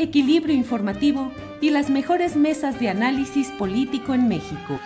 [0.00, 4.80] equilibrio informativo y las mejores mesas de análisis político en México.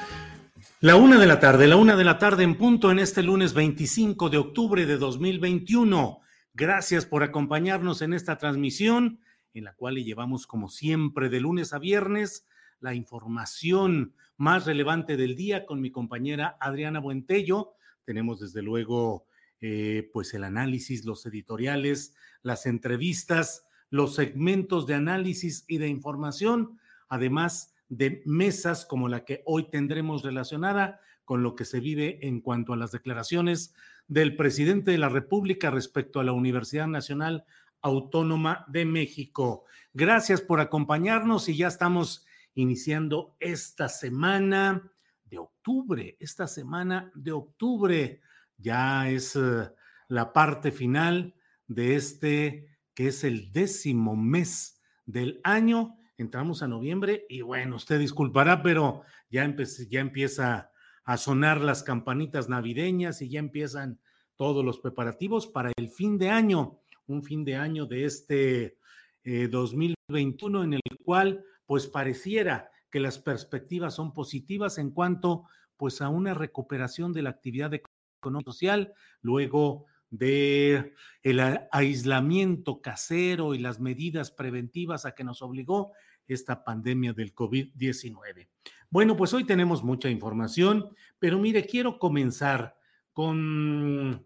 [0.80, 3.54] La una de la tarde, la una de la tarde en punto en este lunes
[3.54, 6.18] 25 de octubre de 2021.
[6.52, 9.20] Gracias por acompañarnos en esta transmisión
[9.54, 12.46] en la cual le llevamos como siempre de lunes a viernes
[12.80, 17.74] la información más relevante del día con mi compañera Adriana Buentello.
[18.04, 19.26] Tenemos desde luego
[19.60, 26.80] eh, pues el análisis, los editoriales, las entrevistas, los segmentos de análisis y de información,
[27.08, 32.40] además de mesas como la que hoy tendremos relacionada con lo que se vive en
[32.40, 33.72] cuanto a las declaraciones
[34.08, 37.44] del presidente de la República respecto a la Universidad Nacional
[37.82, 39.64] Autónoma de México.
[39.92, 44.90] Gracias por acompañarnos y ya estamos iniciando esta semana
[45.24, 48.20] de octubre, esta semana de octubre
[48.56, 49.70] ya es eh,
[50.08, 51.36] la parte final
[51.68, 55.96] de este que es el décimo mes del año.
[56.16, 59.52] Entramos a noviembre y bueno, usted disculpará, pero ya,
[59.90, 60.70] ya empieza
[61.04, 64.00] a sonar las campanitas navideñas y ya empiezan
[64.36, 68.78] todos los preparativos para el fin de año, un fin de año de este
[69.24, 75.44] 2021 eh, en el cual pues pareciera que las perspectivas son positivas en cuanto
[75.76, 77.72] pues a una recuperación de la actividad
[78.44, 79.86] social, luego
[80.18, 81.40] de el
[81.72, 85.92] aislamiento casero y las medidas preventivas a que nos obligó
[86.26, 88.48] esta pandemia del COVID-19.
[88.90, 90.88] Bueno, pues hoy tenemos mucha información,
[91.18, 92.76] pero mire, quiero comenzar
[93.12, 94.24] con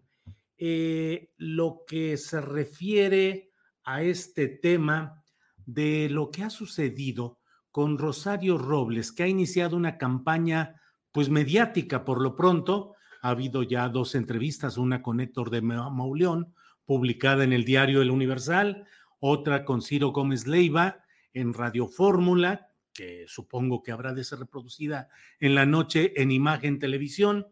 [0.57, 3.51] eh, lo que se refiere
[3.83, 5.23] a este tema
[5.65, 7.39] de lo que ha sucedido
[7.71, 13.63] con Rosario Robles, que ha iniciado una campaña pues mediática por lo pronto, ha habido
[13.63, 16.53] ya dos entrevistas, una con Héctor de Mauleón,
[16.85, 18.85] publicada en el diario El Universal,
[19.19, 21.03] otra con Ciro Gómez Leiva
[21.33, 25.09] en Radio Fórmula, que supongo que habrá de ser reproducida
[25.39, 27.47] en la noche en imagen televisión.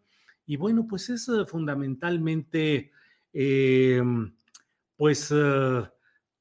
[0.45, 2.91] Y bueno, pues es eh, fundamentalmente,
[3.33, 4.33] em,
[4.95, 5.83] pues, eh,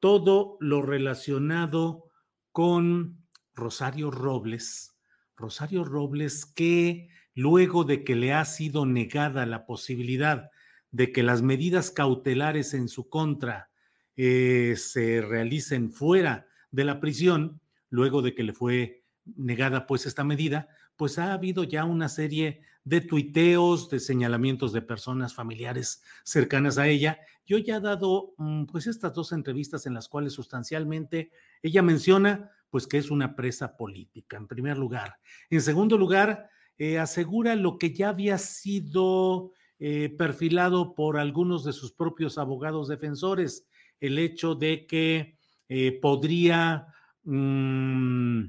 [0.01, 2.09] todo lo relacionado
[2.53, 4.97] con Rosario Robles.
[5.37, 10.51] Rosario Robles que luego de que le ha sido negada la posibilidad
[10.91, 13.71] de que las medidas cautelares en su contra
[14.17, 17.61] eh, se realicen fuera de la prisión,
[17.91, 19.05] luego de que le fue
[19.37, 24.81] negada pues esta medida, pues ha habido ya una serie de tuiteos, de señalamientos de
[24.81, 27.19] personas familiares cercanas a ella.
[27.45, 31.33] Yo ya he dado mm, pues estas dos entrevistas en las cuales sustancialmente
[31.63, 35.19] ella menciona pues que es una presa política, en primer lugar.
[35.51, 36.49] En segundo lugar,
[36.79, 42.89] eh, asegura lo que ya había sido eh, perfilado por algunos de sus propios abogados
[42.89, 43.67] defensores,
[44.01, 45.39] el hecho de que
[45.69, 46.87] eh, podría
[47.25, 48.43] mm,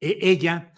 [0.00, 0.72] e, ella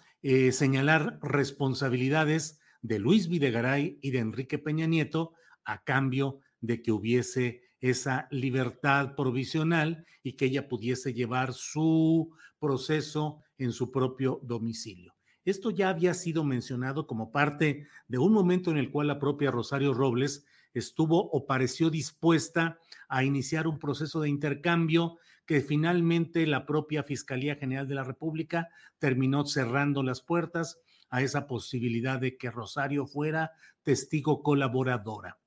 [0.51, 5.31] señalar responsabilidades de Luis Videgaray y de Enrique Peña Nieto
[5.63, 13.41] a cambio de que hubiese esa libertad provisional y que ella pudiese llevar su proceso
[13.57, 15.13] en su propio domicilio.
[15.49, 19.49] Esto ya había sido mencionado como parte de un momento en el cual la propia
[19.49, 25.17] Rosario Robles estuvo o pareció dispuesta a iniciar un proceso de intercambio
[25.47, 28.69] que finalmente la propia Fiscalía General de la República
[28.99, 30.79] terminó cerrando las puertas
[31.09, 33.51] a esa posibilidad de que Rosario fuera
[33.81, 35.39] testigo colaboradora.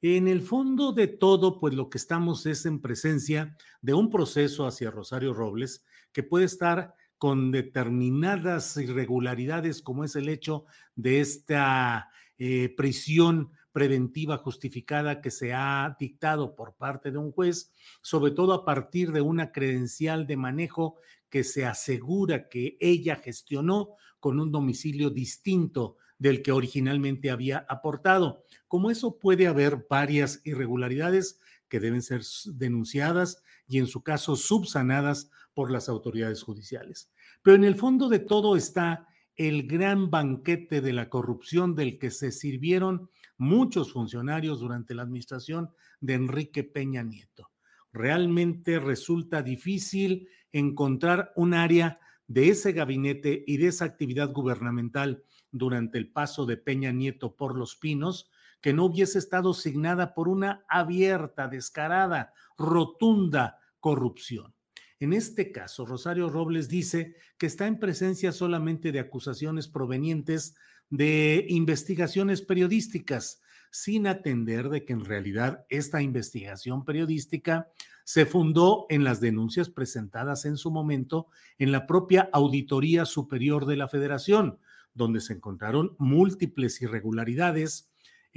[0.00, 4.68] En el fondo de todo, pues lo que estamos es en presencia de un proceso
[4.68, 12.08] hacia Rosario Robles que puede estar con determinadas irregularidades, como es el hecho de esta
[12.38, 18.52] eh, prisión preventiva justificada que se ha dictado por parte de un juez, sobre todo
[18.52, 20.96] a partir de una credencial de manejo
[21.28, 28.44] que se asegura que ella gestionó con un domicilio distinto del que originalmente había aportado.
[28.66, 35.30] Como eso puede haber varias irregularidades que deben ser denunciadas y en su caso subsanadas
[35.54, 37.10] por las autoridades judiciales.
[37.42, 39.06] Pero en el fondo de todo está
[39.36, 45.70] el gran banquete de la corrupción del que se sirvieron muchos funcionarios durante la administración
[46.00, 47.50] de Enrique Peña Nieto.
[47.92, 55.98] Realmente resulta difícil encontrar un área de ese gabinete y de esa actividad gubernamental durante
[55.98, 60.64] el paso de Peña Nieto por los pinos que no hubiese estado signada por una
[60.68, 64.54] abierta, descarada, rotunda corrupción.
[65.00, 70.56] En este caso, Rosario Robles dice que está en presencia solamente de acusaciones provenientes
[70.90, 73.40] de investigaciones periodísticas,
[73.70, 77.68] sin atender de que en realidad esta investigación periodística
[78.04, 81.28] se fundó en las denuncias presentadas en su momento
[81.58, 84.58] en la propia Auditoría Superior de la Federación,
[84.94, 87.90] donde se encontraron múltiples irregularidades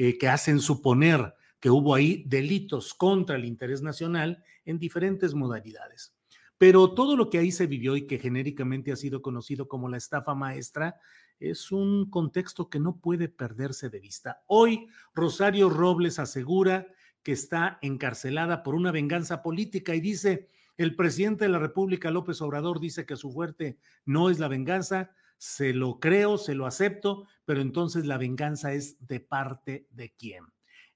[0.03, 6.15] eh, que hacen suponer que hubo ahí delitos contra el interés nacional en diferentes modalidades.
[6.57, 9.98] Pero todo lo que ahí se vivió y que genéricamente ha sido conocido como la
[9.98, 10.95] estafa maestra
[11.39, 14.42] es un contexto que no puede perderse de vista.
[14.48, 16.88] Hoy Rosario Robles asegura
[17.21, 22.42] que está encarcelada por una venganza política y dice, el presidente de la República, López
[22.42, 25.12] Obrador, dice que su fuerte no es la venganza,
[25.42, 30.46] se lo creo, se lo acepto, pero entonces la venganza es de parte de quién.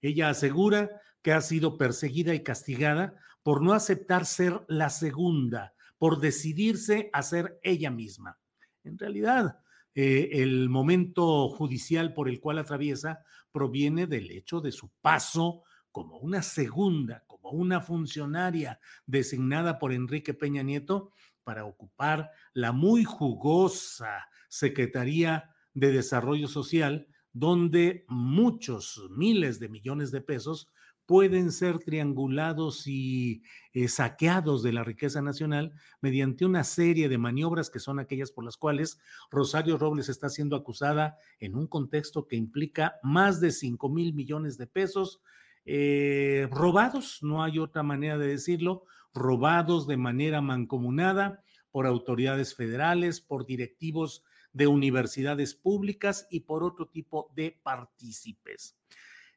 [0.02, 6.20] Ella asegura que ha sido perseguida y castigada por no aceptar ser la segunda, por
[6.20, 8.38] decidirse a ser ella misma.
[8.84, 9.62] En realidad,
[9.96, 16.20] eh, el momento judicial por el cual atraviesa proviene del hecho de su paso como
[16.20, 21.14] una segunda, como una funcionaria designada por Enrique Peña Nieto
[21.44, 30.22] para ocupar la muy jugosa Secretaría de Desarrollo Social, donde muchos miles de millones de
[30.22, 30.72] pesos
[31.06, 33.44] pueden ser triangulados y
[33.74, 38.44] eh, saqueados de la riqueza nacional mediante una serie de maniobras que son aquellas por
[38.44, 39.00] las cuales
[39.30, 44.58] Rosario Robles está siendo acusada en un contexto que implica más de 5 mil millones
[44.58, 45.22] de pesos
[45.66, 48.84] eh, robados, no hay otra manera de decirlo,
[49.14, 54.24] robados de manera mancomunada por autoridades federales, por directivos
[54.56, 58.78] de universidades públicas y por otro tipo de partícipes.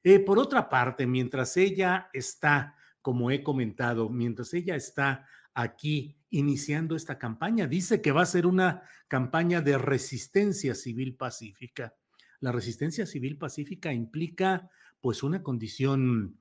[0.04, 6.94] Eh, por otra parte, mientras ella está, como he comentado, mientras ella está aquí iniciando
[6.94, 11.96] esta campaña, dice que va a ser una campaña de resistencia civil pacífica.
[12.38, 16.38] La resistencia civil pacífica implica pues una condición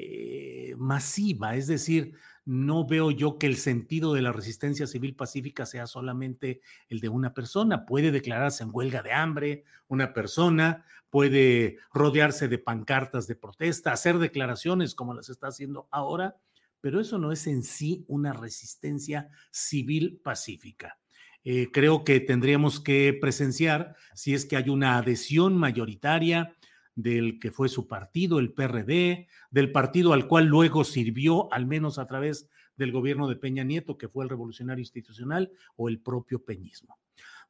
[0.00, 2.14] eh, masiva, es decir,
[2.44, 7.08] no veo yo que el sentido de la resistencia civil pacífica sea solamente el de
[7.08, 7.84] una persona.
[7.84, 14.18] Puede declararse en huelga de hambre una persona, puede rodearse de pancartas de protesta, hacer
[14.18, 16.36] declaraciones como las está haciendo ahora,
[16.80, 20.96] pero eso no es en sí una resistencia civil pacífica.
[21.42, 26.54] Eh, creo que tendríamos que presenciar si es que hay una adhesión mayoritaria
[26.98, 31.96] del que fue su partido, el PRD, del partido al cual luego sirvió, al menos
[31.96, 36.44] a través del gobierno de Peña Nieto, que fue el revolucionario institucional, o el propio
[36.44, 36.98] peñismo.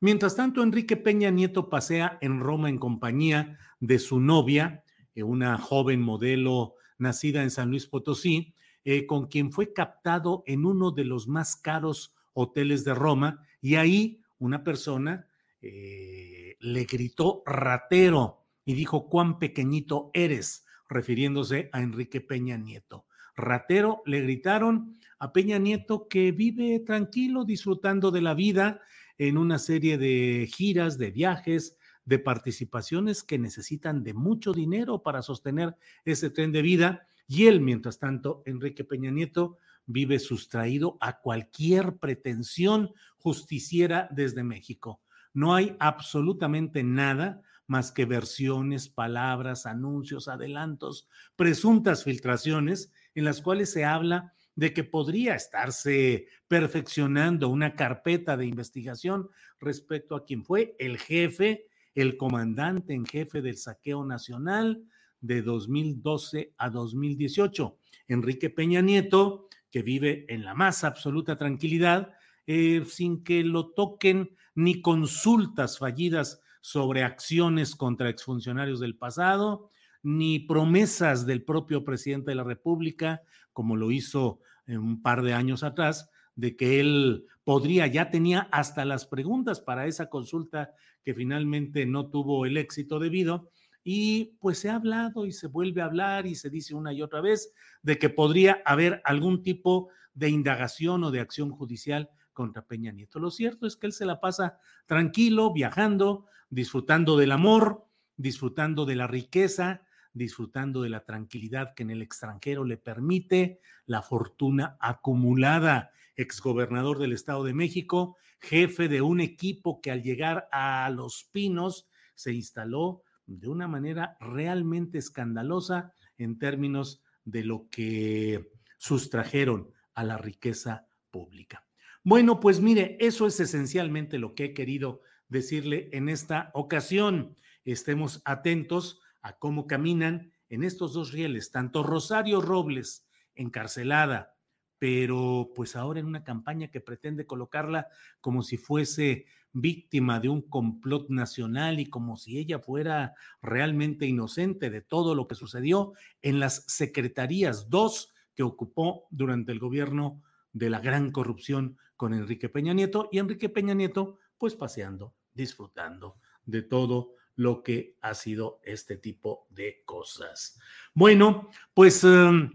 [0.01, 5.57] Mientras tanto, Enrique Peña Nieto pasea en Roma en compañía de su novia, eh, una
[5.57, 11.05] joven modelo nacida en San Luis Potosí, eh, con quien fue captado en uno de
[11.05, 15.27] los más caros hoteles de Roma, y ahí una persona
[15.63, 23.07] eh, le gritó ratero y dijo cuán pequeñito eres, refiriéndose a Enrique Peña Nieto.
[23.35, 28.83] Ratero le gritaron a Peña Nieto que vive tranquilo, disfrutando de la vida
[29.17, 35.23] en una serie de giras, de viajes, de participaciones que necesitan de mucho dinero para
[35.23, 37.07] sostener ese tren de vida.
[37.27, 39.57] Y él, mientras tanto, Enrique Peña Nieto,
[39.87, 45.01] vive sustraído a cualquier pretensión justiciera desde México.
[45.33, 53.71] No hay absolutamente nada más que versiones, palabras, anuncios, adelantos, presuntas filtraciones en las cuales
[53.71, 59.29] se habla de que podría estarse perfeccionando una carpeta de investigación
[59.61, 64.83] respecto a quien fue el jefe, el comandante en jefe del saqueo nacional,
[65.21, 67.79] de 2012 a 2018.
[68.09, 72.15] Enrique Peña Nieto, que vive en la más absoluta tranquilidad,
[72.47, 79.71] eh, sin que lo toquen ni consultas fallidas sobre acciones contra exfuncionarios del pasado,
[80.03, 83.23] ni promesas del propio presidente de la República,
[83.53, 88.85] como lo hizo un par de años atrás, de que él podría, ya tenía hasta
[88.85, 93.51] las preguntas para esa consulta que finalmente no tuvo el éxito debido.
[93.83, 97.01] Y pues se ha hablado y se vuelve a hablar y se dice una y
[97.01, 102.65] otra vez de que podría haber algún tipo de indagación o de acción judicial contra
[102.65, 103.19] Peña Nieto.
[103.19, 107.85] Lo cierto es que él se la pasa tranquilo, viajando, disfrutando del amor,
[108.17, 114.03] disfrutando de la riqueza, disfrutando de la tranquilidad que en el extranjero le permite la
[114.03, 115.91] fortuna acumulada.
[116.15, 121.89] Exgobernador del Estado de México, jefe de un equipo que al llegar a Los Pinos
[122.15, 130.19] se instaló de una manera realmente escandalosa en términos de lo que sustrajeron a la
[130.19, 131.68] riqueza pública.
[132.09, 137.37] Bueno, pues mire, eso es esencialmente lo que he querido decirle en esta ocasión.
[137.67, 144.35] Estemos atentos a cómo caminan en estos dos rieles, tanto Rosario Robles, encarcelada,
[144.79, 147.89] pero pues ahora en una campaña que pretende colocarla
[148.23, 153.13] como si fuese víctima de un complot nacional y como si ella fuera
[153.43, 159.59] realmente inocente de todo lo que sucedió en las secretarías, dos que ocupó durante el
[159.59, 160.23] gobierno
[160.55, 166.17] de la gran corrupción con Enrique Peña Nieto y Enrique Peña Nieto pues paseando, disfrutando
[166.47, 170.59] de todo lo que ha sido este tipo de cosas.
[170.95, 172.53] Bueno, pues em,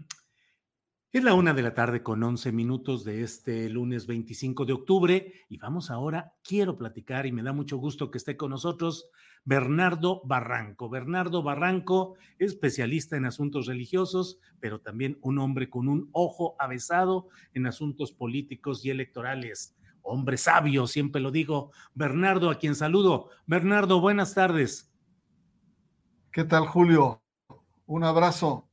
[1.12, 5.32] es la una de la tarde con 11 minutos de este lunes 25 de octubre
[5.48, 9.10] y vamos ahora, quiero platicar y me da mucho gusto que esté con nosotros
[9.44, 10.88] Bernardo Barranco.
[10.88, 17.66] Bernardo Barranco, especialista en asuntos religiosos, pero también un hombre con un ojo avesado en
[17.66, 23.30] asuntos políticos y electorales hombre sabio, siempre lo digo, Bernardo, a quien saludo.
[23.46, 24.92] Bernardo, buenas tardes.
[26.30, 27.22] ¿Qué tal, Julio?
[27.86, 28.68] Un abrazo.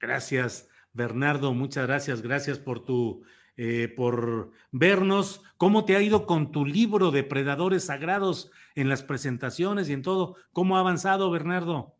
[0.00, 3.22] Gracias, Bernardo, muchas gracias, gracias por tu,
[3.60, 5.42] eh, por vernos.
[5.56, 10.02] ¿Cómo te ha ido con tu libro de Predadores Sagrados en las presentaciones y en
[10.02, 10.36] todo?
[10.52, 11.96] ¿Cómo ha avanzado, Bernardo?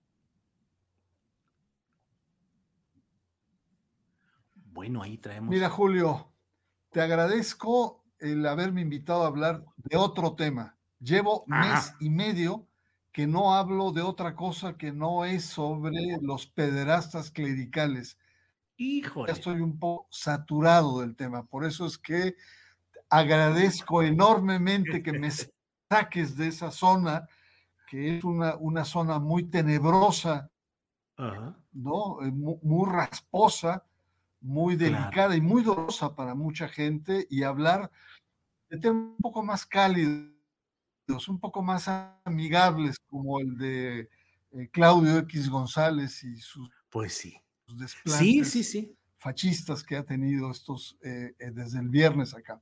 [4.55, 5.51] Bueno, ahí traemos.
[5.51, 6.31] Mira, Julio,
[6.93, 10.77] te agradezco el haberme invitado a hablar de otro tema.
[11.01, 12.69] Llevo mes y medio
[13.11, 18.17] que no hablo de otra cosa que no es sobre los pederastas clericales.
[18.79, 19.27] Híjole.
[19.29, 22.37] Ya estoy un poco saturado del tema, por eso es que
[23.11, 25.31] agradezco enormemente que me
[25.91, 27.29] saques de esa zona,
[27.89, 30.51] que es una, una zona muy tenebrosa,
[31.73, 32.23] ¿no?
[32.23, 33.85] Eh, muy rasposa,
[34.41, 37.91] muy delicada y muy dolorosa para mucha gente y hablar
[38.69, 40.31] de temas un poco más cálidos,
[41.29, 41.89] un poco más
[42.25, 44.09] amigables, como el de
[44.53, 47.41] eh, Claudio X González y sus, pues sí.
[47.77, 48.97] Desplantes sí, sí, sí.
[49.19, 52.61] fascistas que ha tenido estos eh, eh, desde el viernes acá.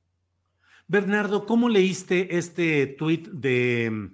[0.89, 4.11] Bernardo, ¿cómo leíste este tuit de,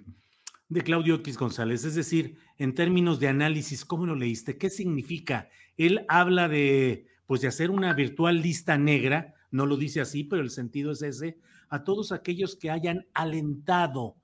[0.69, 1.85] de Claudio X González?
[1.85, 4.57] Es decir, en términos de análisis, ¿cómo lo leíste?
[4.57, 5.49] ¿Qué significa?
[5.77, 10.41] Él habla de pues de hacer una virtual lista negra, no lo dice así, pero
[10.41, 14.17] el sentido es ese, a todos aquellos que hayan alentado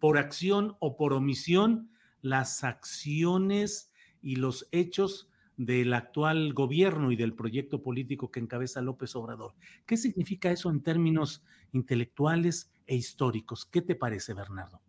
[0.00, 1.90] por acción o por omisión
[2.20, 3.90] las acciones
[4.20, 5.28] y los hechos
[5.64, 9.54] del actual gobierno y del proyecto político que encabeza López Obrador.
[9.86, 13.64] ¿Qué significa eso en términos intelectuales e históricos?
[13.64, 14.80] ¿Qué te parece, Bernardo?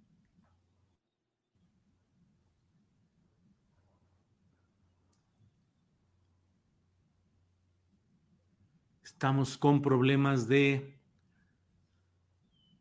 [9.04, 10.98] Estamos con problemas de,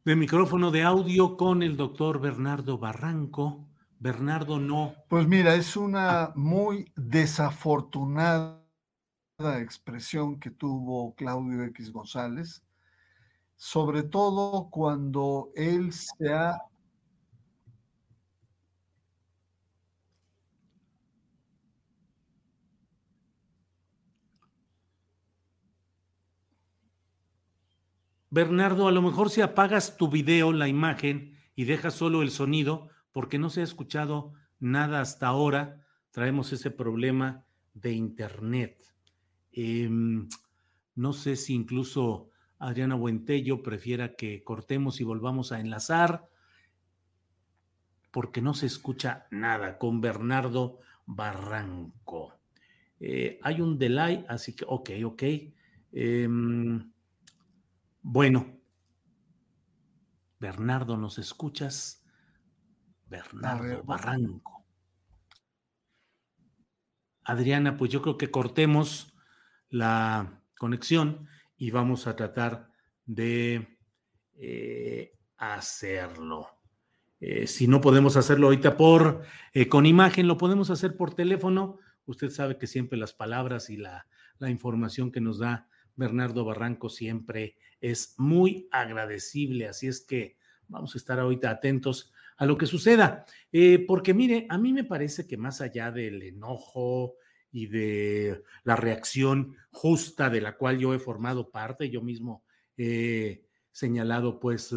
[0.04, 3.71] de micrófono de audio con el doctor Bernardo Barranco.
[4.02, 4.96] Bernardo no.
[5.08, 8.60] Pues mira, es una muy desafortunada
[9.60, 12.64] expresión que tuvo Claudio X González,
[13.54, 16.60] sobre todo cuando él se ha
[28.30, 32.88] Bernardo, a lo mejor si apagas tu video, la imagen, y dejas solo el sonido,
[33.12, 38.82] porque no se ha escuchado nada hasta ahora, traemos ese problema de internet.
[39.52, 40.28] Em,
[40.94, 46.28] no sé si incluso Adriana Buentello prefiera que cortemos y volvamos a enlazar,
[48.10, 52.38] porque no se escucha nada con Bernardo Barranco.
[53.00, 55.22] Eh, hay un delay, así que, ok, ok.
[55.92, 56.92] Em,
[58.02, 58.60] bueno,
[60.38, 62.01] Bernardo, ¿nos escuchas?
[63.12, 64.64] Bernardo Barranco.
[67.24, 69.14] Adriana, pues yo creo que cortemos
[69.68, 72.70] la conexión y vamos a tratar
[73.04, 73.78] de
[74.34, 76.48] eh, hacerlo.
[77.20, 81.78] Eh, si no podemos hacerlo ahorita por eh, con imagen, lo podemos hacer por teléfono.
[82.06, 84.06] Usted sabe que siempre las palabras y la,
[84.38, 89.68] la información que nos da Bernardo Barranco siempre es muy agradecible.
[89.68, 92.12] Así es que vamos a estar ahorita atentos
[92.42, 93.24] a lo que suceda.
[93.86, 97.14] porque mire, a mí me parece que más allá del enojo
[97.52, 102.42] y de la reacción justa de la cual yo he formado parte, yo mismo
[102.76, 104.74] he señalado pues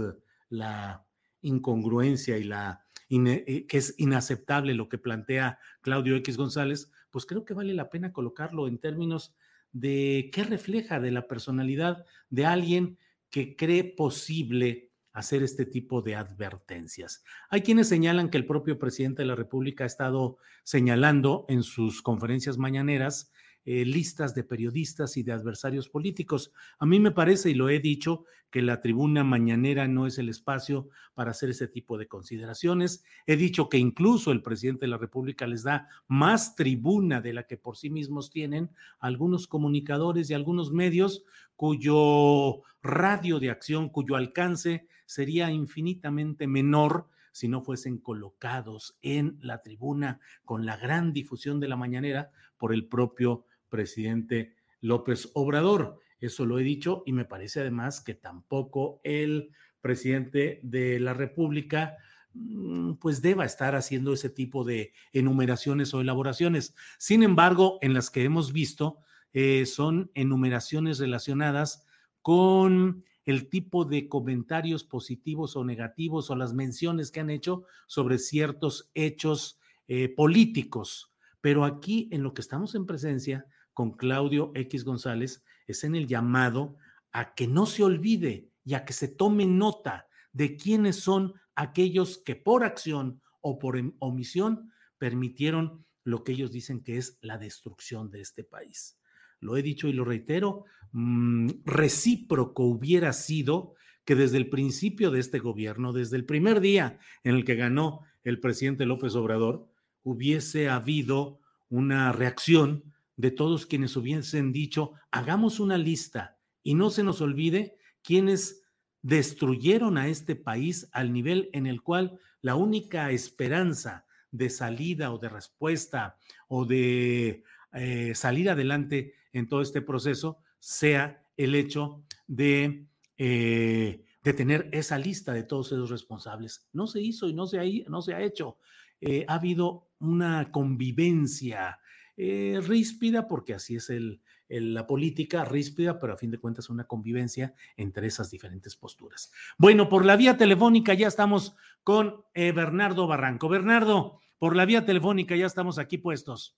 [0.49, 1.07] la
[1.41, 7.45] incongruencia y la eh, que es inaceptable lo que plantea Claudio X González, pues creo
[7.45, 9.33] que vale la pena colocarlo en términos
[9.71, 12.99] de qué refleja de la personalidad de alguien
[13.31, 14.84] que cree posible
[15.15, 17.23] hacer este tipo de advertencias.
[17.49, 22.01] Hay quienes señalan que el propio presidente de la República ha estado señalando en sus
[22.01, 23.31] conferencias mañaneras
[23.63, 26.51] eh, listas de periodistas y de adversarios políticos.
[26.79, 30.27] A mí me parece, y lo he dicho, que la tribuna mañanera no es el
[30.27, 33.03] espacio para hacer ese tipo de consideraciones.
[33.25, 37.47] He dicho que incluso el presidente de la República les da más tribuna de la
[37.47, 38.69] que por sí mismos tienen
[38.99, 41.23] algunos comunicadores y algunos medios
[41.55, 49.61] cuyo radio de acción, cuyo alcance sería infinitamente menor si no fuesen colocados en la
[49.61, 55.99] tribuna con la gran difusión de la mañanera por el propio presidente López Obrador.
[56.19, 61.97] Eso lo he dicho y me parece además que tampoco el presidente de la República
[62.33, 66.73] mm, pues deba estar haciendo ese tipo de enumeraciones o elaboraciones.
[66.97, 68.99] Sin embargo, en las que hemos visto
[69.33, 71.85] eh, son enumeraciones relacionadas
[72.21, 78.19] con el tipo de comentarios positivos o negativos o las menciones que han hecho sobre
[78.19, 81.11] ciertos hechos eh, políticos.
[81.41, 86.07] Pero aquí en lo que estamos en presencia con Claudio X González es en el
[86.07, 86.77] llamado
[87.11, 92.17] a que no se olvide y a que se tome nota de quiénes son aquellos
[92.17, 97.37] que por acción o por em, omisión permitieron lo que ellos dicen que es la
[97.37, 98.97] destrucción de este país.
[99.45, 105.19] Lo he dicho y lo reitero, mm, recíproco hubiera sido que desde el principio de
[105.19, 109.67] este gobierno, desde el primer día en el que ganó el presidente López Obrador,
[110.03, 117.03] hubiese habido una reacción de todos quienes hubiesen dicho, hagamos una lista y no se
[117.03, 118.63] nos olvide quienes
[119.01, 125.17] destruyeron a este país al nivel en el cual la única esperanza de salida o
[125.17, 132.87] de respuesta o de eh, salir adelante en todo este proceso sea el hecho de,
[133.17, 136.67] eh, de tener esa lista de todos esos responsables.
[136.71, 138.57] No se hizo y no se ha, no se ha hecho.
[139.01, 141.79] Eh, ha habido una convivencia
[142.15, 146.85] eh, ríspida, porque así es el, la política, ríspida, pero a fin de cuentas una
[146.85, 149.33] convivencia entre esas diferentes posturas.
[149.57, 153.49] Bueno, por la vía telefónica ya estamos con Bernardo Barranco.
[153.49, 156.57] Bernardo, por la vía telefónica ya estamos aquí puestos.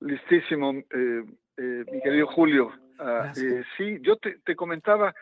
[0.00, 1.24] Listísimo, eh,
[1.90, 2.72] mi querido Julio.
[2.98, 5.14] Ah, sí, yo te, te comentaba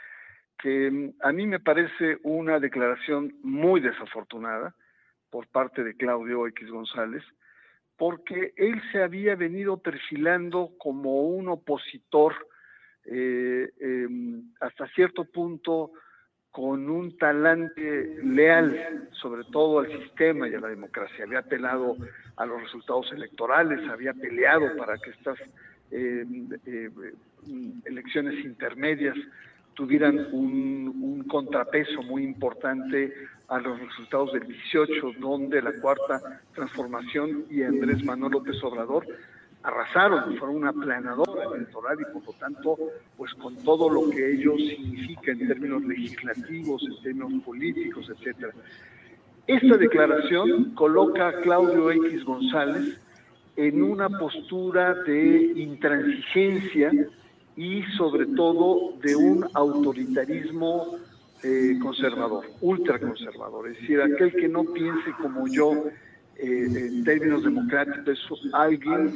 [0.58, 4.74] que mm, a mí me parece una declaración muy desafortunada
[5.30, 7.22] por parte de Claudio X González,
[7.96, 12.34] porque él se había venido perfilando como un opositor
[13.04, 15.92] eh, em, hasta cierto punto
[16.54, 21.24] con un talante leal, sobre todo al sistema y a la democracia.
[21.24, 21.96] Había apelado
[22.36, 25.36] a los resultados electorales, había peleado para que estas
[25.90, 26.90] em, eh,
[27.86, 29.16] elecciones intermedias
[29.74, 33.12] tuvieran un, un, contrapeso muy importante
[33.48, 39.04] a los resultados del 18, donde la cuarta transformación y Andrés Manuel López Obrador
[39.64, 42.78] arrasaron, fueron una planadora electoral y por lo tanto,
[43.16, 48.52] pues con todo lo que ello significa en términos legislativos, en términos políticos, etcétera.
[49.46, 53.00] Esta declaración coloca a Claudio X González
[53.56, 56.90] en una postura de intransigencia
[57.56, 60.96] y sobre todo de un autoritarismo
[61.42, 65.84] eh, conservador, ultraconservador, es decir, aquel que no piense como yo
[66.38, 69.14] eh, en términos democráticos es alguien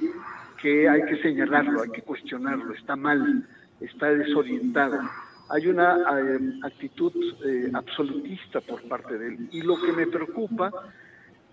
[0.60, 3.46] que hay que señalarlo, hay que cuestionarlo, está mal,
[3.80, 4.98] está desorientado.
[5.50, 7.12] Hay una eh, actitud
[7.72, 9.48] absolutista por parte de él.
[9.52, 10.70] Y lo que me preocupa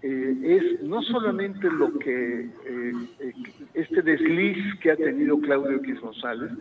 [0.07, 3.33] eh, es no solamente lo que eh, eh,
[3.73, 6.51] este desliz que ha tenido Claudio X González,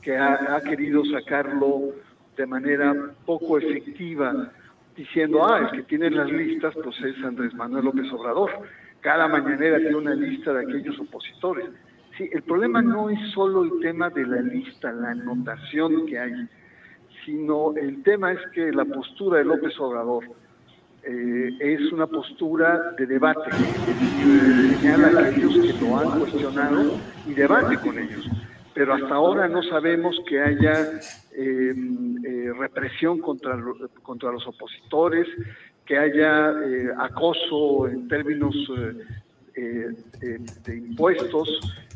[0.00, 1.92] que ha, querido sacarlo
[2.38, 2.94] de manera
[3.26, 4.50] poco efectiva,
[4.96, 8.50] diciendo, ah, es que tiene las listas, pues es Andrés Manuel López Obrador.
[9.00, 11.66] Cada mañanera tiene una lista de aquellos opositores.
[12.16, 16.32] Sí, el problema no es solo el tema de la lista, la anotación que hay,
[17.24, 20.24] sino el tema es que la postura de López Obrador,
[21.02, 23.50] eh, es una postura de debate,
[24.80, 26.92] señala a aquellos que lo han cuestionado
[27.26, 28.26] y debate con ellos.
[28.76, 31.00] Pero hasta ahora no sabemos que haya
[31.34, 33.58] em, eh, represión contra,
[34.02, 35.26] contra los opositores,
[35.84, 38.54] que haya eh, acoso en términos
[39.56, 41.48] de impuestos,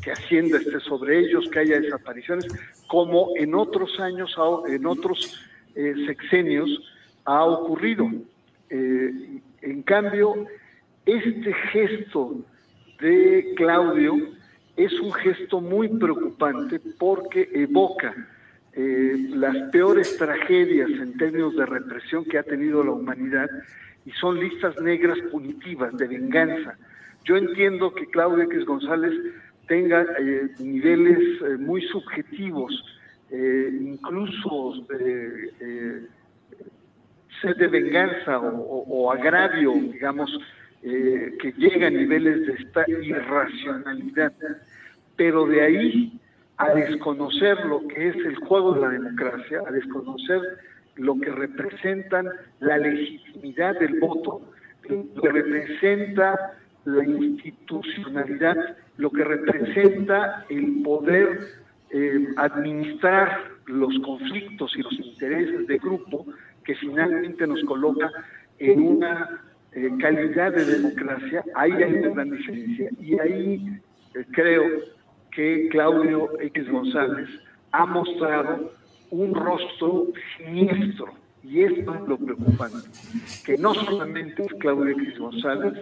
[0.03, 2.47] que Hacienda esté sobre ellos, que haya desapariciones,
[2.87, 4.35] como en otros años,
[4.67, 5.39] en otros
[6.07, 6.69] sexenios
[7.25, 8.09] ha ocurrido.
[8.69, 10.47] Eh, en cambio,
[11.05, 12.37] este gesto
[12.99, 14.15] de Claudio
[14.75, 18.13] es un gesto muy preocupante porque evoca
[18.73, 23.49] eh, las peores tragedias en términos de represión que ha tenido la humanidad
[24.05, 26.77] y son listas negras punitivas de venganza.
[27.25, 29.13] Yo entiendo que Claudio X González
[29.67, 31.19] tenga eh, niveles
[31.59, 32.83] muy subjetivos,
[33.31, 34.85] incluso
[37.41, 40.29] sed de venganza o, agravio, digamos,
[40.83, 44.33] eh, que llega a niveles de esta irracionalidad.
[45.15, 46.19] Pero de ahí
[46.57, 50.41] a desconocer lo que es el juego de la democracia, a desconocer
[50.95, 54.41] lo que representan la legitimidad del voto,
[54.89, 56.53] lo que representa
[56.85, 61.39] la institucionalidad, lo que representa el poder
[61.89, 66.25] eh, administrar los conflictos y los intereses de grupo,
[66.63, 68.09] que finalmente nos coloca
[68.59, 69.41] en una
[69.73, 72.89] eh, calidad de democracia, ahí hay una diferencia.
[72.99, 73.79] Y ahí
[74.15, 74.63] eh, creo
[75.31, 77.29] que Claudio X González
[77.71, 78.71] ha mostrado
[79.11, 80.07] un rostro
[80.37, 81.13] siniestro.
[81.43, 82.87] Y esto es lo preocupante,
[83.45, 85.73] que no solamente es Claudio X González,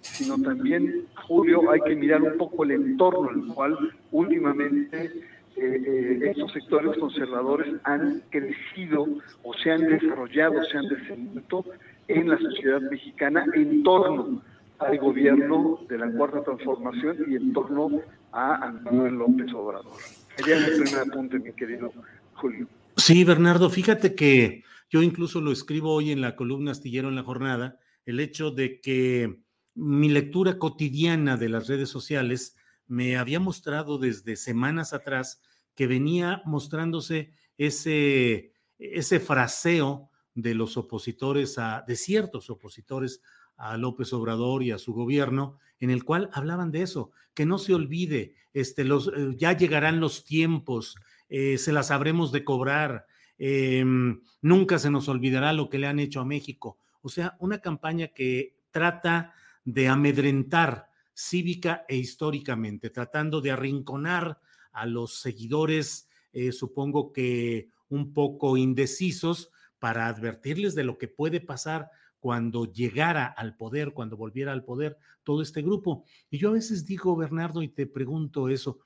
[0.00, 3.78] sino también, Julio, hay que mirar un poco el entorno en el cual
[4.10, 5.12] últimamente
[5.56, 9.06] eh, estos sectores conservadores han crecido
[9.44, 11.64] o se han desarrollado, se han desenvuelto
[12.08, 14.42] en la sociedad mexicana en torno
[14.78, 18.00] al gobierno de la Cuarta Transformación y en torno
[18.32, 19.92] a Manuel López Obrador.
[20.36, 21.92] Sería mi primer apunte, mi querido
[22.34, 22.66] Julio.
[22.96, 27.22] Sí, Bernardo, fíjate que yo incluso lo escribo hoy en la columna Astillero en la
[27.22, 29.40] Jornada, el hecho de que
[29.74, 35.42] mi lectura cotidiana de las redes sociales me había mostrado desde semanas atrás
[35.74, 43.22] que venía mostrándose ese, ese fraseo de los opositores a, de ciertos opositores
[43.56, 47.58] a López Obrador y a su gobierno, en el cual hablaban de eso, que no
[47.58, 50.96] se olvide, este, los, eh, ya llegarán los tiempos,
[51.28, 53.06] eh, se las habremos de cobrar,
[53.38, 56.78] em, nunca se nos olvidará lo que le han hecho a México.
[57.02, 64.40] O sea, una campaña que trata de amedrentar cívica e históricamente, tratando de arrinconar
[64.72, 69.50] a los seguidores, eh, supongo que un poco indecisos,
[69.84, 74.96] para advertirles de lo que puede pasar cuando llegara al poder, cuando volviera al poder
[75.24, 76.06] todo este grupo.
[76.30, 78.78] Y yo a veces digo, Bernardo, y te pregunto eso,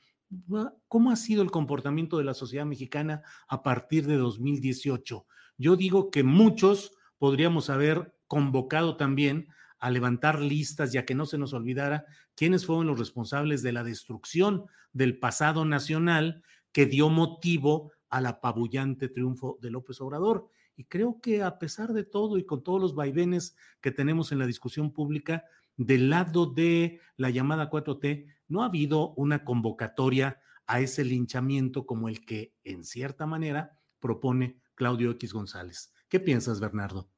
[0.89, 5.25] ¿cómo ha sido el comportamiento de la sociedad mexicana a partir de 2018?
[5.57, 9.47] Yo digo que muchos podríamos haber convocado también
[9.79, 13.85] a levantar listas ya que no se nos olvidara quiénes fueron los responsables de la
[13.85, 20.51] destrucción del pasado nacional que dio motivo al apabullante triunfo de López Obrador.
[20.79, 24.39] Y creo que a pesar de todo y con todos los vaivenes que tenemos en
[24.39, 25.45] la discusión pública,
[25.77, 32.09] del lado de la llamada 4T, no ha habido una convocatoria a ese linchamiento como
[32.09, 35.93] el que, en cierta manera, propone Claudio X González.
[36.09, 37.09] ¿Qué piensas, Bernardo?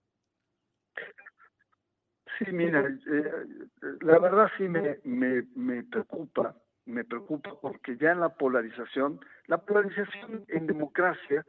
[2.38, 3.30] Sí, mira, eh,
[4.00, 10.46] la verdad sí me, me, me preocupa, me preocupa porque ya la polarización, la polarización
[10.48, 11.44] en democracia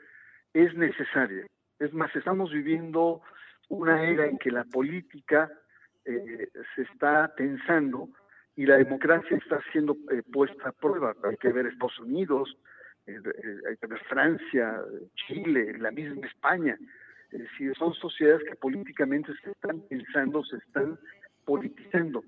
[0.54, 1.47] es necesaria.
[1.81, 3.23] Es más, estamos viviendo
[3.69, 5.51] una era en que la política
[6.05, 8.07] eh, se está tensando
[8.55, 11.15] y la democracia está siendo eh, puesta a prueba.
[11.23, 12.55] Hay que ver Estados Unidos,
[13.07, 14.79] hay que ver Francia,
[15.15, 16.77] Chile, la misma España.
[17.31, 20.99] Es decir, son sociedades que políticamente se están pensando, se están
[21.45, 22.23] politizando.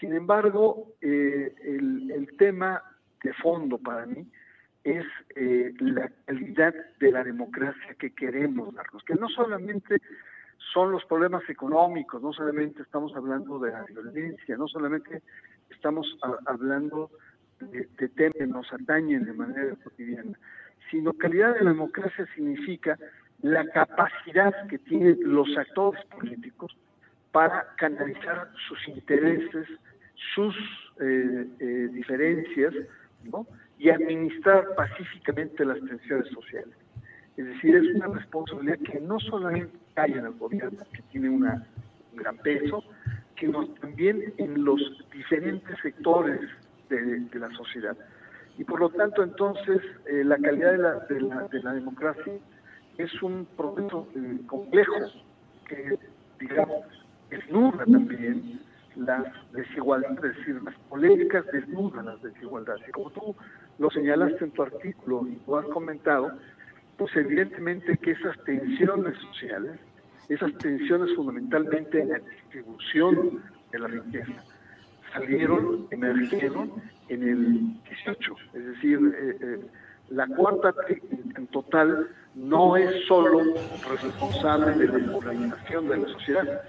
[0.00, 2.82] Sin embargo, eh, el, tema
[3.22, 4.26] de fondo para mí
[4.90, 10.00] es eh, la calidad de la democracia que queremos darnos, que no solamente
[10.72, 15.22] son los problemas económicos, no solamente estamos hablando de la violencia, no solamente
[15.70, 16.06] estamos
[16.46, 17.10] hablando
[17.60, 20.38] de, temas que nos atañen de manera cotidiana,
[20.90, 22.98] sino calidad de la democracia significa
[23.42, 26.76] la capacidad que tienen los actores políticos
[27.32, 29.68] para canalizar sus intereses,
[30.34, 30.54] sus
[31.00, 32.74] eh, eh, diferencias,
[33.24, 33.46] ¿no?
[33.78, 36.74] Y administrar pacíficamente las tensiones sociales.
[37.36, 41.64] Es decir, es una responsabilidad que no solamente cae en el gobierno, que tiene una,
[42.12, 42.82] un gran peso,
[43.38, 44.80] sino también en los
[45.12, 46.40] diferentes sectores
[46.88, 47.96] de, la sociedad.
[48.56, 52.32] Y por lo tanto, entonces, eh, la calidad de la, de la, de la democracia
[52.96, 54.96] es un proceso eh, complejo
[55.68, 55.96] que,
[56.40, 56.84] digamos,
[57.30, 58.60] desnuda también
[58.96, 62.82] las desigualdades, es decir, las polémicas desnudan las desigualdades.
[62.88, 63.36] Y como tú
[63.78, 66.32] lo señalaste en tu artículo y lo has comentado,
[66.96, 69.78] pues evidentemente que esas tensiones sociales,
[70.28, 74.44] esas tensiones fundamentalmente en la distribución de la riqueza,
[75.12, 76.72] salieron, emergieron
[77.08, 78.36] en el 18.
[78.54, 79.66] Es decir, eh, eh,
[80.10, 80.74] la cuarta
[81.36, 83.40] en total no es solo
[83.88, 86.62] responsable de la polarización de la sociedad,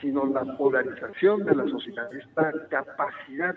[0.00, 3.54] sino la polarización de la sociedad, esta capacidad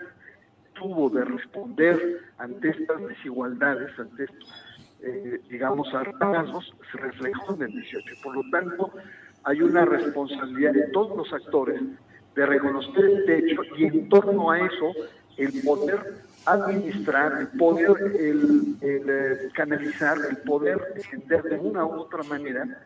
[0.78, 4.54] tuvo de responder ante estas desigualdades, ante estos,
[5.02, 8.14] eh, digamos, hartazgos, se reflejó en el 18.
[8.22, 8.92] Por lo tanto,
[9.44, 11.80] hay una responsabilidad de todos los actores
[12.34, 14.92] de reconocer este hecho y en torno a eso
[15.36, 16.14] el poder
[16.46, 22.80] administrar, el poder el, eh, canalizar, el poder entender de una u otra manera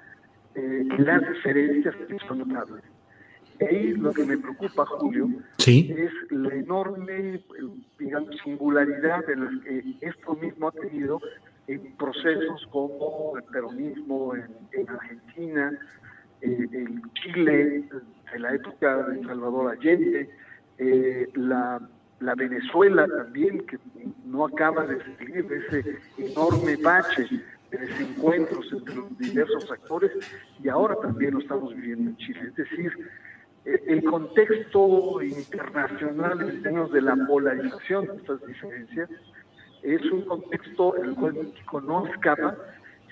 [0.55, 2.83] eh, las diferencias que son notables.
[3.61, 7.45] Ahí lo que me preocupa, Julio, es la enorme
[7.99, 11.21] digamos, singularidad de las que esto mismo ha tenido
[11.67, 15.79] en procesos como el peronismo en, Argentina,
[16.41, 17.85] eh, en Chile,
[18.35, 20.29] en la época de Salvador Allende,
[20.79, 21.81] eh, la,
[22.21, 23.79] la, Venezuela también, que
[24.25, 27.27] no acaba de salir de ese enorme bache
[27.71, 30.11] de desencuentros entre los diversos actores,
[30.63, 32.41] y ahora también lo estamos viviendo en Chile.
[32.49, 32.93] Es decir,
[33.65, 39.09] el contexto internacional en términos de la polarización de estas diferencias
[39.83, 42.57] es un contexto en el cual México no escapa,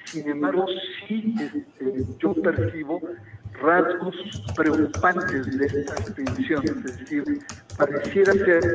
[0.04, 0.66] sin embargo
[1.06, 3.00] sí este, yo percibo
[3.60, 4.16] rasgos
[4.56, 7.24] preocupantes de estas tensiones, es decir,
[7.76, 8.74] pareciera ser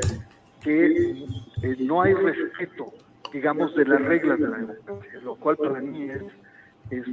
[0.61, 1.25] que
[1.61, 2.93] eh, no hay respeto,
[3.33, 6.23] digamos, de las reglas de la democracia, lo cual para mí es,
[6.91, 7.07] es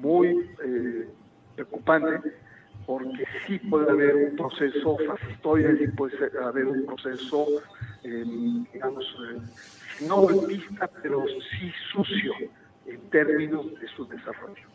[0.00, 1.08] muy eh,
[1.54, 2.32] preocupante
[2.86, 7.46] porque sí puede haber un proceso fascistoide, sí puede haber un proceso,
[8.02, 8.24] eh,
[8.72, 12.32] digamos, eh, no golpista, pero sí sucio
[12.86, 14.68] en términos de su desarrollo.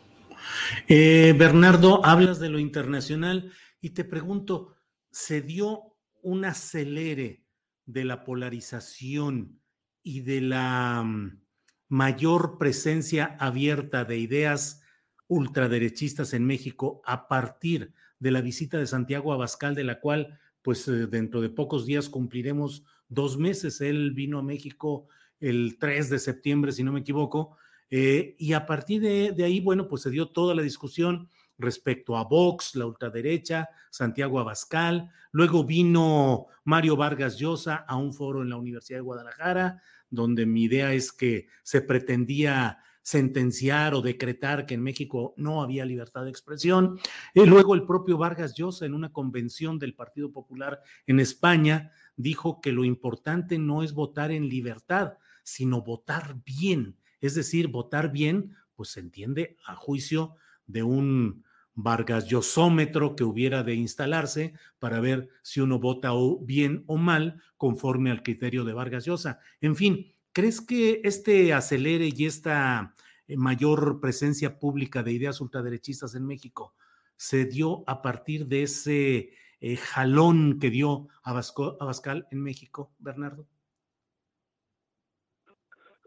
[0.88, 4.76] Eh, Bernardo, hablas de lo internacional y te pregunto,
[5.10, 7.44] ¿se dio un acelere
[7.86, 9.60] de la polarización
[10.02, 11.40] y de la mm,
[11.88, 14.82] mayor presencia abierta de ideas
[15.28, 20.86] ultraderechistas en México a partir de la visita de Santiago Abascal, de la cual, pues
[20.86, 23.80] eh, dentro de pocos días cumpliremos dos meses.
[23.80, 25.08] Él vino a México
[25.40, 27.56] el 3 de septiembre, si no me equivoco,
[27.90, 31.28] eh, y a partir de, de, ahí, bueno, pues se dio toda la discusión
[31.58, 38.42] respecto a Vox, la ultraderecha, Santiago Abascal, luego vino Mario Vargas Llosa a un foro
[38.42, 44.66] en la Universidad de Guadalajara, donde mi idea es que se pretendía sentenciar o decretar
[44.66, 46.98] que en México no había libertad de expresión.
[47.34, 52.60] Y luego el propio Vargas Llosa en una convención del Partido Popular en España dijo
[52.60, 56.96] que lo importante no es votar en libertad, sino votar bien.
[57.20, 60.36] Es decir, votar bien, pues se entiende a juicio
[60.66, 66.10] de un Vargas Llosómetro que hubiera de instalarse para ver si uno vota
[66.42, 69.40] bien o mal conforme al criterio de Vargas Llosa.
[69.60, 72.94] En fin, ¿Crees que este acelere y esta
[73.26, 76.74] eh, mayor presencia pública de ideas ultraderechistas en México
[77.16, 83.44] se dio a partir de ese eh, jalón que dio Abascal en México, Bernardo?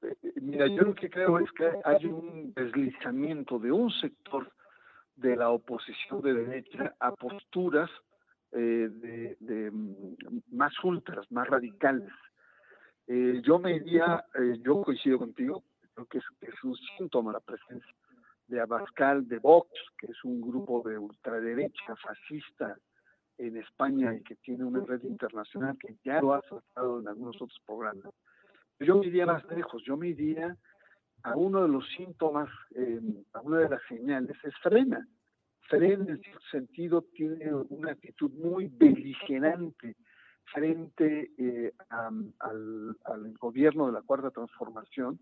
[0.02, 4.54] Eh, mira, yo lo que creo es que hay un deslizamiento de un sector
[5.18, 7.90] de la oposición de derecha a posturas
[8.52, 9.36] de,
[9.72, 12.12] mm, más ultras, más radicales.
[13.08, 15.64] Eh, yo me diría, eh, yo coincido contigo,
[15.94, 17.94] creo que es, un síntoma la presencia
[18.48, 22.78] de Abascal, de Vox, que es un grupo de ultraderecha fascista
[23.38, 27.36] en España y que tiene una red internacional que ya lo ha tratado en algunos
[27.36, 28.14] otros programas.
[28.80, 30.56] Yo me iría más lejos, yo me iría
[31.24, 33.00] a uno de los síntomas, eh,
[33.34, 35.06] a una de las señales, es frena.
[35.62, 39.96] Frena en cierto sentido tiene una actitud muy beligerante
[40.46, 45.20] frente eh, al, gobierno de la Cuarta Transformación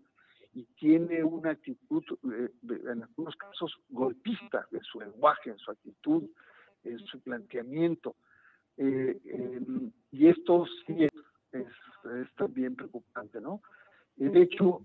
[0.54, 6.24] y tiene una actitud, eh, en algunos casos, golpista en su lenguaje, en su actitud,
[6.84, 8.16] en su planteamiento.
[8.76, 11.62] Eh, em, y esto sí es,
[12.36, 13.62] también preocupante, ¿no?
[14.18, 14.82] El hecho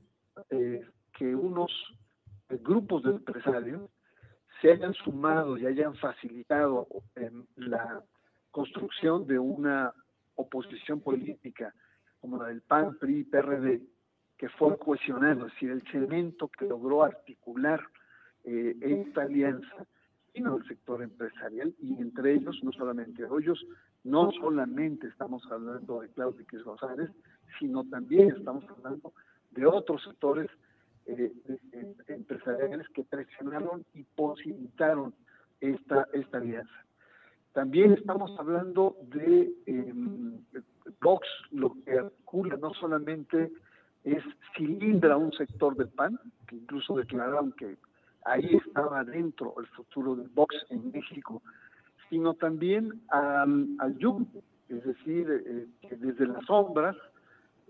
[0.50, 1.72] que unos
[2.62, 3.90] grupos de empresarios
[4.62, 6.88] se hayan sumado y hayan facilitado
[7.56, 8.04] la
[8.52, 9.94] construcción de una
[10.38, 11.74] oposición política
[12.20, 13.82] como la del PAN, PRI, PRD,
[14.38, 17.82] que fue cohesionado, es decir, el cemento que logró articular
[18.44, 19.86] eh, esta alianza
[20.34, 23.66] vino del sector empresarial y entre ellos, no solamente ellos,
[24.04, 27.10] no solamente estamos hablando de Claudio X González,
[27.60, 29.14] sino también estamos hablando
[29.52, 30.50] de otros sectores
[31.08, 31.32] eh,
[32.08, 35.14] empresariales que presionaron y posibilitaron
[35.60, 36.87] esta, esta alianza.
[37.58, 39.94] También estamos hablando de eh,
[41.02, 43.52] Vox, lo que articula no solamente
[44.04, 44.24] es
[44.56, 47.78] cilindra un sector del PAN, que incluso declararon que
[48.26, 51.42] ahí estaba dentro el futuro de Vox en México,
[52.12, 53.98] sino también al, al
[54.70, 56.96] es decir, eh, que desde las sombras,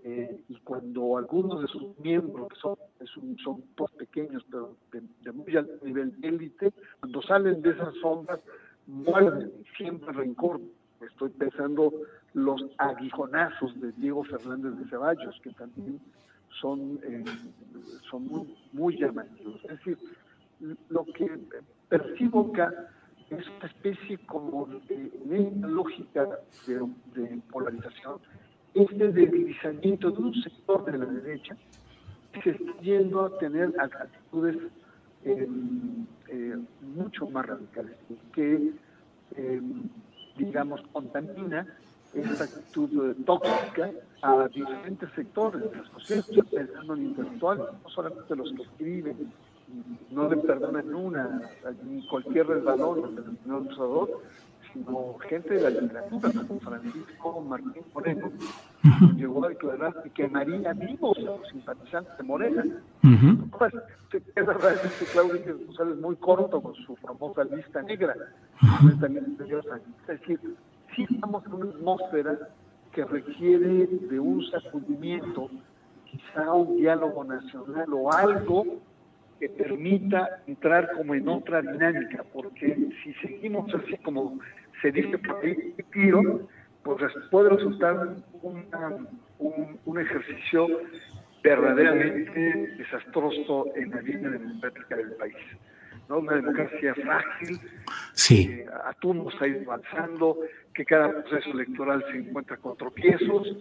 [0.03, 3.63] eh, y cuando algunos de sus miembros, son, son, son
[3.97, 8.41] pequeños, pero de, de muy alto nivel élite, cuando salen de esas sombras,
[8.87, 10.59] muerden siempre rencor.
[11.01, 11.93] Estoy pensando
[12.33, 15.99] los aguijonazos de Diego Fernández de Ceballos, que también
[16.59, 17.23] son, eh,
[18.09, 19.63] son muy, muy llamativos.
[19.65, 19.97] Es decir,
[20.89, 21.29] lo que
[21.89, 22.73] percibo acá
[23.29, 26.27] es una especie como de, una lógica
[26.65, 28.19] de, polarización,
[28.73, 31.55] este deslizamiento de un sector de la derecha
[32.31, 34.57] que se está yendo a tener actitudes
[35.23, 35.47] eh,
[36.29, 36.57] eh,
[36.95, 37.95] mucho más radicales,
[38.33, 38.71] que,
[39.35, 39.61] eh,
[40.37, 41.67] digamos, contamina
[42.13, 46.45] esta actitud tóxica a diferentes sectores de la sociedad.
[46.49, 49.31] Pensando en intelectuales, no solamente los que escriben,
[50.11, 51.41] no le perdonan una,
[51.83, 54.21] ni cualquier resbalón usador,
[54.77, 58.31] sino gente de la literatura, como Francisco Martín Moreno,
[59.15, 62.65] llegó a declarar que quemaría vivos a los simpatizantes de Morena.
[63.57, 63.73] Pues,
[64.13, 68.15] es verdad que Claudio González muy corto con su famosa lista negra.
[68.91, 70.39] Es decir,
[70.95, 72.37] sí estamos en una atmósfera
[72.91, 75.49] que requiere de un sacudimiento,
[76.05, 78.65] quizá un diálogo nacional o algo
[79.39, 84.39] que permita entrar como en otra dinámica, porque si seguimos así como
[84.81, 86.47] se dice por ahí, tiro,
[86.83, 90.67] pues puede resultar un, un ejercicio
[91.43, 95.35] verdaderamente desastroso en la vida democrática del país.
[96.09, 96.19] ¿no?
[96.19, 97.59] Una democracia frágil,
[98.13, 98.47] sí.
[98.47, 100.37] que a turnos ha ido avanzando,
[100.73, 103.57] que cada proceso electoral se encuentra con tropiezos,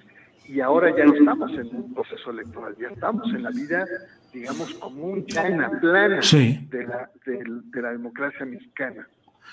[0.48, 3.84] y ahora ya no estamos en un proceso electoral, ya estamos en la vida,
[4.32, 9.08] digamos, común, plana, plana de, la, de la democracia mexicana.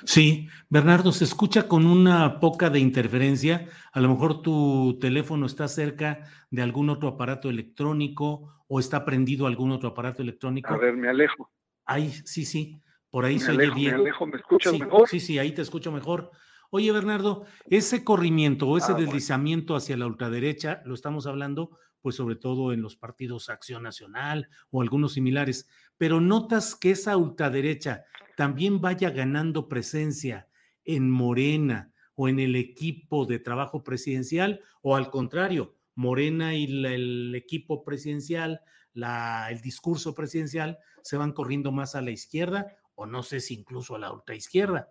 [0.05, 3.67] Sí, Bernardo, se escucha con una poca de interferencia.
[3.91, 9.47] A lo mejor tu teléfono está cerca de algún otro aparato electrónico o está prendido
[9.47, 10.73] algún otro aparato electrónico.
[10.73, 11.51] A ver, me alejo.
[11.85, 13.95] Ahí, sí, sí, por ahí se oye bien.
[13.95, 15.07] Me alejo, ¿me escuchas sí, mejor?
[15.07, 16.31] Sí, sí, ahí te escucho mejor.
[16.69, 22.15] Oye, Bernardo, ese corrimiento o ese ah, deslizamiento hacia la ultraderecha, lo estamos hablando, pues
[22.15, 28.05] sobre todo en los partidos Acción Nacional o algunos similares, pero notas que esa ultraderecha
[28.35, 30.47] también vaya ganando presencia
[30.85, 37.35] en Morena o en el equipo de trabajo presidencial, o al contrario, Morena y el
[37.35, 38.61] equipo presidencial,
[38.93, 43.55] la, el discurso presidencial se van corriendo más a la izquierda o no sé si
[43.55, 44.89] incluso a la ultraizquierda.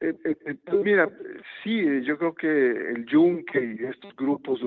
[0.00, 1.08] Eh, eh, eh pues mira,
[1.62, 4.66] sí, yo creo que el Yunque y estos grupos de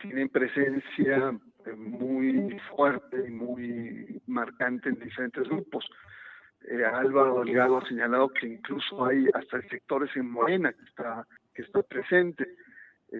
[0.00, 1.38] tienen presencia
[1.76, 5.88] muy fuerte y muy marcante en diferentes grupos.
[6.68, 11.62] Eh, Álvaro Delgado ha señalado que incluso hay hasta sectores en Morena que está, que
[11.62, 12.46] está presente,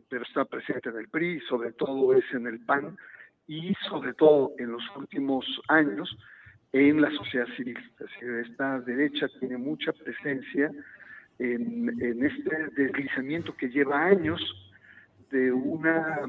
[0.08, 2.96] pero está presente en el PRI, sobre todo es en el PAN
[3.46, 6.14] y sobre todo en los últimos años
[6.72, 7.78] en la sociedad civil.
[8.46, 10.70] Esta derecha tiene mucha presencia
[11.38, 14.40] en, en este deslizamiento que lleva años
[15.30, 16.20] de una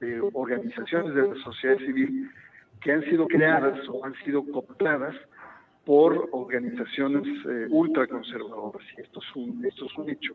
[0.00, 2.30] de, organizaciones de la sociedad civil
[2.80, 5.14] que han sido creadas o han sido cooptadas
[5.84, 8.82] por organizaciones eh, ultraconservadoras.
[8.96, 10.34] Y esto es, un, esto es un hecho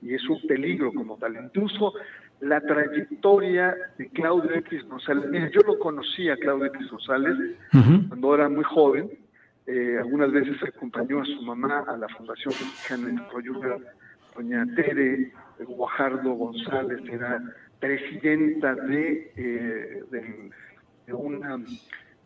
[0.00, 1.36] y es un peligro como tal.
[1.36, 1.92] Incluso
[2.40, 5.24] la trayectoria de Claudio X González.
[5.30, 7.34] Mira, yo lo conocí a Claudio X González
[8.08, 9.10] cuando era muy joven.
[9.66, 13.80] Eh, algunas veces acompañó a su mamá a la Fundación Mexicana de Desarrollo,
[14.34, 17.40] doña Tere Guajardo González, era
[17.78, 20.50] presidenta de, eh,
[21.08, 21.56] una,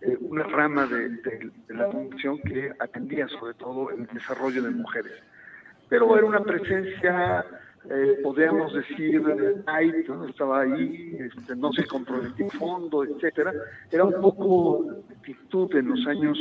[0.01, 5.13] eh, rama de, la fundación que atendía sobre todo el desarrollo de mujeres.
[5.89, 7.45] Pero era una presencia
[7.89, 9.23] eh, podríamos decir,
[9.65, 10.27] light, ¿no?
[10.27, 13.53] estaba ahí, este, no se comprometió fondo, etcétera.
[13.93, 14.85] Era un poco
[15.17, 16.37] actitud en los años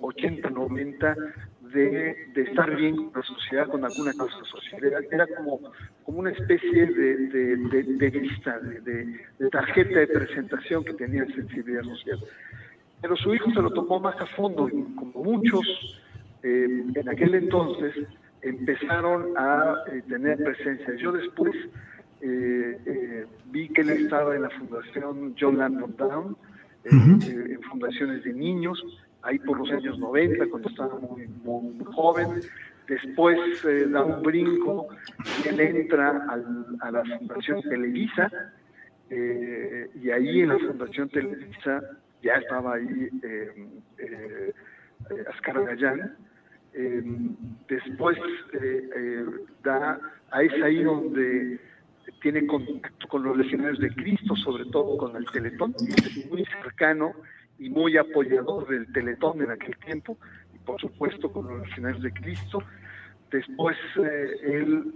[0.00, 1.16] 80, 90
[1.72, 5.06] de, de, estar bien con la sociedad, con alguna causa social.
[5.10, 5.60] Era, como,
[6.04, 12.18] como una especie de, de, de lista, de, tarjeta de presentación que tenía sensibilidad social.
[13.00, 15.64] Pero su hijo se lo tomó más a fondo, y como muchos
[16.42, 17.94] eh, en aquel entonces,
[18.42, 20.94] empezaron a eh, tener presencia.
[20.96, 21.54] Yo después
[22.20, 26.36] eh, eh, vi que él estaba en la fundación John Landon Down,
[26.84, 28.82] en fundaciones de niños,
[29.22, 32.40] ahí por los años 90, cuando estaba muy, muy, joven.
[32.86, 33.38] Después
[33.90, 34.88] da un brinco
[35.44, 36.26] él entra
[36.80, 38.30] a la Fundación Televisa,
[39.10, 41.82] y ahí en la Fundación Televisa
[42.22, 44.52] ya estaba ahí eh,
[46.78, 47.02] eh,
[47.68, 48.18] después
[48.52, 49.24] eh, eh,
[49.64, 49.98] da,
[50.30, 51.58] a es ahí donde
[52.22, 55.74] tiene contacto con los legionarios de Cristo, sobre todo con el Teletón,
[56.30, 57.14] muy cercano
[57.58, 60.16] y muy apoyador del Teletón en aquel tiempo,
[60.54, 62.62] y por supuesto con los legionarios de Cristo.
[63.30, 64.94] Después él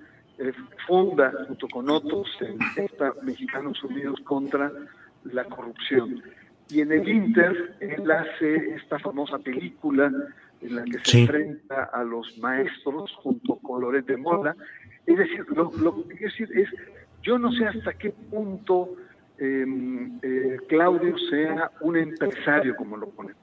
[0.87, 2.29] funda, junto con otros,
[2.77, 4.73] esta Mexicanos Unidos contra
[5.25, 6.23] la Corrupción.
[6.71, 10.11] Y en el Inter, él hace esta famosa película
[10.63, 14.57] en la que se enfrenta a los maestros junto con Loret de Mola.
[15.07, 16.69] Es decir, lo, que quiero decir es,
[17.23, 18.97] yo no sé hasta qué punto
[19.45, 23.35] eh, Claudio sea un empresario, como lo ponen.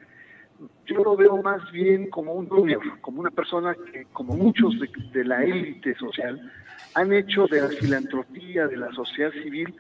[0.86, 4.76] Yo lo veo más bien como un junior, como una persona que, como muchos
[5.14, 6.52] de, la élite social,
[6.96, 9.74] han hecho de la filantropía, de la sociedad civil,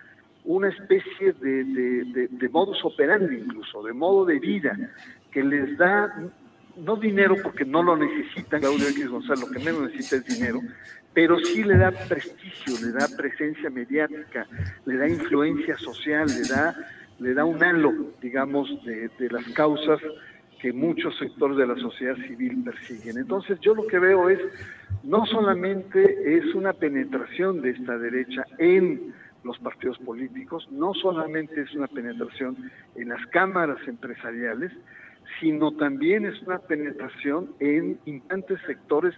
[0.45, 4.77] una especie de, de, de, modus operandi incluso, de modo de vida,
[5.31, 6.13] que les da
[6.77, 10.61] no dinero porque no lo necesita Claudio X González, lo que menos necesita es dinero,
[11.13, 14.47] pero sí le da prestigio, le da presencia mediática,
[14.85, 16.75] le da influencia social, le da,
[17.19, 19.99] le da un halo, digamos, de, las causas
[20.61, 23.17] que muchos sectores de la sociedad civil persiguen.
[23.17, 24.39] Entonces yo lo que veo es,
[25.03, 31.73] no solamente es una penetración de esta derecha en los partidos políticos, no solamente es
[31.73, 32.57] una penetración
[32.95, 34.71] en las cámaras empresariales,
[35.39, 39.13] sino también es una penetración en importantes sectores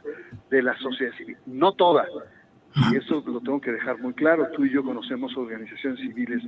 [0.49, 2.05] de la sociedad civil, no toda.
[2.91, 4.47] Y eso lo tengo que dejar muy claro.
[4.55, 6.41] Tú y yo conocemos organizaciones civiles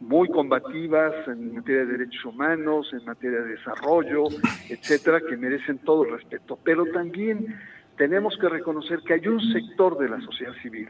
[0.00, 4.24] muy combativas en materia de derechos humanos, en materia de desarrollo,
[4.68, 6.58] etcétera, que merecen todo el respeto.
[6.64, 7.56] Pero también
[7.96, 10.88] tenemos que reconocer que hay un sector de la sociedad civil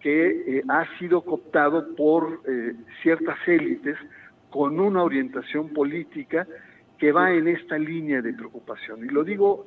[0.00, 3.96] que eh, ha sido cooptado por eh, ciertas élites
[4.48, 6.46] con una orientación política
[7.00, 9.04] que va en esta línea de preocupación.
[9.04, 9.64] Y lo digo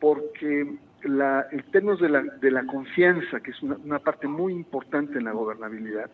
[0.00, 5.18] porque la, en términos de la, de la confianza, que es una, parte muy importante
[5.18, 6.10] en la gobernabilidad,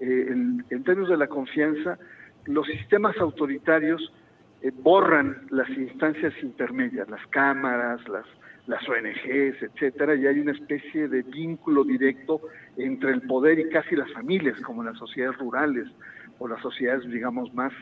[0.00, 1.96] eh, en, términos de la confianza,
[2.46, 4.12] los sistemas autoritarios
[4.62, 8.26] eh, borran las instancias intermedias, las cámaras, las,
[8.66, 12.40] las ONGs, etcétera, y hay una especie de vínculo directo
[12.76, 15.86] entre el poder y casi las familias, como las sociedades rurales
[16.40, 17.72] o las sociedades, digamos, más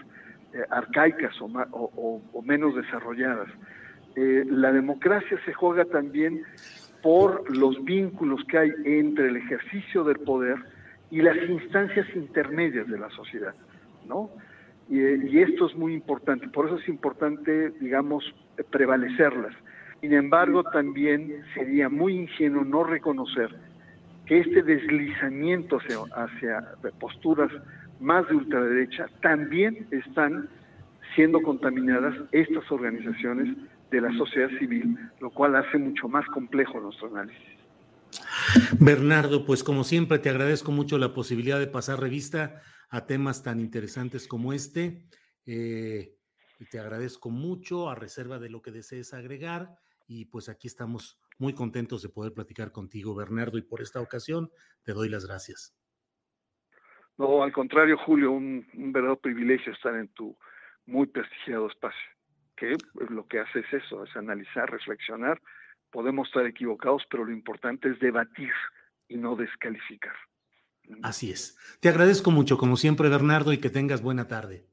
[0.55, 3.49] eh, arcaicas o, menos desarrolladas.
[4.17, 6.43] Eh, la democracia se juega también
[7.03, 10.57] por los vínculos que hay entre el ejercicio del poder
[11.11, 13.55] y las instancias intermedias de la sociedad,
[14.07, 14.31] ¿no?
[14.89, 18.25] Y, y, esto es muy importante, por eso es importante, digamos,
[18.71, 19.55] prevalecerlas.
[20.01, 23.55] Sin embargo, también sería muy ingenuo no reconocer
[24.27, 26.65] que este deslizamiento hacia, hacia
[26.99, 27.51] posturas
[28.03, 30.49] más de ultraderecha, también están
[31.15, 33.57] siendo contaminadas estas organizaciones
[33.91, 37.43] de la sociedad civil, lo cual hace mucho más complejo nuestro análisis.
[38.79, 43.61] Bernardo, pues como siempre te agradezco mucho la posibilidad de pasar revista a temas tan
[43.61, 45.07] interesantes como este.
[45.47, 46.17] Eh,
[46.71, 49.77] te agradezco mucho a reserva de lo que desees agregar.
[50.07, 54.51] Y pues aquí estamos muy contentos de poder platicar contigo, Bernardo, y por esta ocasión
[54.83, 55.75] te doy las gracias.
[57.19, 60.37] No, al contrario, Julio, un, verdadero privilegio estar en tu
[60.87, 62.11] muy prestigiado espacio,
[62.57, 62.77] que
[63.11, 65.41] lo que hace es eso, es analizar, reflexionar.
[65.91, 68.53] Podemos estar equivocados, pero lo importante es debatir
[69.09, 70.17] y no descalificar.
[71.03, 71.59] Así es.
[71.81, 74.67] Te agradezco mucho, como siempre, Bernardo, y que tengas buena tarde.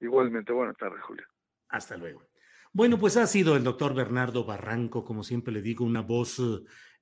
[0.00, 1.26] Igualmente, buena tarde, Julio.
[1.68, 2.27] Hasta luego.
[2.78, 6.40] Bueno, pues ha sido el doctor Bernardo Barranco, como siempre le digo, una voz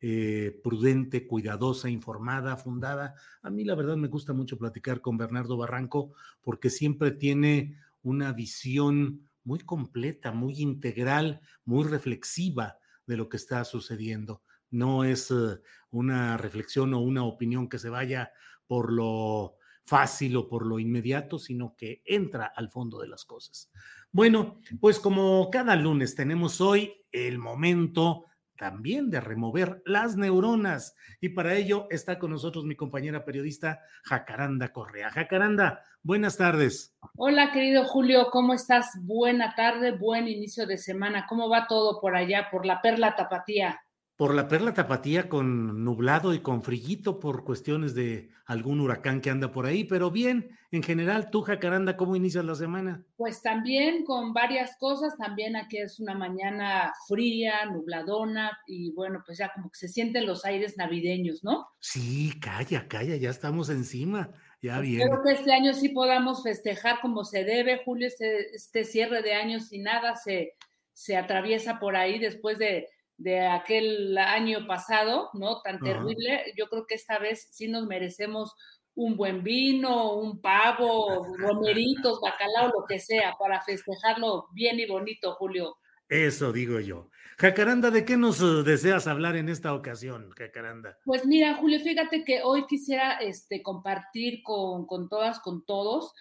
[0.01, 3.15] eh, prudente, cuidadosa, informada, fundada.
[3.43, 8.33] A mí la verdad me gusta mucho platicar con Bernardo Barranco porque siempre tiene una
[8.33, 14.45] visión muy completa, muy integral, muy reflexiva de lo que está sucediendo.
[14.71, 15.61] No es eh,
[15.91, 18.33] una reflexión o una opinión que se vaya
[18.67, 23.71] por lo fácil o por lo inmediato, sino que entra al fondo de las cosas.
[24.13, 28.27] Bueno, pues como cada lunes tenemos hoy el momento
[28.57, 30.97] también de remover las neuronas.
[31.21, 35.11] Y para ello está con nosotros mi compañera periodista Jacaranda Correa.
[35.11, 36.97] Jacaranda, buenas tardes.
[37.17, 38.91] Hola, querido Julio, ¿cómo estás?
[39.03, 41.27] Buena tarde, buen inicio de semana.
[41.29, 43.81] ¿Cómo va todo por allá, por la Perla Tapatía?
[44.17, 49.29] Por la perla tapatía con nublado y con frillito por cuestiones de algún huracán que
[49.29, 53.05] anda por ahí, pero bien, en general, tú, Jacaranda, ¿cómo inicias la semana?
[53.17, 59.37] Pues también con varias cosas, también aquí es una mañana fría, nubladona, y bueno, pues
[59.37, 61.67] ya como que se sienten los aires navideños, ¿no?
[61.79, 64.31] Sí, calla, calla, ya estamos encima,
[64.63, 65.03] ya bien.
[65.03, 69.35] Espero que este año sí podamos festejar como se debe, Julio, este, este cierre de
[69.35, 70.55] año sin nada se,
[70.95, 75.63] se atraviesa por ahí después de de aquel año pasado, ¿no?
[75.63, 76.53] Tan terrible.
[76.57, 78.55] Yo creo que esta vez sí nos merecemos
[78.95, 85.35] un buen vino, un pavo, romeritos, bacalao, lo que sea, para festejarlo bien y bonito,
[85.35, 85.77] Julio.
[86.09, 87.11] Eso digo yo.
[87.39, 90.97] Jacaranda, ¿de qué nos uh, deseas hablar en esta ocasión, Jacaranda?
[91.05, 96.15] Pues mira, Julio, fíjate que hoy quisiera este, compartir con, con todas, con todos,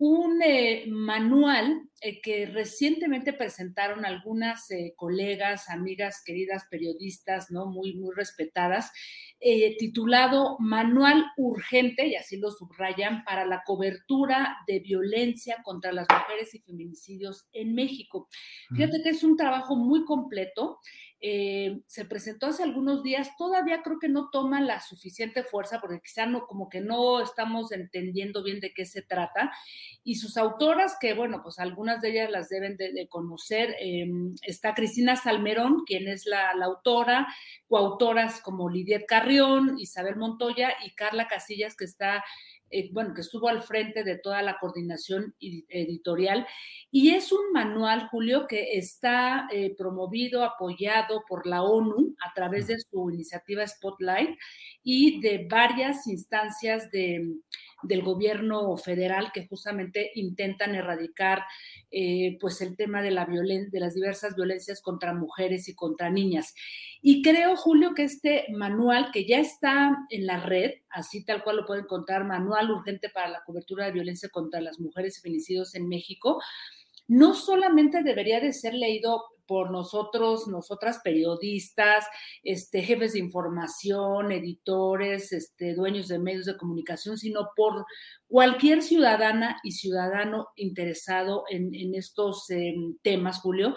[0.00, 7.66] un eh, manual eh, que recientemente presentaron algunas eh, colegas, amigas, queridas periodistas, ¿no?
[7.66, 8.90] Muy, muy respetadas,
[9.78, 16.54] titulado Manual Urgente, y así lo subrayan, para la cobertura de violencia contra las mujeres
[16.54, 18.28] y feminicidios en México.
[18.74, 20.78] Fíjate que es un trabajo muy completo
[21.22, 26.00] eh, se presentó hace algunos días, todavía creo que no toma la suficiente fuerza porque
[26.00, 29.52] quizá no, como que no estamos entendiendo bien de qué se trata.
[30.02, 34.74] Y sus autoras, que bueno, pues algunas de ellas las deben de, conocer, em, está
[34.74, 37.26] Cristina Salmerón, quien es la, la autora,
[37.68, 42.24] coautoras como Lidiet Carrión, Isabel Montoya y Carla Casillas, que está
[42.70, 46.46] eh, bueno, que estuvo al frente de toda la coordinación editorial.
[46.90, 52.68] Y es un manual, Julio, que está eh, promovido, apoyado por la ONU a través
[52.68, 54.38] de su iniciativa Spotlight
[54.82, 57.34] y de varias instancias de,
[57.82, 61.44] del gobierno federal que justamente intentan erradicar
[61.90, 66.54] eh, pues el tema de, la de las diversas violencias contra mujeres y contra niñas.
[67.02, 71.56] Y creo, Julio, que este manual que ya está en la red, así tal cual
[71.56, 75.74] lo pueden encontrar, Manual Urgente para la Cobertura de Violencia contra las Mujeres y Feminicidios
[75.74, 76.40] en México,
[77.08, 82.04] no solamente debería de ser leído por nosotros, nosotras periodistas,
[82.44, 87.84] este, jefes de información, editores, este, dueños de medios de comunicación, sino por
[88.28, 93.74] cualquier ciudadana y ciudadano interesado en, estos em, temas, Julio,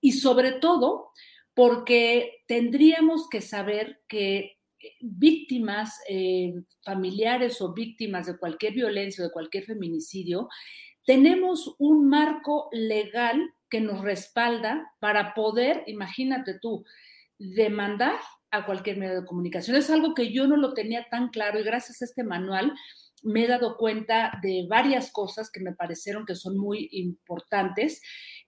[0.00, 1.08] y sobre todo
[1.54, 4.58] porque tendríamos que saber que
[5.00, 6.54] víctimas eh,
[6.84, 10.48] familiares o víctimas de cualquier violencia o de cualquier feminicidio,
[11.04, 16.84] tenemos un marco legal que nos respalda para poder, imagínate tú,
[17.38, 18.18] demandar
[18.50, 19.76] a cualquier medio de comunicación.
[19.76, 22.74] Es algo que yo no lo tenía tan claro y gracias a este manual
[23.22, 28.00] me he dado cuenta de varias cosas que me parecieron que son muy importantes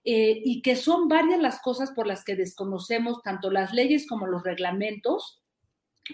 [0.03, 4.25] eh, y que son varias las cosas por las que desconocemos tanto las leyes como
[4.25, 5.42] los reglamentos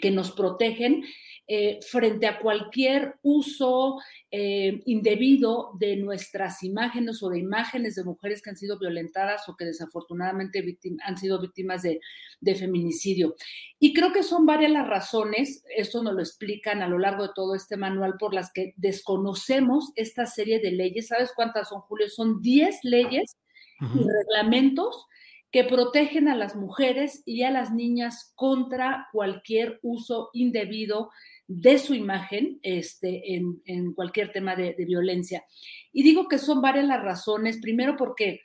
[0.01, 1.03] que nos protegen
[1.51, 3.97] eh, frente a cualquier uso
[4.29, 9.55] eh, indebido de nuestras imágenes o de imágenes de mujeres que han sido violentadas o
[9.55, 10.63] que desafortunadamente
[11.03, 12.01] han sido víctimas de,
[12.39, 13.35] de, feminicidio.
[13.79, 17.33] Y creo que son varias las razones, esto nos lo explican a lo largo de
[17.33, 21.07] todo este manual, por las que desconocemos esta serie de leyes.
[21.07, 22.09] ¿Sabes cuántas son, Julio?
[22.09, 23.37] Son 10 leyes
[23.81, 25.07] y reglamentos
[25.51, 31.09] que protegen a las mujeres y a las niñas contra cualquier uso indebido
[31.47, 35.43] de su imagen este, en, cualquier tema de, violencia.
[35.91, 38.41] Y digo que son varias las razones, primero porque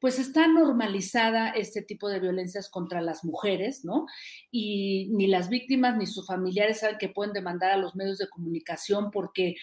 [0.00, 4.06] pues está normalizada este tipo de violencias contra las mujeres, ¿no?
[4.50, 8.28] Y ni las víctimas ni sus familiares saben que pueden demandar a los medios de
[8.28, 9.56] comunicación porque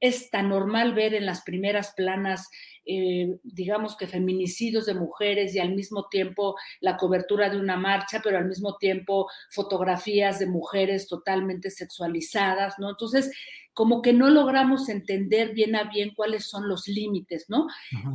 [0.00, 2.48] es tan normal ver en las primeras planas,
[2.84, 8.20] eh, digamos que feminicidios de mujeres y al mismo tiempo la cobertura de una marcha,
[8.22, 12.90] pero al mismo tiempo fotografías de mujeres totalmente sexualizadas, ¿no?
[12.90, 13.30] Entonces,
[13.72, 17.66] como que no logramos entender bien a bien cuáles son los límites, ¿no?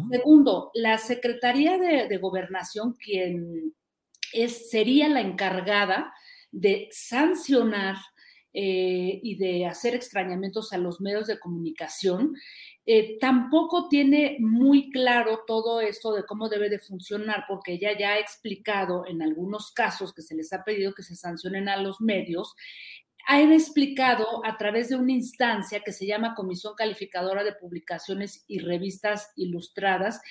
[0.10, 3.76] Segundo, la Secretaría de, Gobernación, quien
[4.34, 6.12] es, sería la encargada
[6.52, 7.98] de sancionar
[8.54, 12.36] eh, y de hacer extrañamientos a los medios de comunicación,
[12.86, 18.14] eh, tampoco tiene muy claro todo esto de cómo debe de funcionar, porque ella ya
[18.14, 22.02] ha explicado en algunos casos que se les ha pedido que se sancionen a los
[22.02, 22.56] medios,
[23.28, 28.60] han explicado a través de una instancia que se llama Comisión Calificadora de Publicaciones y
[28.60, 30.22] Revistas Ilustradas,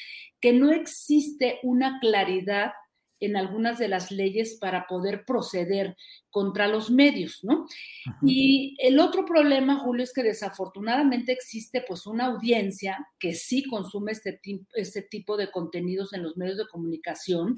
[0.41, 2.73] que no existe una claridad
[3.21, 5.97] en algunas de las leyes para poder proceder
[6.31, 7.67] contra los medios, ¿no?
[8.23, 14.13] Y el otro problema, Julio, es que desafortunadamente existe pues una audiencia que sí consume
[14.13, 14.41] este,
[14.75, 17.57] este tipo de contenidos en los medios de comunicación,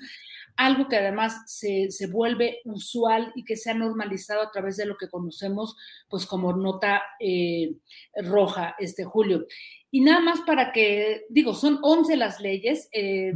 [0.56, 4.86] algo que además se, se, vuelve usual y que se ha normalizado a través de
[4.86, 5.76] lo que conocemos
[6.08, 7.74] pues como nota eh,
[8.22, 9.46] roja, este Julio.
[9.94, 13.34] Y nada más para que, digo, son 11 las leyes, eh,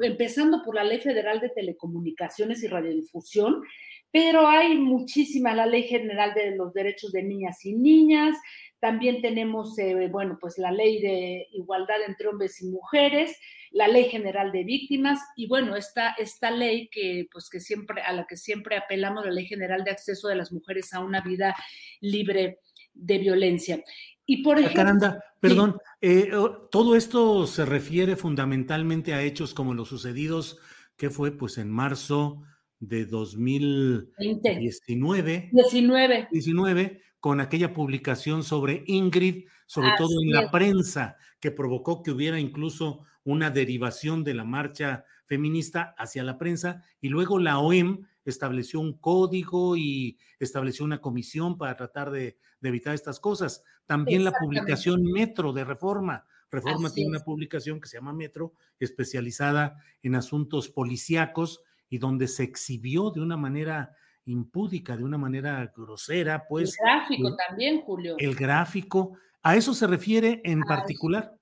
[0.00, 3.62] empezando por la Ley Federal de Telecomunicaciones y Radiodifusión,
[4.10, 8.34] pero hay muchísimas, la Ley General de los Derechos de Niñas y Niñas,
[8.80, 13.36] también tenemos, eh, bueno, pues la Ley de Igualdad entre Hombres y Mujeres,
[13.70, 18.12] la Ley General de Víctimas y bueno, esta, esta ley que pues que siempre, a
[18.12, 21.54] la que siempre apelamos, la Ley General de Acceso de las Mujeres a una vida
[22.00, 22.60] libre
[22.94, 23.82] de violencia.
[24.26, 24.76] Y por ejemplo.
[24.76, 26.30] Caranda, perdón, eh,
[26.70, 30.58] todo esto se refiere fundamentalmente a hechos como los sucedidos,
[30.96, 32.42] que fue pues en marzo
[32.80, 35.50] de 2019.
[35.52, 36.28] 19.
[36.30, 42.38] 19, con aquella publicación sobre Ingrid, sobre todo en la prensa, que provocó que hubiera
[42.38, 48.80] incluso una derivación de la marcha feminista hacia la prensa, y luego la OEM estableció
[48.80, 53.62] un código y estableció una comisión para tratar de, evitar estas cosas.
[53.86, 56.24] También la publicación Metro de Reforma.
[56.50, 62.44] Reforma tiene una publicación que se llama Metro, especializada en asuntos policíacos y donde se
[62.44, 63.94] exhibió de una manera
[64.24, 66.78] impúdica, de una manera grosera, pues.
[66.78, 68.16] El gráfico también, Julio.
[68.18, 69.18] El gráfico.
[69.42, 71.36] ¿A eso se refiere en particular?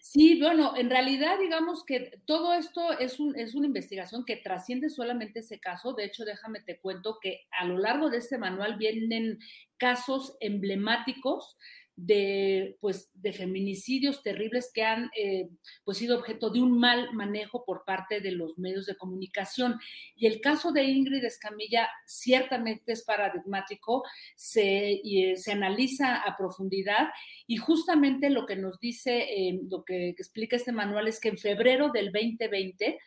[0.00, 4.88] Sí, bueno, en realidad digamos que todo esto es, un, es una investigación que trasciende
[4.88, 5.92] solamente ese caso.
[5.92, 9.38] De hecho, déjame te cuento que a lo largo de este manual vienen
[9.76, 11.56] casos emblemáticos
[12.00, 15.48] de, pues, de feminicidios terribles que han eh,
[15.84, 19.80] pues, sido objeto de un mal manejo por parte de los medios de comunicación.
[20.14, 24.04] Y el caso de Ingrid Escamilla ciertamente es paradigmático,
[24.36, 27.08] se, eh, se analiza a profundidad
[27.48, 31.38] y justamente lo que nos dice, eh, lo que explica este manual es que en
[31.38, 33.00] febrero del 2020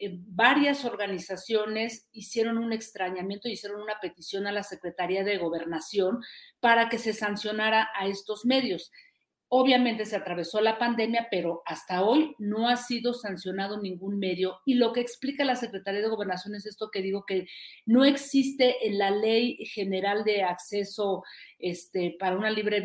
[0.00, 6.22] eh, varias organizaciones hicieron un extrañamiento, hicieron una petición a la Secretaría de Gobernación
[6.60, 8.92] para que se sancionara a estos medios.
[9.50, 14.60] Obviamente se atravesó la pandemia, pero hasta hoy no ha sido sancionado ningún medio.
[14.66, 17.46] Y lo que explica la Secretaría de Gobernación es esto que digo que
[17.86, 21.24] no existe en la Ley General de Acceso
[21.58, 22.82] este, para, una libre,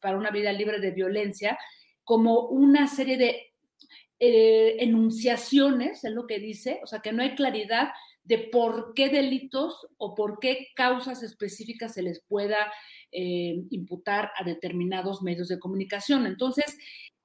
[0.00, 1.58] para una vida libre de violencia
[2.04, 3.53] como una serie de
[4.26, 7.90] eh, enunciaciones, es lo que dice, o sea, que no hay claridad
[8.22, 12.72] de por qué delitos o por qué causas específicas se les pueda
[13.12, 16.24] eh, imputar a determinados medios de comunicación.
[16.24, 16.78] Entonces,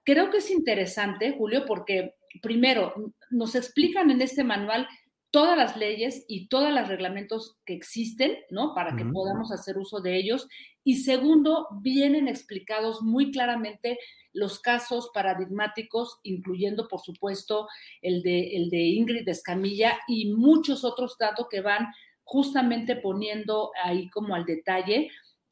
[0.03, 2.93] creo que es interesante, Julio, porque primero
[3.29, 4.85] nos explican en este manual
[5.31, 8.73] todas las leyes y todos los reglamentos que existen, ¿no?
[8.73, 10.49] Para que podamos hacer uso de ellos.
[10.89, 13.99] Y segundo, vienen explicados muy claramente
[14.33, 17.67] los casos paradigmáticos, incluyendo, por supuesto,
[18.01, 21.89] el de, el de Ingrid Escamilla y muchos otros datos que van
[22.23, 25.11] justamente poniendo ahí como al detalle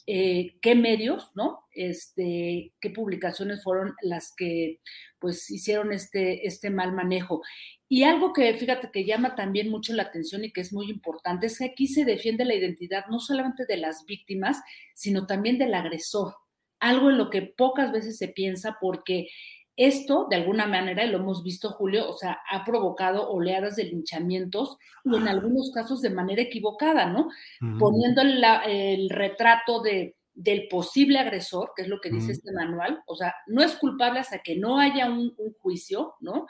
[0.09, 1.65] eh, qué medios, ¿no?
[1.73, 4.79] Este, qué publicaciones fueron las que
[5.19, 7.41] pues hicieron este, este mal manejo.
[7.89, 11.47] Y algo que fíjate que llama también mucho la atención y que es muy importante
[11.47, 14.61] es que aquí se defiende la identidad no solamente de las víctimas,
[14.95, 16.35] sino también del agresor.
[16.79, 19.27] Algo en lo que pocas veces se piensa porque
[19.77, 23.85] esto, de alguna manera, y lo hemos visto, Julio, o sea, ha provocado oleadas de
[23.85, 27.29] linchamientos y en algunos casos de manera equivocada, ¿no?
[27.79, 33.15] Poniendo el retrato de del posible agresor, que es lo que dice este manual, o
[33.15, 36.45] sea, no es culpable hasta que no haya un, juicio, ¿no?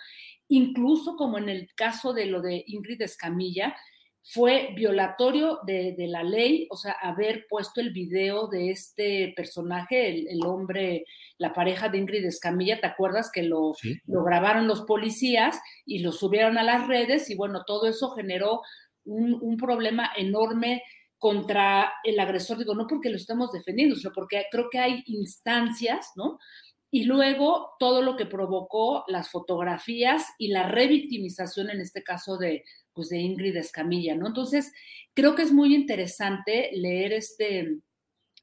[0.49, 3.73] Incluso como en el caso de lo de Ingrid Escamilla,
[4.29, 10.45] fue violatorio de, la ley, o sea, haber puesto el video de este personaje, el,
[10.45, 11.05] hombre,
[11.37, 13.73] la pareja de Ingrid Escamilla, ¿te acuerdas que lo,
[14.05, 17.29] lo, grabaron los policías y lo subieron a las redes?
[17.29, 18.63] Y bueno, todo eso generó
[19.05, 20.83] un, un problema enorme
[21.17, 26.11] contra el agresor, digo, no porque lo estemos defendiendo, sino porque creo que hay instancias,
[26.17, 26.37] ¿no?
[26.91, 32.65] Y luego todo lo que provocó las fotografías y la revictimización, en este caso de,
[32.97, 34.25] pues de Ingrid Escamilla, ¿no?
[34.25, 34.73] Entonces,
[35.13, 37.77] creo que es muy interesante leer este,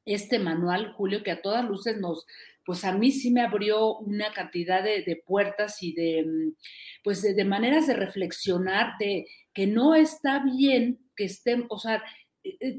[0.05, 2.25] este manual, Julio, que a todas luces nos,
[2.65, 6.55] pues a mí sí me abrió una cantidad de, puertas y de, mm,
[7.03, 12.01] pues de, maneras de reflexionar de que no está bien que estén, o sea,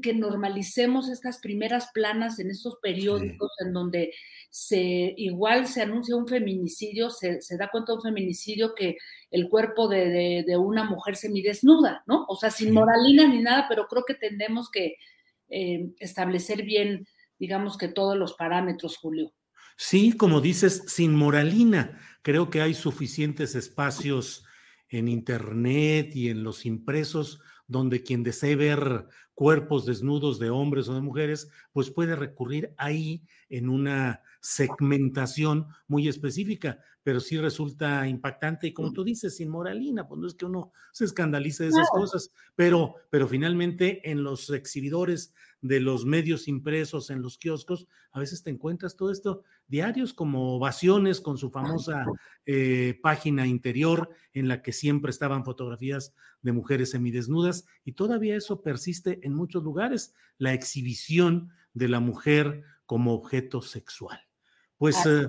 [0.01, 4.13] que normalicemos estas primeras planas en estos periódicos en donde
[4.49, 8.97] se igual se anuncia un feminicidio, se, da cuenta de un feminicidio que
[9.29, 12.25] el cuerpo de, una mujer semidesnuda, ¿no?
[12.29, 14.95] O sea, sin moralina ni nada, pero creo que tendemos que
[15.49, 17.05] eh, establecer bien,
[17.37, 19.33] digamos que todos los parámetros, Julio.
[19.75, 21.99] Sí, como dices, sin moralina.
[22.21, 24.45] Creo que hay suficientes espacios
[24.89, 29.07] en Internet y en los impresos donde quien desee ver
[29.37, 36.07] cuerpos desnudos de hombres o de mujeres, pues puede recurrir ahí en una segmentación muy
[36.07, 40.45] específica, pero sí resulta impactante y como tú dices, sin moralina, pues no es que
[40.45, 46.47] uno se escandalice de esas cosas, pero, pero finalmente en los exhibidores de los medios
[46.47, 51.51] impresos, en los kioscos, a veces te encuentras todo esto, diarios como Ovaciones con su
[51.51, 52.05] famosa
[52.45, 58.61] eh, página interior en la que siempre estaban fotografías de mujeres semidesnudas y todavía eso
[58.61, 64.26] persiste en muchos lugares, la exhibición de la mujer como objeto sexual.
[64.77, 65.27] Pues eh,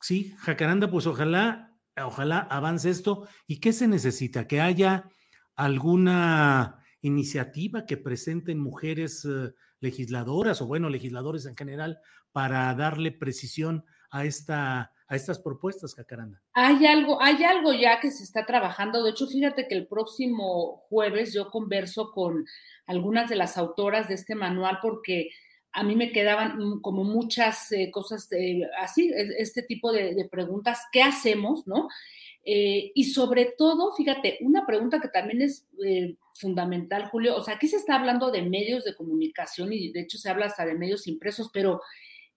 [0.00, 3.26] sí, Jacaranda, pues ojalá, ojalá avance esto.
[3.46, 4.46] ¿Y qué se necesita?
[4.46, 5.08] Que haya
[5.56, 12.00] alguna iniciativa que presenten mujeres eh, legisladoras o bueno, legisladores en general
[12.32, 16.42] para darle precisión a esta a estas propuestas, Jacaranda.
[16.52, 19.02] Hay algo, hay algo ya que se está trabajando.
[19.02, 22.44] De hecho, fíjate que el próximo jueves yo converso con
[22.86, 25.30] algunas de las autoras de este manual porque
[25.78, 28.28] a mí me quedaban como muchas eh, cosas
[28.80, 31.88] así, este tipo de, preguntas, ¿qué hacemos, no?
[32.44, 37.54] Eh, y sobre todo, fíjate, una pregunta que también es eh, fundamental, Julio, o sea,
[37.54, 40.74] aquí se está hablando de medios de comunicación y de hecho se habla hasta de
[40.74, 41.80] medios impresos, pero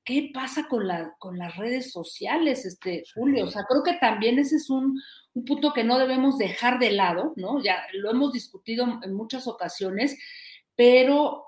[0.04, 3.46] ¿qué pasa con, la, con las redes sociales, este, Julio?
[3.46, 5.02] O sea, creo que también ese es un,
[5.34, 7.64] un punto que no debemos dejar de lado, ¿no?
[7.64, 10.16] Ya lo hemos discutido en muchas ocasiones,
[10.76, 11.48] pero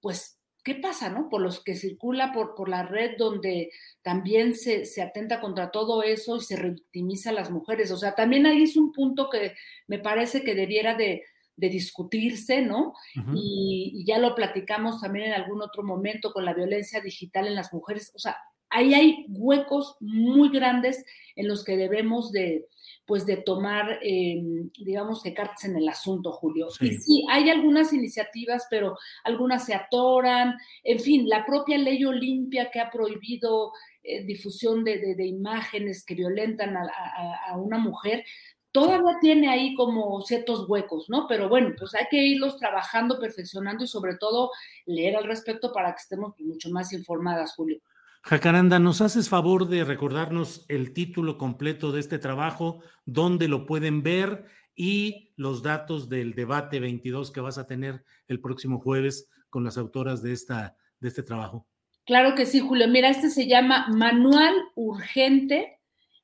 [0.00, 0.35] pues,
[0.66, 1.28] ¿qué pasa, no?
[1.28, 3.70] Por los que circula por, por la red donde
[4.02, 7.92] también se, se, atenta contra todo eso y se revictimiza a las mujeres.
[7.92, 9.54] O sea, también ahí es un punto que
[9.86, 11.22] me parece que debiera de,
[11.54, 12.94] de discutirse, ¿no?
[13.32, 17.72] y, ya lo platicamos también en algún otro momento con la violencia digital en las
[17.72, 18.10] mujeres.
[18.16, 18.36] O sea,
[18.68, 21.04] ahí hay huecos muy grandes
[21.36, 22.66] en los que debemos de,
[23.06, 26.68] pues de tomar, em, digamos, que cartas en el asunto, Julio.
[26.80, 30.56] Y sí, hay algunas iniciativas, pero algunas se atoran.
[30.82, 36.76] En fin, la propia ley Olimpia que ha prohibido eh, difusión de, imágenes que violentan
[36.76, 38.24] a, una mujer,
[38.72, 41.26] todavía tiene ahí como ciertos huecos, ¿no?
[41.28, 44.50] Pero bueno, pues hay que irlos trabajando, perfeccionando y sobre todo
[44.84, 47.80] leer al respecto para que estemos mucho más informadas, Julio.
[48.28, 54.02] Jacaranda, ¿nos haces favor de recordarnos el título completo de este trabajo, dónde lo pueden
[54.02, 59.62] ver y los datos del debate 22 que vas a tener el próximo jueves con
[59.62, 61.68] las autoras de, esta, de este trabajo?
[62.04, 62.88] Claro que sí, Julio.
[62.88, 65.76] Mira, este se llama Manual Urgente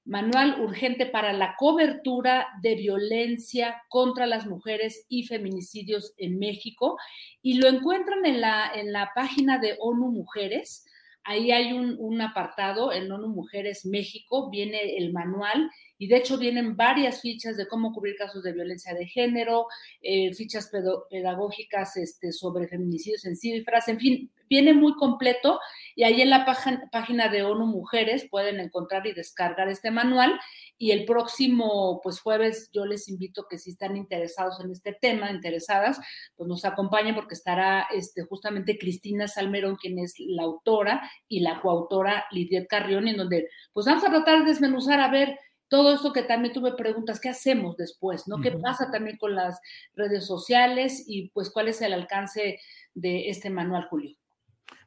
[0.05, 6.99] Manual urgente para la cobertura de violencia contra las mujeres y feminicidios en México.
[7.41, 10.85] Y lo encuentran en la, en la página de ONU Mujeres.
[11.25, 16.37] Ahí hay un, un apartado en ONU Mujeres México, viene el manual y de hecho
[16.37, 19.66] vienen varias fichas de cómo cubrir casos de violencia de género,
[20.01, 20.68] eh, fichas
[21.11, 25.61] pedagógicas este, sobre feminicidios en cifras, en fin, viene muy completo
[25.97, 26.45] y ahí en la
[26.91, 30.39] página de ONU Mujeres pueden encontrar y descargar este manual
[30.77, 35.31] y el próximo pues jueves yo les invito que si están interesados en este tema,
[35.31, 36.01] interesadas,
[36.37, 41.63] pues nos acompañen porque estará este, justamente Cristina Salmerón, quien es la autora, y la
[41.63, 45.39] coautora Lidia Carrión, en donde pues vamos a tratar de desmenuzar a ver
[45.69, 48.29] todo esto que también tuve preguntas, ¿qué hacemos después?
[48.29, 48.43] ¿no?
[48.43, 49.59] ¿Qué pasa también con las
[49.95, 52.61] redes sociales y pues cuál es el alcance
[52.93, 54.22] de este manual, Julio?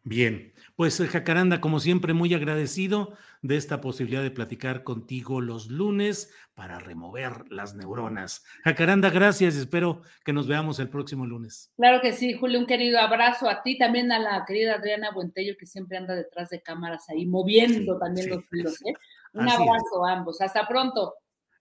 [0.07, 6.31] Bien, pues Jacaranda, como siempre, muy agradecido de esta posibilidad de platicar contigo los lunes
[6.53, 8.43] para remover las neuronas.
[8.63, 9.55] Jacaranda, gracias.
[9.55, 11.71] Espero que nos veamos el próximo lunes.
[11.75, 15.55] Claro que sí, Julio, un querido abrazo a ti, también a la querida Adriana Buentello,
[15.57, 18.79] que siempre anda detrás de cámaras ahí, moviendo también los hilos.
[18.85, 18.93] ¿eh?
[19.33, 20.39] Un abrazo a ambos.
[20.39, 21.15] Hasta pronto.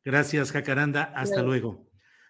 [0.05, 1.05] Gracias, Jacaranda.
[1.17, 1.87] Hasta luego.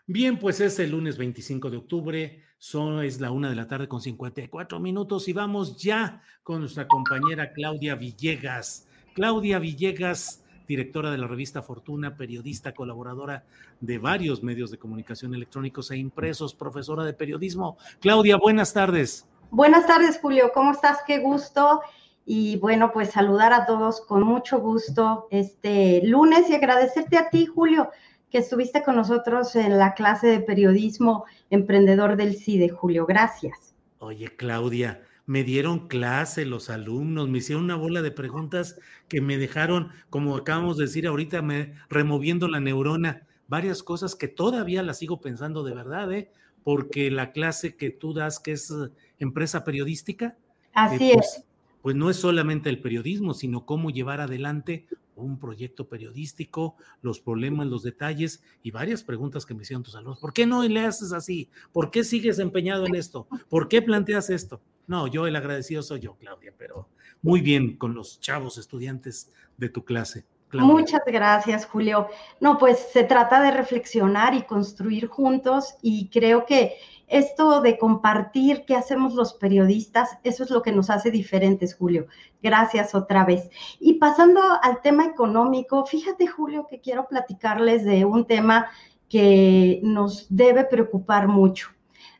[0.07, 3.89] Bien, pues es el lunes 25 de octubre, son, es la una de la tarde
[3.89, 8.89] con 54 minutos y vamos ya con nuestra compañera Claudia Villegas.
[9.13, 13.45] Claudia Villegas, directora de la revista Fortuna, periodista, colaboradora
[13.81, 17.77] de varios medios de comunicación electrónicos e impresos, profesora de periodismo.
[18.01, 19.29] Claudia, buenas tardes.
[19.51, 20.51] Buenas tardes, Julio.
[20.55, 21.01] ¿Cómo estás?
[21.07, 21.83] Qué gusto.
[22.25, 27.45] Y bueno, pues saludar a todos con mucho gusto este lunes y agradecerte a ti,
[27.45, 27.91] Julio,
[28.35, 33.07] que estuviste con nosotros en la clase de periodismo emprendedor del CIDE, Julio.
[33.07, 33.77] Gracias.
[34.01, 38.77] Oye, Claudia, me dieron clase los alumnos, me hicieron una bola de preguntas
[39.07, 44.27] que me dejaron, como acabamos de decir ahorita, me, removiendo la neurona, varias cosas que
[44.27, 46.33] todavía las sigo pensando de verdad, ¿eh?
[46.65, 50.37] porque la clase que tú das, que es eh, empresa periodística,
[50.73, 51.45] así eh, pues, es.
[51.85, 57.67] Pues no es solamente el periodismo, sino cómo llevar adelante un proyecto periodístico, los problemas,
[57.67, 60.19] los detalles y varias preguntas que me hicieron tus alumnos.
[60.19, 61.51] ¿Por qué no le haces así?
[61.75, 63.29] ¿Por qué sigues empeñado en esto?
[63.51, 64.63] ¿Por qué planteas esto?
[64.87, 66.89] No, yo el agradecido soy yo, Claudia, pero
[67.21, 70.25] muy bien con los chavos estudiantes de tu clase.
[70.63, 72.09] Muchas gracias, Julio.
[72.41, 76.75] No, pues se trata de reflexionar y construir juntos y creo que
[77.07, 82.07] esto de compartir qué hacemos los periodistas, eso es lo que nos hace diferentes, Julio.
[82.43, 83.51] Gracias otra vez.
[83.79, 88.69] Y pasando al tema económico, fíjate, Julio, que quiero platicarles de un tema
[89.09, 91.69] que nos debe preocupar mucho.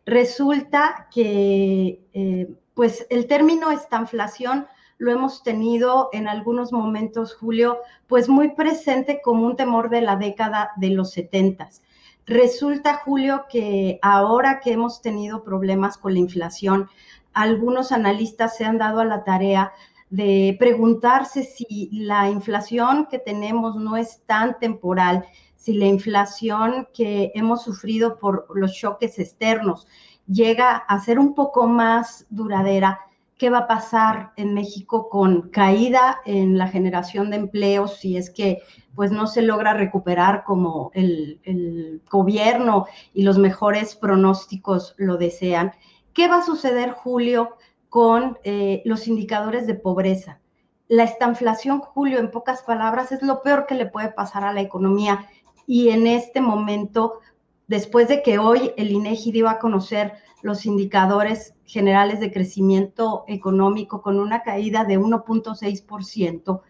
[0.07, 4.67] Resulta que, eh, pues, el término estanflación
[5.05, 7.79] lo hemos tenido en algunos momentos, Julio,
[8.09, 11.83] pues muy presente como un temor de la década de los setentas.
[12.27, 16.89] Resulta, Julio, que ahora que hemos tenido problemas con la inflación,
[17.35, 19.73] algunos analistas se han dado a la tarea
[20.09, 27.31] de preguntarse si la inflación que tenemos no es tan temporal, si la inflación que
[27.35, 29.87] hemos sufrido por los choques externos
[30.27, 33.01] llega a ser un poco más duradera
[33.39, 38.31] qué va a pasar en México con caída en la generación de empleos si es
[38.31, 38.63] que
[38.95, 45.73] pues no se logra recuperar como el, gobierno y los mejores pronósticos lo desean.
[46.13, 47.57] ¿Qué va a suceder, Julio,
[47.89, 50.41] con eh, los indicadores de pobreza?
[50.87, 54.61] La estanflación, Julio, en pocas palabras, es lo peor que le puede pasar a la
[54.61, 55.27] economía
[55.67, 57.21] y en este momento,
[57.67, 64.03] después de que hoy el INEGI dio a conocer los indicadores generales de crecimiento económico
[64.03, 66.61] con una caída de 1.6%.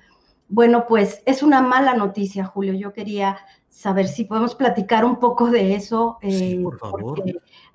[0.49, 2.74] Bueno, pues es una mala noticia, Julio.
[2.74, 3.38] Yo quería
[3.68, 6.18] saber si podemos platicar un poco de eso.
[6.22, 7.22] Eh, sí, por favor.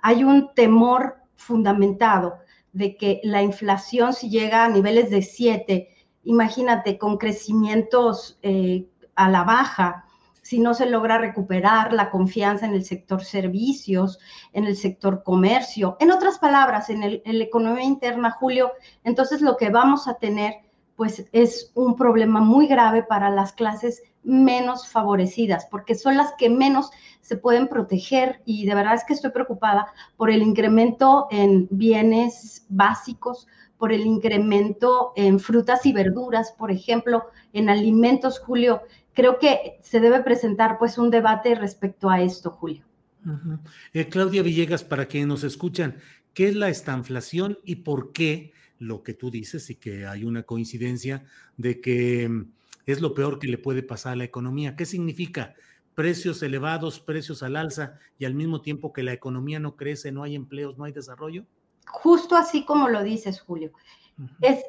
[0.02, 2.38] Hay un temor fundamentado
[2.72, 5.90] de que la inflación, si llega a niveles de 7,
[6.24, 10.06] imagínate, con crecimientos eh, a la baja,
[10.50, 14.18] si no se logra recuperar la confianza en el sector servicios,
[14.52, 18.72] en el sector comercio, en otras palabras, en, el, en la economía interna, Julio,
[19.04, 20.56] entonces lo que vamos a tener
[20.96, 26.50] pues es un problema muy grave para las clases menos favorecidas, porque son las que
[26.50, 26.90] menos
[27.22, 32.66] se pueden proteger y de verdad es que estoy preocupada por el incremento en bienes
[32.70, 33.46] básicos,
[33.78, 38.82] por el incremento en frutas y verduras, por ejemplo, en alimentos, Julio,
[39.20, 42.86] creo que se debe presentar pues un debate respecto a esto, Julio.
[43.26, 43.60] Uh -huh.
[43.92, 45.98] eh, Claudia Villegas, para quienes nos escuchan,
[46.34, 50.44] ¿qué es la estanflación y por qué lo que tú dices y que hay una
[50.44, 51.26] coincidencia
[51.58, 52.52] de que mm,
[52.86, 54.78] es lo peor que le puede pasar a la economía?
[54.78, 55.54] ¿Qué significa?
[55.96, 60.24] Precios elevados, precios al alza y al mismo tiempo que la economía no crece, no
[60.24, 61.44] hay empleos, no hay desarrollo.
[61.88, 63.74] Justo así como lo dices, Julio.
[64.18, 64.38] Uh -huh.
[64.40, 64.64] Es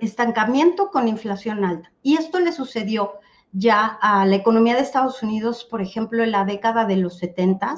[0.00, 1.92] estancamiento con inflación alta.
[2.02, 3.20] Y esto le sucedió
[3.52, 7.76] ya a la economía de Estados Unidos, por ejemplo, en la década de los 70,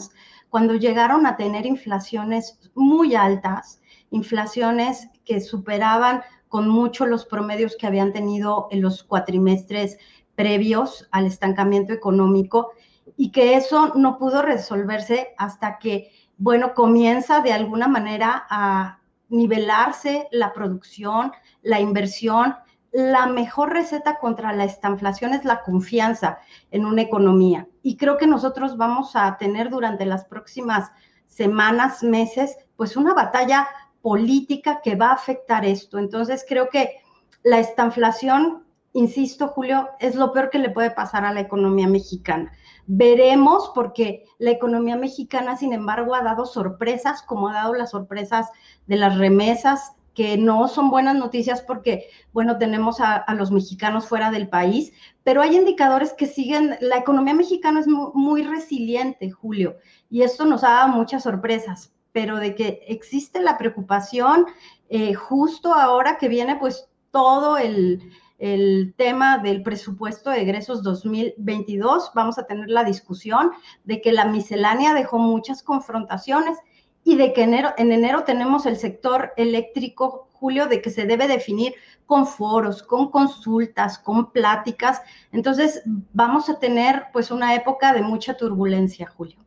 [0.48, 7.86] cuando llegaron a tener inflaciones muy altas, inflaciones que superaban con mucho los promedios que
[7.86, 9.98] habían tenido en los cuatrimestres
[10.34, 12.72] previos al estancamiento económico
[13.16, 18.98] y que eso no pudo resolverse hasta que, bueno, comienza de alguna manera a
[19.28, 22.56] nivelarse la producción, la inversión,
[22.93, 26.38] la mejor receta contra la estanflación es la confianza
[26.70, 27.68] en una economía.
[27.82, 30.91] Y creo que nosotros vamos a tener durante las próximas
[31.26, 33.68] semanas, meses, pues una batalla
[34.03, 35.99] política que va a afectar esto.
[35.99, 36.97] Entonces creo que
[37.43, 42.53] la estanflación, insisto, Julio, es lo peor que le puede pasar a la economía mexicana.
[42.86, 48.51] Veremos porque la economía mexicana, sin embargo, ha dado sorpresas, como ha dado las sorpresas
[48.86, 54.30] de las remesas, que no son buenas noticias porque, bueno, tenemos a, los mexicanos fuera
[54.30, 54.92] del país,
[55.24, 59.78] pero hay indicadores que siguen, la economía mexicana es muy, resiliente, Julio,
[60.10, 64.44] y esto nos ha dado muchas sorpresas, pero de que existe la preocupación
[64.90, 68.02] eh, justo ahora que viene pues todo el,
[68.36, 73.52] el tema del presupuesto de egresos 2022, vamos a tener la discusión
[73.84, 76.58] de que la miscelánea dejó muchas confrontaciones
[77.05, 81.28] y de que enero, en enero tenemos el sector eléctrico, Julio, de que se debe
[81.28, 81.74] definir
[82.07, 85.01] con foros, con consultas, con pláticas.
[85.32, 85.82] Entonces,
[86.12, 89.38] vamos a tener pues una época de mucha turbulencia, Julio.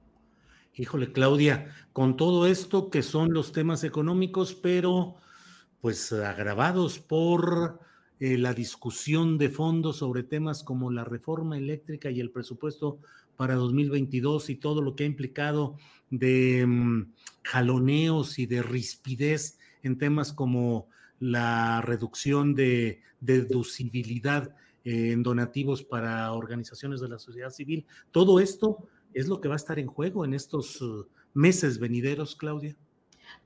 [0.76, 5.16] Híjole, Claudia, con todo esto que son los temas económicos, pero
[5.82, 7.80] pues agravados por
[8.20, 13.00] eh, la discusión de fondo sobre temas como la reforma eléctrica y el presupuesto
[13.36, 15.76] para 2022 y todo lo que ha implicado
[16.10, 17.14] de mm,
[17.44, 20.88] jaloneos y de rispidez en temas como
[21.20, 27.86] la reducción de deducibilidad en donativos para organizaciones de la sociedad civil.
[28.12, 32.36] Todo esto es lo que va a estar en juego en estos uh, meses venideros,
[32.36, 32.76] Claudia.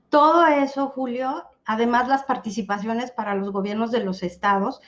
[0.08, 4.80] Todo eso, Julio, además las participaciones para los gobiernos de los estados,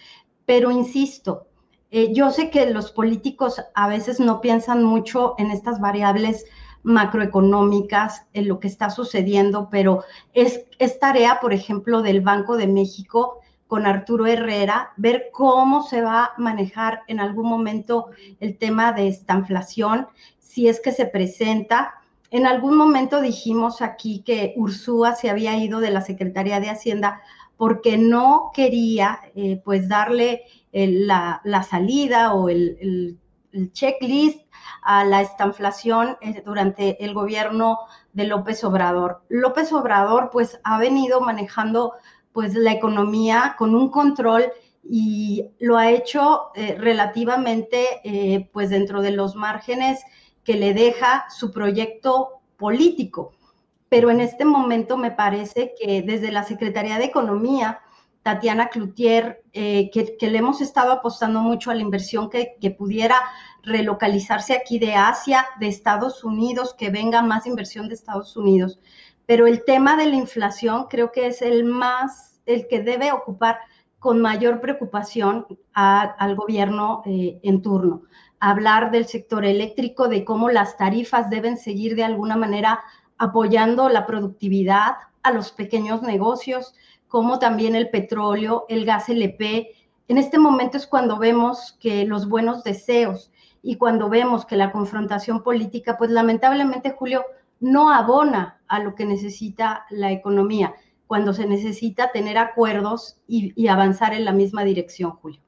[0.46, 1.46] pero insisto,
[1.90, 6.44] eh, yo sé que los políticos a veces no piensan mucho en estas variables
[6.82, 12.66] macroeconómicas, en lo que está sucediendo, pero es, es tarea, por ejemplo, del Banco de
[12.66, 18.06] México con Arturo Herrera, ver cómo se va a manejar en algún momento
[18.40, 21.94] el tema de esta inflación, si es que se presenta.
[22.32, 27.20] En algún momento dijimos aquí que Ursúa se había ido de la Secretaría de Hacienda
[27.60, 33.18] porque no quería eh, pues darle la, salida o el,
[33.74, 34.46] checklist
[34.80, 37.80] a la estanflación eh, durante el gobierno
[38.14, 39.24] de López Obrador.
[39.28, 41.92] López Obrador pues ha venido manejando
[42.32, 44.50] pues la economía con un control
[44.82, 50.00] y lo ha hecho eh, relativamente eh, pues dentro de los márgenes
[50.44, 53.32] que le deja su proyecto político.
[53.90, 57.80] Pero en este momento me parece que desde la Secretaría de Economía
[58.22, 63.16] Tatiana Cloutier, eh, que, le hemos estado apostando mucho a la inversión que, pudiera
[63.62, 68.78] relocalizarse aquí de Asia, de Estados Unidos, que venga más inversión de Estados Unidos.
[69.26, 73.58] Pero el tema de la inflación creo que es el más, el que debe ocupar
[73.98, 78.02] con mayor preocupación al gobierno eh, en turno.
[78.38, 82.80] Hablar del sector eléctrico, de cómo las tarifas deben seguir de alguna manera
[83.20, 86.74] apoyando la productividad a los pequeños negocios,
[87.06, 89.74] como también el petróleo, el gas LP.
[90.08, 93.30] En este momento es cuando vemos que los buenos deseos
[93.62, 97.22] y cuando vemos que la confrontación política, pues lamentablemente, Julio,
[97.60, 100.74] no abona a lo que necesita la economía,
[101.06, 105.40] cuando se necesita tener acuerdos y, avanzar en la misma dirección, Julio.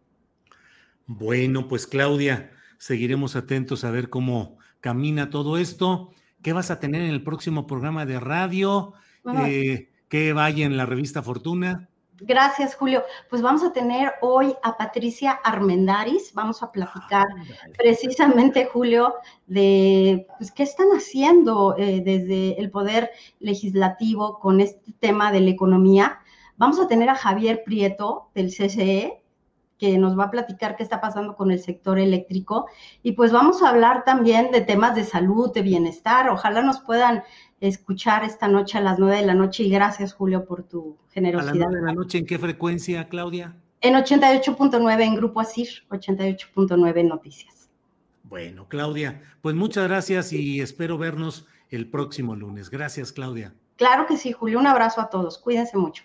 [1.06, 6.12] Bueno, pues Claudia, seguiremos atentos a ver cómo camina todo esto.
[6.42, 8.94] ¿Qué vas a tener en el próximo programa de radio?
[10.08, 11.88] que vaya en la revista Fortuna.
[12.24, 13.02] Gracias, Julio.
[13.30, 16.34] Pues vamos a tener hoy a Patricia Armendaris.
[16.34, 17.26] Vamos a platicar
[17.78, 19.14] precisamente, Julio,
[19.46, 25.50] de pues, qué están haciendo eh, desde el Poder Legislativo con este tema de la
[25.50, 26.20] economía.
[26.58, 29.21] Vamos a tener a Javier Prieto del CCE,
[29.82, 32.68] que nos va a platicar qué está pasando con el sector eléctrico.
[33.02, 36.28] Y pues vamos a hablar también de temas de salud, de bienestar.
[36.28, 37.24] Ojalá nos puedan
[37.60, 41.50] escuchar esta noche a las nueve de la noche y gracias Julio por tu generosidad.
[41.50, 43.56] ¿A las nueve de la noche en qué frecuencia, Claudia?
[43.80, 47.68] En 88.9 en Grupo Asir, 88.9 Noticias.
[48.22, 52.70] Bueno, Claudia, pues muchas gracias y espero vernos el próximo lunes.
[52.70, 53.52] Gracias, Claudia.
[53.74, 54.60] Claro que sí, Julio.
[54.60, 55.38] Un abrazo a todos.
[55.38, 56.04] Cuídense mucho.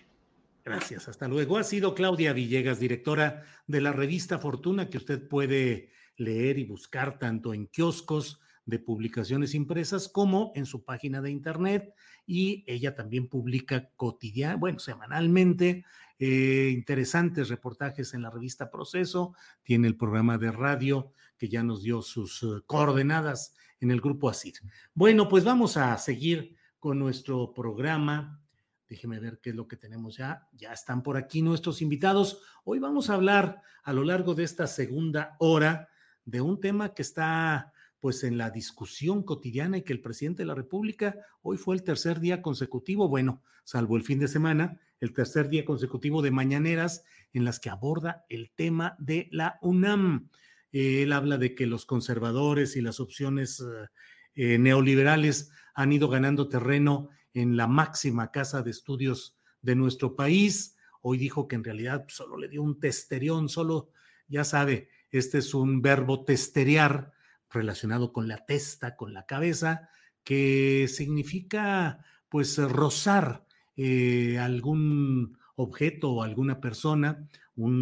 [0.68, 1.56] Gracias, hasta luego.
[1.58, 7.18] Ha sido Claudia Villegas, directora de la revista Fortuna, que usted puede leer y buscar
[7.18, 11.94] tanto en kioscos, de publicaciones impresas como en su página de internet
[12.26, 15.86] y ella también publica cotidiana, bueno, semanalmente
[16.18, 21.82] eh, interesantes reportajes en la revista Proceso, tiene el programa de radio que ya nos
[21.82, 24.52] dio sus eh, coordenadas en el grupo ASIR.
[24.92, 28.42] Bueno, pues vamos a seguir con nuestro programa.
[28.88, 30.48] Déjeme ver qué es lo que tenemos ya.
[30.52, 32.40] Ya están por aquí nuestros invitados.
[32.64, 35.90] Hoy vamos a hablar a lo largo de esta segunda hora
[36.24, 40.46] de un tema que está pues en la discusión cotidiana y que el presidente de
[40.46, 45.12] la República hoy fue el tercer día consecutivo, bueno, salvo el fin de semana, el
[45.12, 50.30] tercer día consecutivo de mañaneras en las que aborda el tema de la UNAM.
[50.72, 53.62] él habla de que los conservadores y las opciones
[54.34, 57.10] eh, neoliberales han ido ganando terreno
[57.40, 60.76] en la máxima casa de estudios de nuestro país.
[61.02, 63.90] Hoy dijo que en realidad solo le dio un testerión, solo,
[64.26, 67.12] ya sabe, este es un verbo testerear
[67.50, 69.88] relacionado con la testa, con la cabeza,
[70.24, 77.28] que significa pues rozar eh, algún objeto o alguna persona,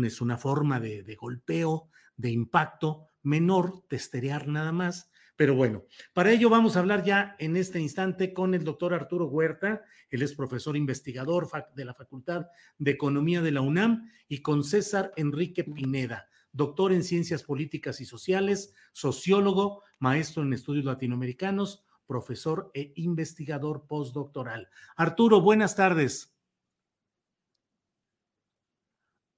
[0.05, 5.85] es una forma de, de golpeo, de impacto menor, testerear nada más, pero bueno,
[6.15, 10.23] para ello vamos a hablar ya en este instante con el doctor Arturo Huerta, él
[10.23, 12.47] es profesor investigador de la Facultad
[12.79, 18.07] de Economía de la UNAM, y con César Enrique Pineda, doctor en Ciencias Políticas y
[18.07, 24.71] Sociales, sociólogo, maestro en estudios latinoamericanos, profesor e investigador postdoctoral.
[24.97, 26.33] Arturo, buenas tardes.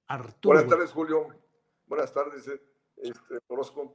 [0.07, 0.55] Arturo.
[0.55, 1.27] Buenas tardes, Julio.
[1.87, 2.61] Buenas tardes, eh,
[2.97, 3.93] este, Orozco.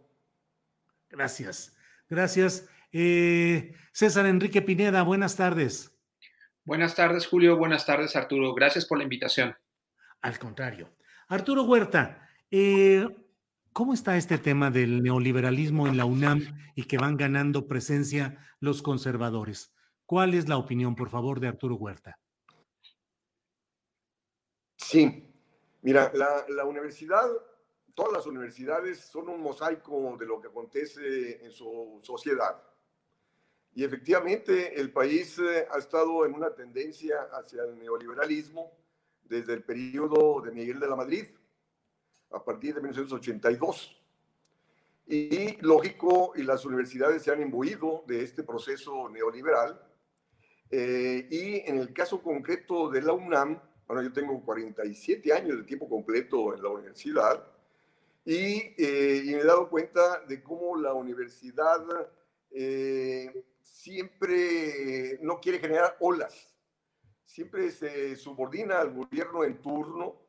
[1.09, 1.74] Gracias.
[2.09, 2.68] Gracias.
[2.92, 5.96] Eh, César Enrique Pineda, buenas tardes.
[6.64, 7.57] Buenas tardes, Julio.
[7.57, 8.55] Buenas tardes, Arturo.
[8.55, 9.55] Gracias por la invitación.
[10.22, 10.94] Al contrario.
[11.28, 13.07] Arturo Huerta, eh,
[13.72, 16.40] ¿cómo está este tema del neoliberalismo en la UNAM
[16.74, 19.74] y que van ganando presencia los conservadores?
[20.07, 22.18] ¿Cuál es la opinión, por favor, de Arturo Huerta?
[24.76, 25.30] Sí,
[25.82, 27.26] mira, la, la universidad
[27.95, 32.62] todas las universidades son un mosaico de lo que acontece en su sociedad.
[33.74, 38.72] Y efectivamente el país eh, ha estado en una tendencia hacia el neoliberalismo
[39.24, 41.26] desde el periodo de Miguel de la Madrid,
[42.30, 44.01] a partir de 1982.
[45.07, 49.80] Y lógico, y las universidades se han imbuido de este proceso neoliberal.
[50.70, 55.64] Eh, y en el caso concreto de la UNAM, bueno, yo tengo 47 años de
[55.64, 57.45] tiempo completo en la universidad,
[58.26, 61.84] eh, y, me he dado cuenta de cómo la universidad
[62.50, 66.54] eh, siempre no quiere generar olas,
[67.24, 70.22] siempre se subordina al gobierno en turno,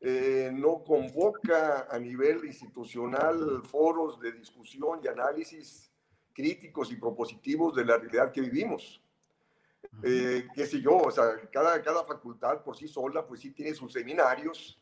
[0.00, 5.90] eh, no convoca a nivel institucional foros de discusión y análisis
[6.34, 9.00] críticos y propositivos de la realidad que vivimos.
[10.02, 13.92] qué sé yo, o sea, cada, cada facultad por sí sola, pues sí tiene sus
[13.92, 14.80] seminarios,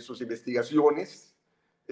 [0.00, 1.29] sus investigaciones,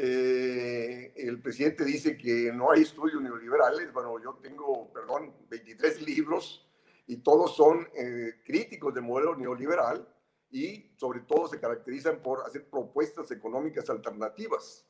[0.01, 3.93] eh, el presidente dice que no hay estudios neoliberales.
[3.93, 6.65] Bueno, yo tengo, perdón, 23 libros
[7.09, 10.09] y todos son eh, críticos del modelo neoliberal
[10.53, 14.87] y sobre todo se caracterizan por hacer propuestas económicas alternativas.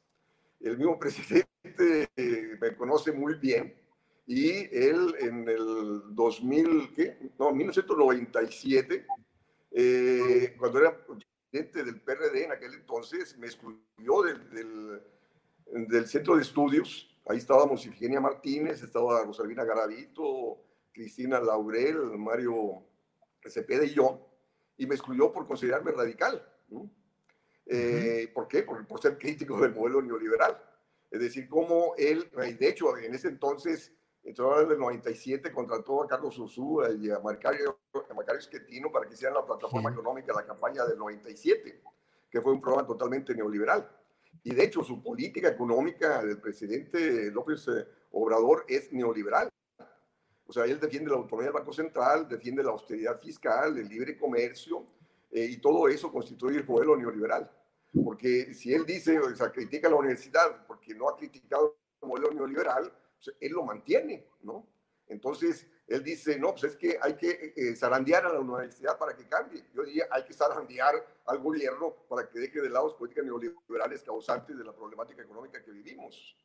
[0.61, 3.75] El mismo presidente eh, me conoce muy bien
[4.27, 7.33] y él en el 2000, ¿qué?
[7.39, 9.07] No, 1997,
[10.59, 10.99] cuando era
[11.51, 15.01] del PRD en aquel entonces me excluyó del,
[15.89, 17.09] del, centro de estudios.
[17.27, 20.59] Ahí estábamos Ifigenia Martínez, estaba Rosalina Garavito,
[20.93, 22.87] Cristina Laurel, Mario
[23.47, 24.29] Cepeda y yo,
[24.77, 26.47] y me excluyó por considerarme radical.
[27.67, 28.63] Eh, ¿Por qué?
[28.63, 30.63] Por, por, ser crítico del modelo neoliberal.
[31.11, 33.93] Es decir, como él, y de hecho, en ese entonces
[34.29, 37.79] entró en el 97, contrató a Carlos Ursúa y a Macario,
[38.11, 41.83] a Macario Schettino para que hicieran la plataforma económica de la campaña del 97,
[42.31, 43.89] que fue un programa totalmente neoliberal.
[44.43, 49.49] Y de hecho, su política económica del presidente López eh, Obrador es neoliberal.
[50.47, 54.17] O sea, él defiende la autonomía del Banco Central, defiende la austeridad fiscal, el libre
[54.17, 54.87] comercio,
[55.31, 57.51] eh, y todo eso constituye el modelo neoliberal.
[58.05, 62.09] Porque si él dice, o sea, critica a la universidad porque no ha criticado el
[62.09, 62.93] modelo neoliberal,
[63.41, 64.67] él lo mantiene, ¿no?
[65.09, 69.17] Entonces, él dice, no, pues es que hay que eh, zarandear a la universidad para
[69.17, 69.65] que cambie.
[69.75, 70.95] Yo diría, hay que zarandear
[71.27, 75.63] al gobierno para que deje de lado las políticas neoliberales causantes de la problemática económica
[75.65, 76.37] que vivimos.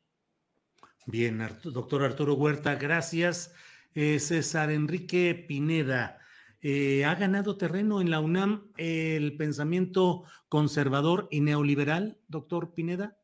[1.06, 3.54] Bien, doctor Arturo Huerta, gracias.
[3.94, 6.18] Eh, César Enrique Pineda,
[6.62, 13.18] eh, ¿ha ganado terreno en la UNAM el pensamiento conservador y neoliberal, doctor Pineda?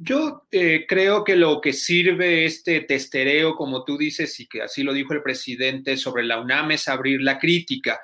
[0.00, 4.84] Yo eh, creo que lo que sirve este testereo, como tú dices, y que así
[4.84, 8.00] lo dijo el presidente sobre la UNAM, es abrir la crítica.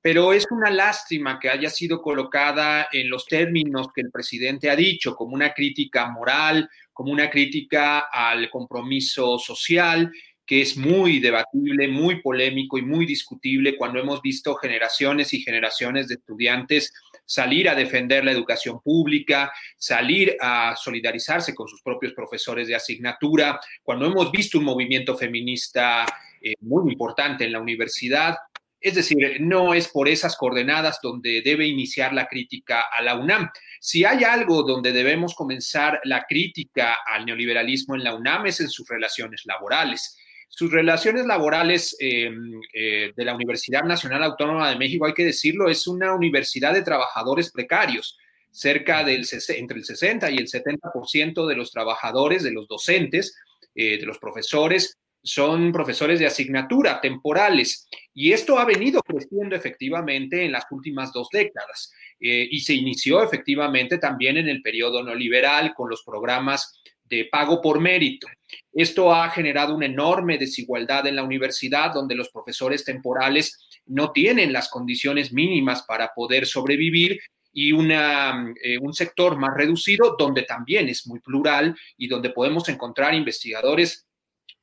[0.00, 4.76] Pero es una lástima que haya sido colocada en los términos que el presidente ha
[4.76, 10.12] dicho, como una crítica moral, como una crítica al compromiso social,
[10.46, 16.06] que es muy debatible, muy polémico y muy discutible cuando hemos visto generaciones y generaciones
[16.06, 16.92] de estudiantes
[17.24, 23.60] salir a defender la educación pública, salir a solidarizarse con sus propios profesores de asignatura,
[23.82, 26.04] cuando hemos visto un movimiento feminista
[26.40, 28.36] eh, muy importante en la universidad.
[28.80, 33.48] Es decir, no es por esas coordenadas donde debe iniciar la crítica a la UNAM.
[33.80, 38.68] Si hay algo donde debemos comenzar la crítica al neoliberalismo en la UNAM es en
[38.68, 40.18] sus relaciones laborales.
[40.54, 45.70] Sus relaciones laborales em, eh, de la Universidad Nacional Autónoma de México, hay que decirlo,
[45.70, 48.18] es una universidad de trabajadores precarios.
[48.50, 53.34] Cerca del entre el 60 y el 70% de los trabajadores, de los docentes,
[53.74, 60.44] eh, de los profesores, son profesores de asignatura temporales y esto ha venido creciendo efectivamente
[60.44, 65.72] en las últimas dos décadas eh, y se inició efectivamente también en el periodo neoliberal
[65.74, 66.82] con los programas
[67.12, 68.26] de pago por mérito.
[68.72, 74.50] Esto ha generado una enorme desigualdad en la universidad donde los profesores temporales no tienen
[74.52, 77.20] las condiciones mínimas para poder sobrevivir
[77.52, 82.66] y una, eh, un sector más reducido donde también es muy plural y donde podemos
[82.70, 84.06] encontrar investigadores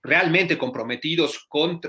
[0.01, 1.81] realmente comprometidos con,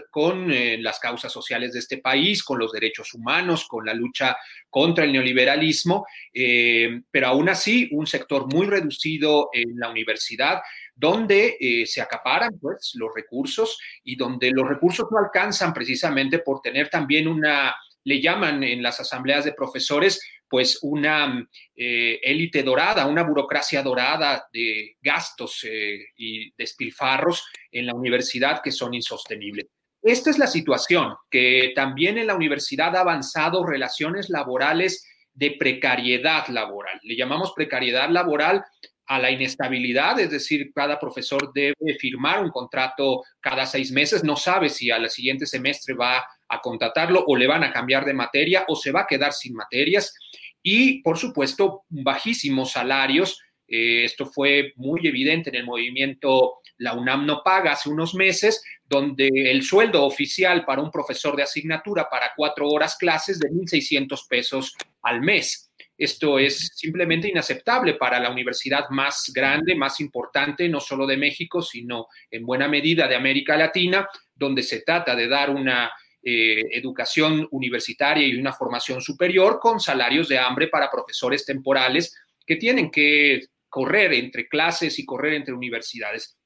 [0.53, 4.37] eh, las causas sociales de este país, con los derechos humanos, con la lucha
[4.69, 10.61] contra el neoliberalismo, eh, pero aún así un sector muy reducido en la universidad
[10.95, 16.61] donde eh, se acaparan pues, los recursos y donde los recursos no alcanzan precisamente por
[16.61, 23.07] tener también una, le llaman en las asambleas de profesores, pues una eh, élite dorada,
[23.07, 29.69] una burocracia dorada de gastos eh, y despilfarros en la universidad que son insostenibles.
[30.03, 36.49] Esta es la situación, que también en la universidad ha avanzado relaciones laborales de precariedad
[36.49, 36.99] laboral.
[37.05, 38.65] Le llamamos precariedad laboral
[39.07, 44.37] a la inestabilidad, es decir, cada profesor debe firmar un contrato cada seis meses, no
[44.37, 48.65] sabe si al siguiente semestre va a contratarlo o le van a cambiar de materia
[48.69, 50.15] o se va a quedar sin materias
[50.63, 53.41] y, por supuesto, bajísimos salarios.
[53.67, 58.65] Eh, esto fue muy evidente en el movimiento La UNAM no paga hace unos meses,
[58.85, 64.27] donde el sueldo oficial para un profesor de asignatura para cuatro horas clases de 1.600
[64.29, 65.71] pesos al mes.
[65.97, 71.61] Esto es simplemente inaceptable para la universidad más grande, más importante, no solo de México,
[71.61, 75.93] sino en buena medida de América Latina, donde se trata de dar una
[76.23, 82.15] eh, educación universitaria y una formación superior con salarios de hambre para profesores temporales
[82.47, 86.37] que tienen que correr entre clases y correr entre universidades.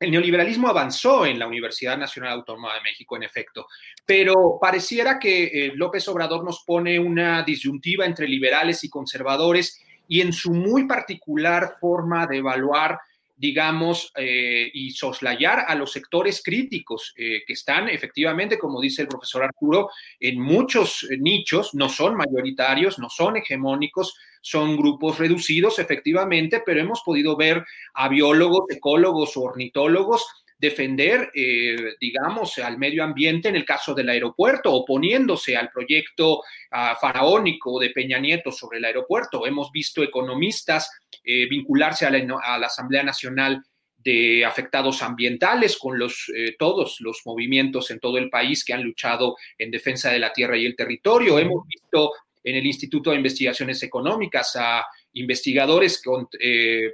[0.00, 3.68] El neoliberalismo avanzó en la Universidad Nacional Autónoma de México, en efecto,
[4.04, 10.20] pero pareciera que eh, López Obrador nos pone una disyuntiva entre liberales y conservadores y
[10.20, 12.98] en su muy particular forma de evaluar
[13.36, 19.08] digamos, eh, y soslayar a los sectores críticos eh, que están efectivamente, como dice el
[19.08, 19.90] profesor Arturo,
[20.20, 26.80] en muchos eh, nichos, no son mayoritarios, no son hegemónicos, son grupos reducidos efectivamente, pero
[26.80, 27.64] hemos podido ver
[27.94, 34.72] a biólogos, ecólogos ornitólogos defender, eh, digamos, al medio ambiente en el caso del aeropuerto,
[34.72, 39.44] oponiéndose al proyecto ah, faraónico de Peña Nieto sobre el aeropuerto.
[39.44, 40.88] Hemos visto economistas
[41.24, 43.60] eh, vincularse a la, Asamblea Nacional
[43.96, 48.84] de afectados ambientales con los, eh, todos los movimientos en todo el país que han
[48.84, 51.40] luchado en defensa de la tierra y el territorio.
[51.40, 52.12] Hemos visto
[52.44, 56.00] en el Instituto de Investigaciones Económicas a investigadores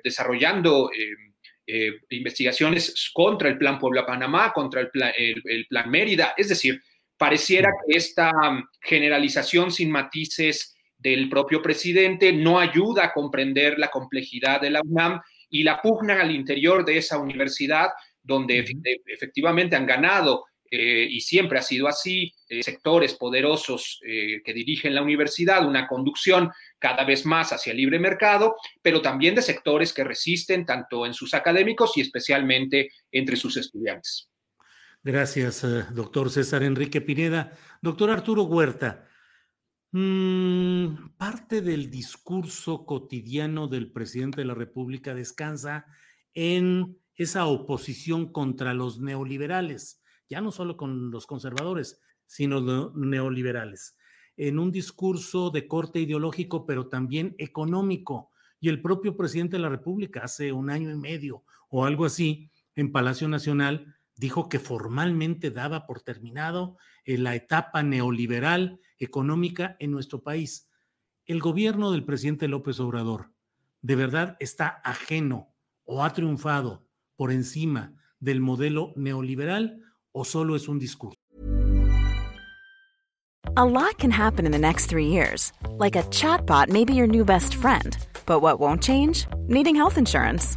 [0.03, 0.91] desarrollando
[1.71, 5.13] eh, investigaciones contra el Plan Puebla-Panamá, contra el plan,
[5.91, 6.33] Mérida.
[6.35, 6.81] Es decir,
[7.19, 13.91] pareciera que esta um, generalización sin matices del propio presidente no ayuda a comprender la
[13.91, 15.21] complejidad de la UNAM
[15.51, 17.89] y la pugna al interior de esa universidad,
[18.23, 18.65] donde
[19.07, 24.95] efectivamente han ganado eh, y siempre ha sido así, eh, sectores poderosos eh, que dirigen
[24.95, 29.93] la universidad, una conducción cada vez más hacia el libre mercado, pero también de sectores
[29.93, 34.29] que resisten tanto en sus académicos y especialmente entre sus estudiantes.
[35.03, 35.65] Gracias,
[35.95, 37.57] doctor César Enrique Pineda.
[37.81, 39.09] Doctor Arturo Huerta,
[39.93, 45.87] mm, parte del discurso cotidiano del presidente de la República descansa
[46.35, 49.98] en esa oposición contra los neoliberales
[50.29, 53.97] ya no solo con los conservadores, sino los neoliberales,
[54.37, 58.31] en un discurso de corte ideológico, pero también económico.
[58.61, 62.51] Y el propio presidente de la República, hace un año y medio o algo así,
[62.75, 69.91] en Palacio Nacional, dijo que formalmente daba por terminado eh, la etapa neoliberal económica en
[69.91, 70.69] nuestro país.
[71.25, 73.33] El gobierno del presidente López Obrador
[73.81, 76.87] de verdad está ajeno o ha triunfado
[77.17, 79.83] por encima del modelo neoliberal
[80.19, 81.15] o solo es un discurso?
[83.57, 85.53] A lot can happen in the next three years.
[85.79, 87.97] Like a chatbot may be your new best friend.
[88.27, 89.27] But what won't change?
[89.49, 90.57] Needing health insurance.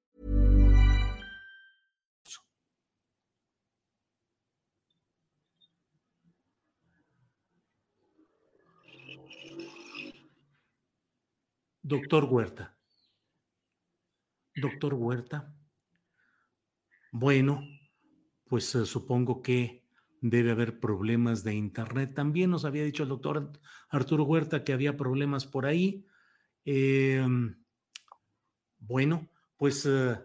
[11.91, 12.77] Doctor Huerta.
[14.55, 15.53] Doctor Huerta.
[17.11, 17.61] Bueno,
[18.47, 19.83] pues eh, supongo que
[20.21, 22.13] debe haber problemas de Internet.
[22.15, 23.51] También nos había dicho el doctor
[23.89, 26.07] Arturo Huerta que había problemas por ahí.
[26.63, 27.61] Em,
[28.79, 30.17] bueno, pues eh,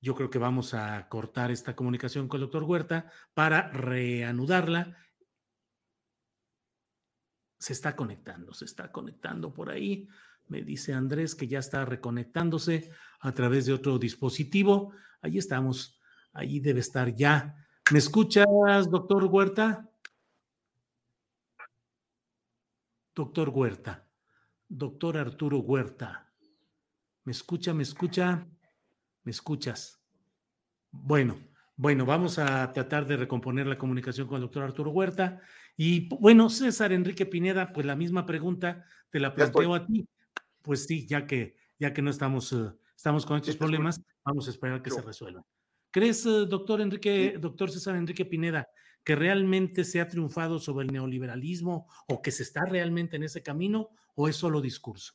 [0.00, 4.96] yo creo que vamos a cortar esta comunicación con el doctor Huerta para reanudarla.
[7.58, 10.08] Se está conectando, se está conectando por ahí.
[10.48, 14.92] Me dice Andrés que ya está reconectándose a través de otro dispositivo.
[15.20, 16.00] Ahí estamos,
[16.32, 17.54] ahí debe estar ya.
[17.92, 18.46] ¿Me escuchas,
[18.90, 19.88] doctor Huerta?
[23.14, 24.06] Doctor Huerta,
[24.68, 26.32] doctor Arturo Huerta.
[27.24, 28.46] ¿Me escucha, me escucha?
[29.24, 30.00] ¿Me escuchas?
[30.90, 31.38] Bueno,
[31.76, 35.40] bueno, vamos a tratar de recomponer la comunicación con el doctor Arturo Huerta.
[35.76, 40.08] Y bueno, César Enrique Pineda, pues la misma pregunta te la planteo a ti
[40.62, 44.50] pues sí, ya que, ya que no estamos, eh, estamos con estos problemas, vamos a
[44.50, 45.44] esperar que se resuelvan.
[45.90, 48.68] ¿Crees, eh, doctor Enrique, doctor César Enrique Pineda,
[49.04, 53.42] que realmente se ha triunfado sobre el neoliberalismo o que se está realmente en ese
[53.42, 55.14] camino o es solo discurso?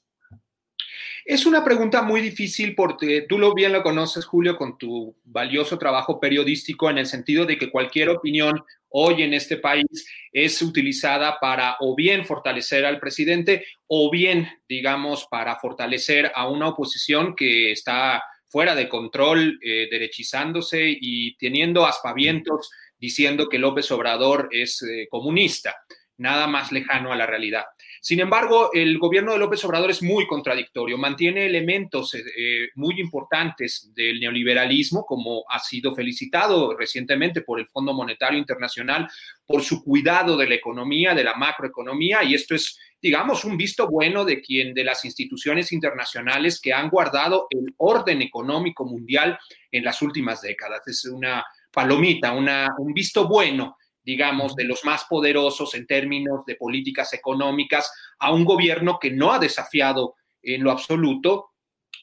[1.26, 5.78] Es una pregunta muy difícil porque tú lo bien lo conoces, Julio, con tu valioso
[5.78, 9.86] trabajo periodístico en el sentido de que cualquier opinión hoy en este país
[10.32, 16.68] es utilizada para o bien fortalecer al presidente o bien, digamos, para fortalecer a una
[16.68, 22.70] oposición que está fuera de control, eh, derechizándose y teniendo aspavientos
[23.00, 25.76] diciendo que López Obrador es eh, comunista,
[26.18, 27.66] nada más lejano a la realidad.
[28.06, 33.00] Sin embargo, el gobierno de López Obrador es muy contradictorio, mantiene elementos eh, eh, muy
[33.00, 39.10] importantes del neoliberalismo, como ha sido felicitado recientemente por el Fondo Monetario Internacional
[39.46, 43.88] por su cuidado de la economía, de la macroeconomía, y esto es, digamos, un visto
[43.88, 49.40] bueno de quien de las instituciones internacionales que han guardado el orden económico mundial
[49.72, 50.86] en las últimas décadas.
[50.88, 56.56] Es una palomita, una, un visto bueno digamos, de los más poderosos en términos de
[56.56, 61.53] políticas económicas a un gobierno que no ha desafiado en lo absoluto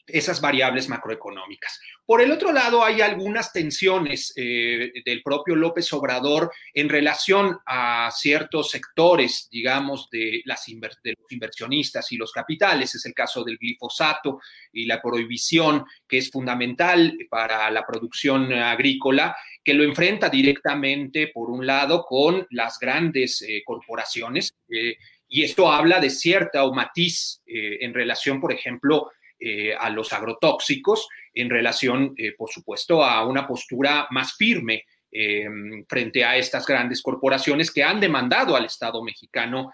[0.07, 1.79] esas variables macroeconómicas.
[2.05, 8.11] Por el otro lado, hay algunas tensiones eh, del propio López Obrador en relación a
[8.11, 12.95] ciertos sectores, digamos, de, las los inversionistas y los capitales.
[12.95, 14.39] Es el caso del glifosato
[14.73, 21.49] y la prohibición, que es fundamental para la producción agrícola, que lo enfrenta directamente, por
[21.49, 24.53] un lado, con las grandes eh, corporaciones.
[24.69, 24.97] Eh,
[25.29, 29.11] y esto habla de cierta o matiz en relación, por ejemplo,
[29.43, 35.47] eh, a los agrotóxicos en relación, eh, por supuesto, a una postura más firme eh,
[35.89, 39.71] frente a estas grandes corporaciones que han demandado al Estado mexicano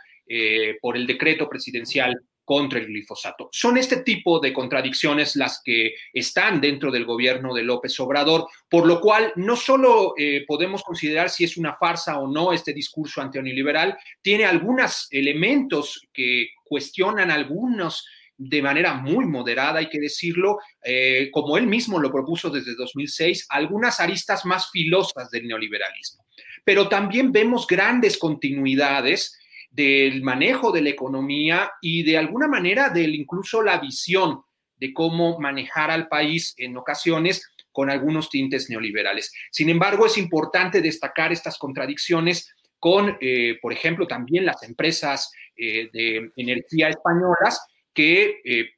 [0.81, 2.13] por el decreto presidencial
[2.43, 3.47] contra el glifosato.
[3.53, 8.85] Son este tipo de contradicciones las que están dentro del gobierno de López Obrador, por
[8.85, 10.15] lo cual no solo
[10.45, 16.49] podemos considerar si es una farsa o no este discurso antineoliberal, tiene algunos elementos que
[16.65, 18.05] cuestionan algunos
[18.37, 23.47] de manera muy moderada, hay que decirlo, eh, como él mismo lo propuso desde 2006,
[23.49, 26.25] algunas aristas más filosas del neoliberalismo.
[26.63, 29.37] Pero también vemos grandes continuidades
[29.71, 34.41] del manejo de la economía y de alguna manera del incluso la visión
[34.79, 39.31] de cómo manejar al país en ocasiones con algunos tintes neoliberales.
[39.51, 45.89] Sin embargo, es importante destacar estas contradicciones con, eh, por ejemplo, también las empresas eh,
[45.91, 47.59] de energía españolas
[47.97, 48.69] que eh,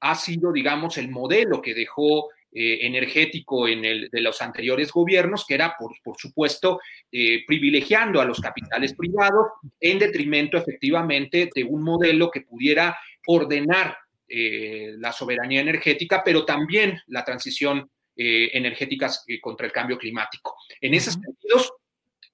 [0.00, 5.46] ha sido, digamos, el modelo que dejó eh, energético en el, de los anteriores gobiernos,
[5.46, 6.80] que era, por, por supuesto,
[7.12, 9.46] eh, privilegiando a los capitales privados
[9.78, 12.98] en detrimento efectivamente de un modelo que pudiera
[13.28, 13.96] ordenar
[14.28, 19.10] eh, la soberanía energética, pero también la transición energética
[19.40, 20.54] contra el cambio climático.
[20.80, 21.72] En esos sentidos,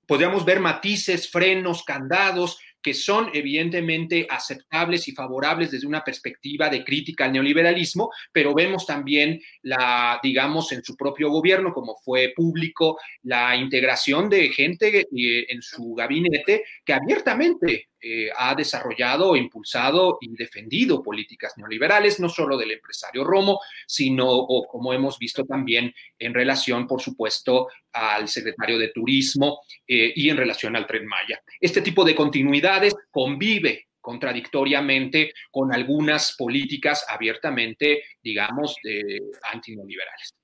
[0.07, 6.85] podríamos ver matices, frenos, candados, que son evidentemente aceptables y favorables desde una perspectiva de
[6.85, 12.99] crítica al neoliberalismo, pero vemos también la, digamos, en su propio gobierno, como fue público,
[13.23, 20.35] la integración de gente eh, en su gabinete que abiertamente eh, ha desarrollado, impulsado y
[20.35, 26.35] defendido políticas neoliberales, no solo del empresario Romo, sino, o como hemos visto también en
[26.35, 31.43] relación, por supuesto, al secretario de Turismo eh, y en relación al Tren Maya.
[31.61, 39.21] Este tipo de continuidades convive contradictoriamente con algunas políticas abiertamente, digamos, de
[39.53, 40.35] antineoliberales.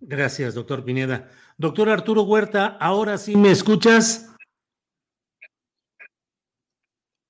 [0.00, 1.30] Gracias, doctor Pineda.
[1.56, 4.31] Doctor Arturo Huerta, ahora sí me escuchas.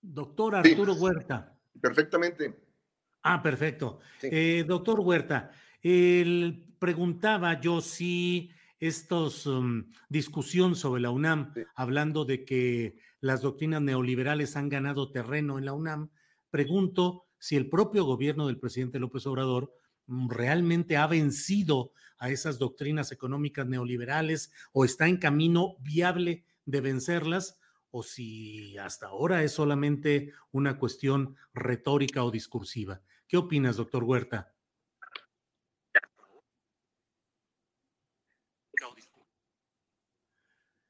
[0.02, 1.56] Doctor Arturo Huerta.
[1.80, 2.60] Perfectamente.
[3.22, 4.00] Ah, perfecto.
[4.20, 8.50] Eh, doctor Huerta, él preguntaba yo si
[8.80, 15.56] estos um, discusión sobre la UNAM, hablando de que las doctrinas neoliberales han ganado terreno
[15.58, 16.10] en la UNAM,
[16.50, 19.72] pregunto si el propio gobierno del presidente López Obrador
[20.06, 26.80] mm, realmente ha vencido a esas doctrinas económicas neoliberales o está en camino viable de
[26.80, 27.60] vencerlas
[27.92, 33.02] o si hasta ahora es solamente una cuestión retórica o discursiva.
[33.28, 34.54] ¿Qué opinas, doctor Huerta?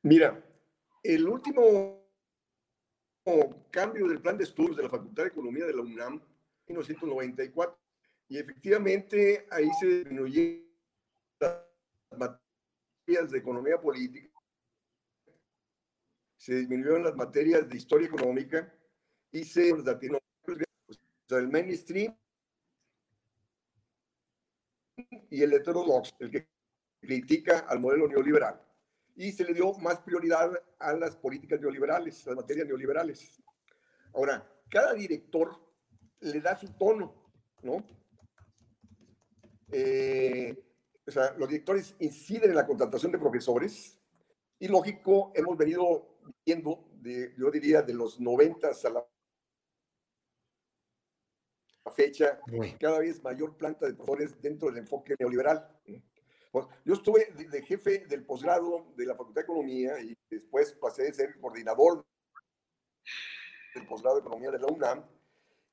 [0.05, 0.45] Mira,
[1.03, 2.03] el último
[3.71, 6.15] cambio del plan de estudios de la Facultad de Economía de la UNAM,
[6.67, 7.79] en 1994,
[8.29, 10.67] y efectivamente ahí se disminuyeron
[11.41, 11.63] las
[12.17, 14.32] materias de economía política
[16.43, 18.75] se disminuyeron las materias de historia económica
[19.31, 22.17] y se o sea, el mainstream
[25.31, 26.49] y el heterodoxo, el que
[27.01, 28.61] critica al modelo neoliberal.
[29.15, 30.51] Y se le dio más prioridad
[30.81, 33.41] a las políticas neoliberales, a las materias neoliberales.
[34.13, 35.57] Ahora, cada director
[36.19, 37.31] le da su tono,
[37.63, 37.87] ¿no?
[39.71, 40.61] Eh,
[41.07, 43.97] o sea, los directores inciden en la contratación de profesores
[44.59, 46.12] y lógico, hemos venido
[46.45, 49.07] viendo, de, yo diría, de los 90 a la
[51.95, 52.41] fecha,
[52.79, 55.69] cada vez mayor planta de profesores dentro del enfoque neoliberal.
[56.51, 61.09] Pues, yo estuve de, jefe del posgrado de la Facultad de Economía y después pasé
[61.09, 62.05] a ser coordinador
[63.75, 65.05] del posgrado de Economía de la UNAM.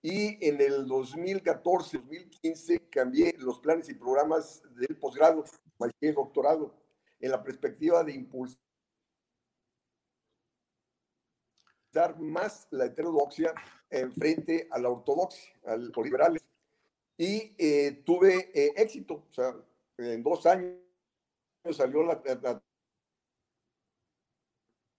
[0.02, 5.44] Y en el 2014-2015 cambié los planes y programas del posgrado,
[5.78, 6.74] maestría y doctorado,
[7.20, 8.69] en la perspectiva de impulsar
[11.92, 13.54] dar más la heterodoxia
[13.90, 16.44] en frente a la ortodoxia, al los liberales.
[17.18, 19.56] Y eh, tuve eh, éxito, o sea,
[19.98, 20.78] en dos años
[21.74, 22.22] salió la,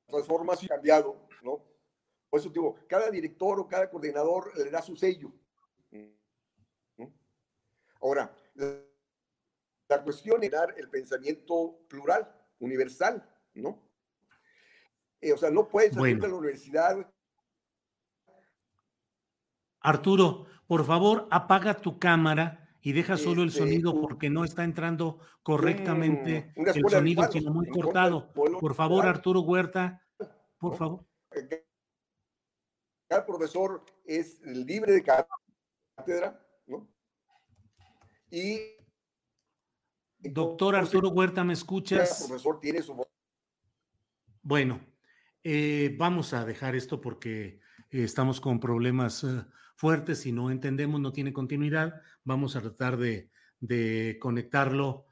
[0.07, 1.65] transformación cambiado, ¿no?
[2.29, 5.33] Por eso digo, cada director o cada coordinador le da su sello.
[8.03, 13.90] Ahora, la cuestión es dar el pensamiento plural, universal, ¿no?
[15.21, 17.13] Eh, o sea, no puedes salir de la universidad.
[19.81, 24.65] Arturo, por favor, apaga tu cámara y deja solo el este, sonido porque no está
[24.65, 28.33] entrando correctamente el sonido, sino muy cortado.
[28.33, 30.03] Por favor, Arturo Huerta,
[30.59, 31.05] por favor.
[33.09, 36.89] Cada profesor es libre de cátedra, ¿no?
[38.31, 38.77] Y.
[40.19, 42.11] Doctor Arturo Huerta, ¿me escuchas?
[42.11, 43.05] Cada profesor tiene su.
[44.43, 44.81] Bueno,
[45.43, 47.61] eh, vamos a dejar esto porque
[47.91, 49.45] eh, estamos con problemas eh,
[49.75, 52.01] fuertes y no entendemos, no tiene continuidad.
[52.25, 53.31] Vamos a tratar de,
[54.21, 55.07] conectarlo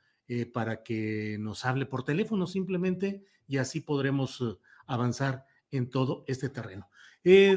[0.52, 4.42] para que nos hable por teléfono simplemente y así podremos
[4.86, 6.90] avanzar en todo este terreno.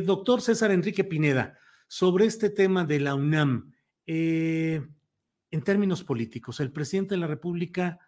[0.06, 1.58] doctor César Enrique Pineda,
[1.88, 3.74] sobre este tema de la UNAM,
[4.06, 8.00] en términos políticos, ¿el presidente de la República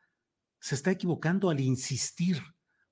[0.60, 2.42] se está equivocando al insistir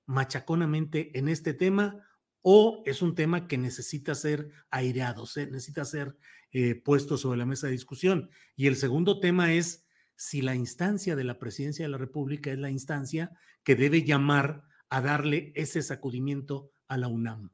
[0.05, 2.07] machaconamente en este tema
[2.41, 6.17] o es un tema que necesita ser aireado, necesita ser
[6.51, 8.29] eh, puesto sobre la mesa de discusión.
[8.55, 12.59] Y el segundo tema es si la instancia de la presidencia de la República es
[12.59, 13.31] la instancia
[13.63, 17.51] que debe llamar a darle ese sacudimiento a la UNAM.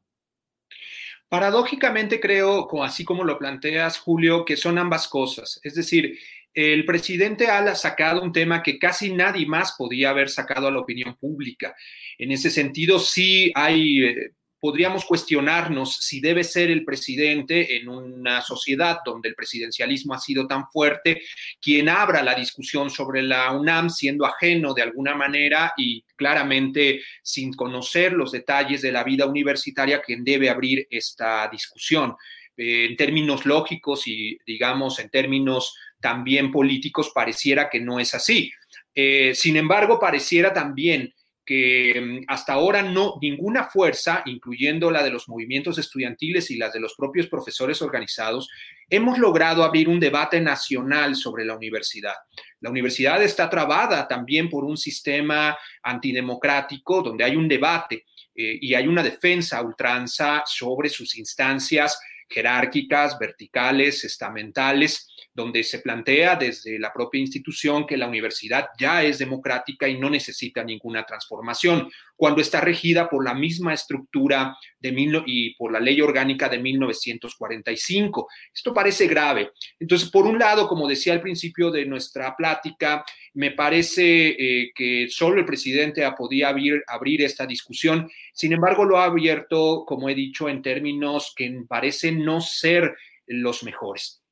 [1.29, 5.59] Paradójicamente creo, así como lo planteas, Julio, que son ambas cosas.
[5.63, 6.17] Es decir,
[6.57, 10.79] el presidente ha sacado un tema que casi nadie más podía haber sacado a la
[10.79, 11.75] opinión pública.
[12.17, 18.41] En ese sentido, sí hay, eh, podríamos cuestionarnos si debe ser el presidente en una
[18.41, 21.21] sociedad donde el presidencialismo ha sido tan fuerte
[21.61, 27.53] quien abra la discusión sobre la UNAM siendo ajeno de alguna manera y claramente sin
[27.53, 32.15] conocer los detalles de la vida universitaria quien debe abrir esta discusión.
[32.59, 38.51] En términos lógicos y digamos en términos también políticos pareciera que no es así.
[38.93, 41.13] Eh, sin embargo, pareciera también
[41.47, 46.73] que mm, hasta ahora no ninguna fuerza, incluyendo la de los movimientos estudiantiles y las
[46.73, 48.49] de los propios profesores organizados,
[48.89, 52.15] hemos logrado abrir un debate nacional sobre la universidad.
[52.59, 58.05] La universidad está trabada también por un sistema antidemocrático donde hay un debate
[58.35, 61.97] eh, y hay una defensa ultranza sobre sus instancias
[62.29, 69.19] jerárquicas, verticales, estamentales donde se plantea desde la propia institución que la universidad ya es
[69.19, 75.23] democrática y no necesita ninguna transformación, cuando está regida por la misma estructura de mil,
[75.25, 78.27] y por la ley orgánica de 1945.
[78.53, 79.51] Esto parece grave.
[79.79, 85.07] Entonces, por un lado, como decía al principio de nuestra plática, me parece eh, que
[85.09, 88.09] solo el presidente podía abrir, abrir esta discusión.
[88.33, 92.95] Sin embargo, lo ha abierto, como he dicho, en términos que parecen no ser
[93.27, 94.23] los mejores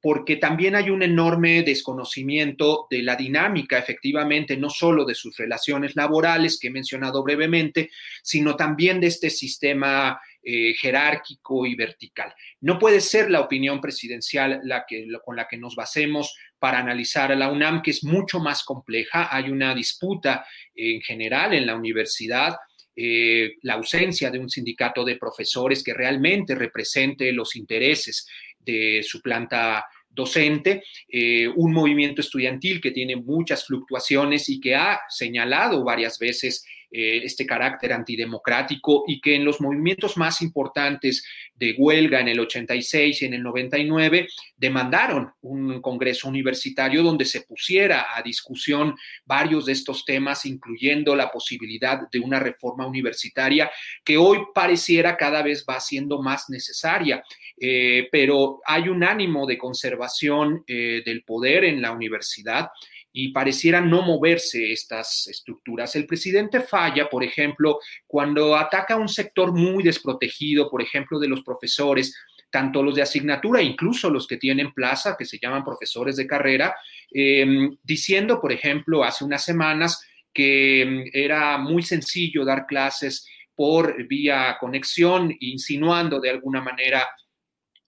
[0.00, 5.94] porque también hay un enorme desconocimiento de la dinámica, efectivamente, no solo de sus relaciones
[5.94, 7.90] laborales que he mencionado brevemente,
[8.22, 12.34] sino también de este sistema eh, jerárquico y vertical.
[12.60, 17.30] No puede ser la opinión presidencial la que, con la que nos basemos para analizar
[17.30, 19.28] a la UNAM, que es mucho más compleja.
[19.30, 22.56] Hay una disputa en general en la universidad
[22.96, 28.26] eh, la ausencia de un sindicato de profesores que realmente represente los intereses
[28.64, 35.00] de su planta docente, eh, un movimiento estudiantil que tiene muchas fluctuaciones y que ha
[35.08, 41.24] señalado varias veces eh, este carácter antidemocrático y que en los movimientos más importantes
[41.60, 44.26] de huelga en el 86 y en el 99
[44.56, 48.96] demandaron un congreso universitario donde se pusiera a discusión
[49.26, 53.70] varios de estos temas, incluyendo la posibilidad de una reforma universitaria
[54.02, 57.22] que hoy pareciera cada vez va siendo más necesaria.
[57.60, 62.70] Eh, pero hay un ánimo de conservación eh, del poder en la universidad
[63.12, 65.96] y pareciera no moverse estas estructuras.
[65.96, 71.28] El presidente falla, por ejemplo, cuando ataca a un sector muy desprotegido, por ejemplo, de
[71.28, 72.14] los profesores,
[72.50, 76.74] tanto los de asignatura, incluso los que tienen plaza, que se llaman profesores de carrera,
[77.12, 84.06] em, diciendo, por ejemplo, hace unas semanas que em, era muy sencillo dar clases por
[84.06, 87.06] vía conexión, insinuando de alguna manera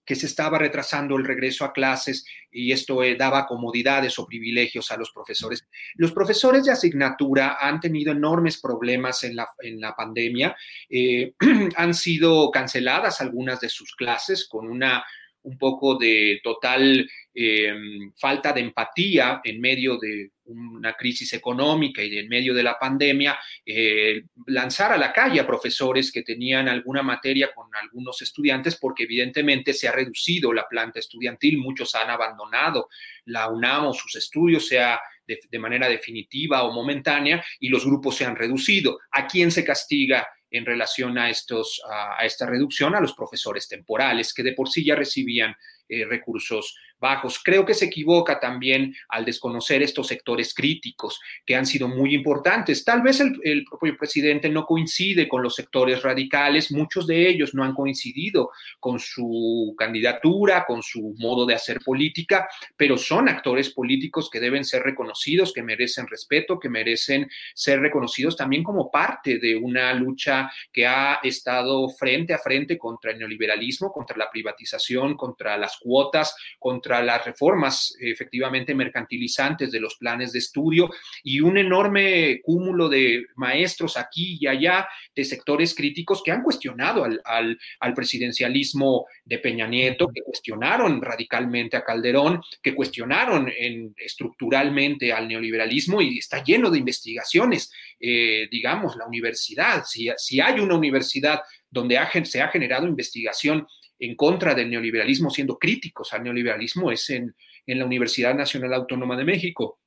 [0.05, 4.91] que se estaba retrasando el regreso a clases y esto eh, daba comodidades o privilegios
[4.91, 5.65] a los profesores.
[5.95, 10.55] Los profesores de asignatura han tenido enormes problemas en la, en la pandemia,
[10.89, 11.33] eh,
[11.75, 15.03] han sido canceladas algunas de sus clases con una
[15.43, 17.73] un poco de total eh,
[18.15, 23.37] falta de empatía en medio de una crisis económica y en medio de la pandemia,
[23.65, 29.03] eh, lanzar a la calle a profesores que tenían alguna materia con algunos estudiantes, porque
[29.03, 32.89] evidentemente se ha reducido la planta estudiantil, muchos han abandonado
[33.25, 38.17] la UNAM o sus estudios, sea de, de manera definitiva o momentánea, y los grupos
[38.17, 38.99] se han reducido.
[39.11, 40.27] ¿A quién se castiga?
[40.53, 44.85] en relación a, estos, a, esta reducción a los profesores temporales, que de por sí
[44.85, 45.55] ya recibían
[45.89, 47.39] eh, recursos bajos.
[47.43, 52.85] Creo que se equivoca también al desconocer estos sectores críticos que han sido muy importantes.
[52.85, 57.63] Tal vez el, propio presidente no coincide con los sectores radicales, muchos de ellos no
[57.63, 62.47] han coincidido con su candidatura, con su modo de hacer política,
[62.77, 68.37] pero son actores políticos que deben ser reconocidos, que merecen respeto, que merecen ser reconocidos
[68.37, 73.91] también como parte de una lucha que ha estado frente a frente contra el neoliberalismo,
[73.91, 80.39] contra la privatización, contra las cuotas, contra las reformas efectivamente mercantilizantes de los planes de
[80.39, 80.89] estudio
[81.23, 87.03] y un enorme cúmulo de maestros aquí y allá de sectores críticos que han cuestionado
[87.03, 87.21] al,
[87.79, 95.27] al, presidencialismo de Peña Nieto, que cuestionaron radicalmente a Calderón, que cuestionaron en, estructuralmente al
[95.27, 97.71] neoliberalismo y está lleno de investigaciones.
[97.99, 103.67] Eh, digamos, la universidad, si, si hay una universidad donde se ha generado investigación
[104.05, 107.33] en contra del neoliberalismo, siendo críticos al neoliberalismo, es en,
[107.65, 109.79] la Universidad Nacional Autónoma de México.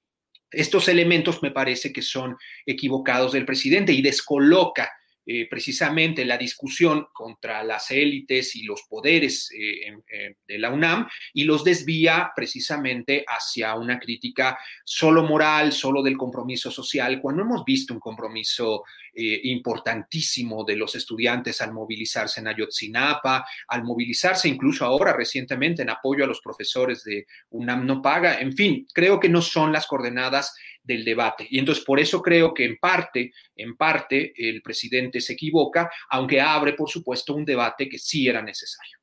[0.51, 4.91] Estos elementos me parece que son equivocados del presidente y descoloca
[5.27, 11.45] eh, precisamente la discusión contra las élites y los poderes eh, de la UNAM y
[11.45, 17.93] los desvía precisamente hacia una crítica solo moral, solo del compromiso social, cuando hemos visto
[17.93, 18.85] un compromiso
[19.19, 25.89] eh, importantísimo de los estudiantes al movilizarse en Ayotzinapa, al movilizarse incluso ahora recientemente en
[25.89, 29.87] apoyo a los profesores de UNAM no paga, en fin, creo que no son las
[29.87, 30.55] coordenadas
[30.87, 31.47] del debate.
[31.51, 36.41] Y entonces por eso creo que en parte, en parte, el presidente se equivoca, aunque
[36.41, 38.99] abre, por supuesto, un debate que sí era necesario.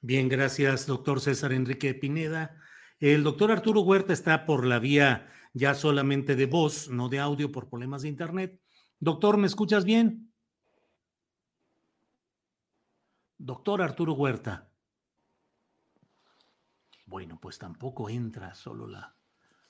[0.00, 2.58] Bien, gracias, doctor César Enrique Pineda.
[2.98, 7.52] El doctor Arturo Huerta está por la vía ya solamente de voz, no de audio
[7.52, 8.60] por problemas de internet.
[8.98, 10.32] Doctor, ¿me escuchas bien?
[13.38, 14.70] Doctor Arturo Huerta.
[17.06, 19.14] Bueno, pues tampoco entra solo la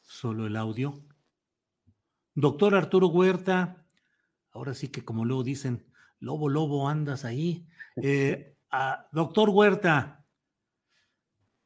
[0.03, 1.03] solo el audio.
[2.35, 3.85] Doctor Arturo Huerta,
[4.53, 5.87] ahora sí que como luego dicen,
[6.19, 7.67] lobo, lobo, andas ahí.
[7.97, 8.57] Eh,
[9.13, 10.25] doctor Huerta,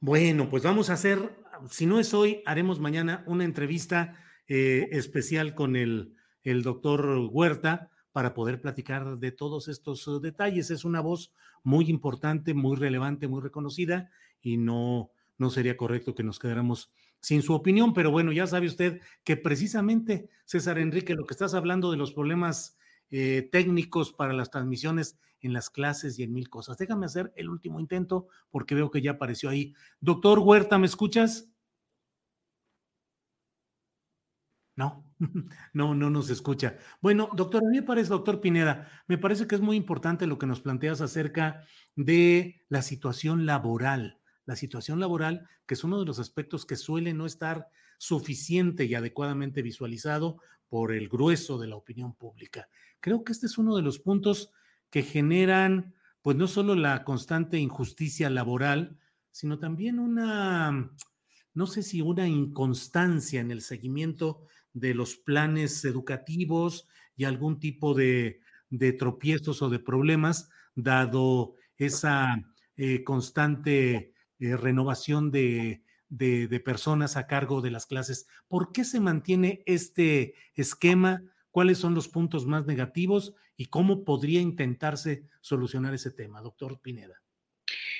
[0.00, 1.36] bueno, pues vamos a hacer,
[1.70, 4.14] si no es hoy, haremos mañana una entrevista
[4.46, 10.70] eh, especial con el, el doctor Huerta para poder platicar de todos estos uh, detalles.
[10.70, 11.32] Es una voz
[11.62, 16.90] muy importante, muy relevante, muy reconocida y no, no sería correcto que nos quedáramos
[17.20, 21.54] sin su opinión, pero bueno, ya sabe usted que precisamente, César Enrique, lo que estás
[21.54, 22.78] hablando de los problemas
[23.10, 26.78] eh, técnicos para las transmisiones en las clases y en mil cosas.
[26.78, 29.74] Déjame hacer el último intento porque veo que ya apareció ahí.
[30.00, 31.50] Doctor Huerta, ¿me escuchas?
[34.76, 35.04] No,
[35.72, 36.76] no, no nos escucha.
[37.00, 40.38] Bueno, doctor, a mí me parece, doctor Pineda, me parece que es muy importante lo
[40.38, 41.64] que nos planteas acerca
[41.96, 44.17] de la situación laboral
[44.48, 47.68] la situación laboral, que es uno de los aspectos que suele no estar
[47.98, 52.66] suficiente y adecuadamente visualizado por el grueso de la opinión pública.
[52.98, 54.50] Creo que este es uno de los puntos
[54.88, 58.96] que generan, pues no solo la constante injusticia laboral,
[59.30, 60.92] sino también una,
[61.52, 66.88] no sé si una inconstancia en el seguimiento de los planes educativos
[67.18, 68.40] y algún tipo de,
[68.98, 72.34] tropiezos o de problemas, dado esa
[72.78, 75.82] eh, constante eh, renovación de,
[76.64, 78.26] personas a cargo de las clases.
[78.46, 81.22] ¿Por qué se mantiene este esquema?
[81.50, 87.20] ¿Cuáles son los puntos más negativos y cómo podría intentarse solucionar ese tema, doctor Pineda?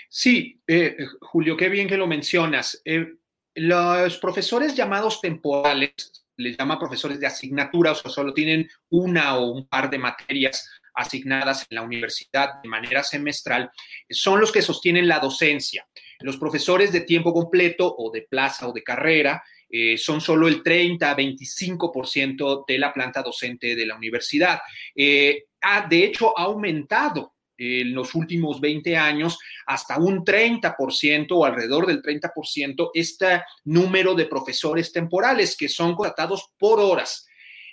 [0.09, 2.81] Sí, eh, Julio, qué bien que lo mencionas.
[2.85, 3.16] Eh,
[3.55, 9.51] los profesores llamados temporales, les llama profesores de asignatura, o sea, solo tienen una o
[9.51, 13.70] un par de materias asignadas en la universidad de manera semestral,
[14.09, 15.86] son los que sostienen la docencia.
[16.20, 20.62] Los profesores de tiempo completo o de plaza o de carrera eh, son solo el
[20.62, 24.60] 30 a 25% de la planta docente de la universidad.
[24.94, 31.44] Eh, ha, de hecho, ha aumentado en los últimos 20 años hasta un 30% o
[31.44, 37.26] alrededor del 30% este número de profesores temporales que son contratados por horas.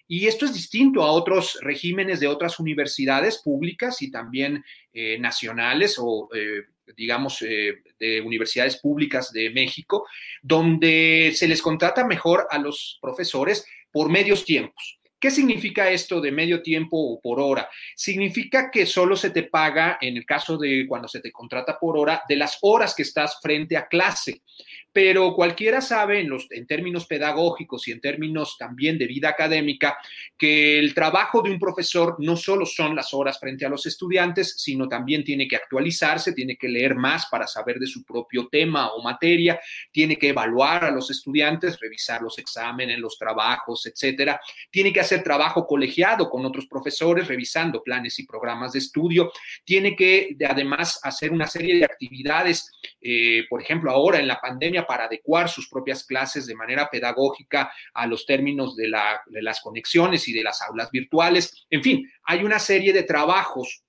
[0.07, 4.63] Y esto es distinto a otros regímenes de otras universidades públicas y también
[4.93, 6.29] eh, nacionales o
[6.95, 10.07] digamos, eh, de universidades públicas de México,
[10.41, 14.99] donde se les contrata mejor a los profesores por medios tiempos.
[15.19, 17.69] ¿Qué significa esto de medio tiempo o por hora?
[17.95, 21.97] Significa que solo se te paga, en el caso de cuando se te contrata por
[21.97, 24.41] hora, de las horas que estás frente a clase
[24.95, 29.97] pero cualquiera sabe en, los, en términos pedagógicos y en términos también de vida académica
[30.37, 34.55] que el trabajo de un profesor no solo son las horas frente a los estudiantes,
[34.57, 38.93] sino también tiene que actualizarse, tiene que leer más para saber de su propio tema
[38.93, 39.59] o materia,
[39.91, 44.39] tiene que evaluar a los estudiantes, revisar los exámenes, los trabajos, etcétera,
[44.71, 49.33] tiene que hacer trabajo colegiado con otros profesores, revisando planes y programas de estudio,
[49.65, 54.84] tiene que además hacer una serie de actividades, eh, por ejemplo, ahora en la pandemia
[54.85, 58.91] para adecuar sus propias clases de manera pedagógica a los términos de,
[59.27, 61.65] de las conexiones y de las aulas virtuales.
[61.69, 63.84] En fin, hay una serie de trabajos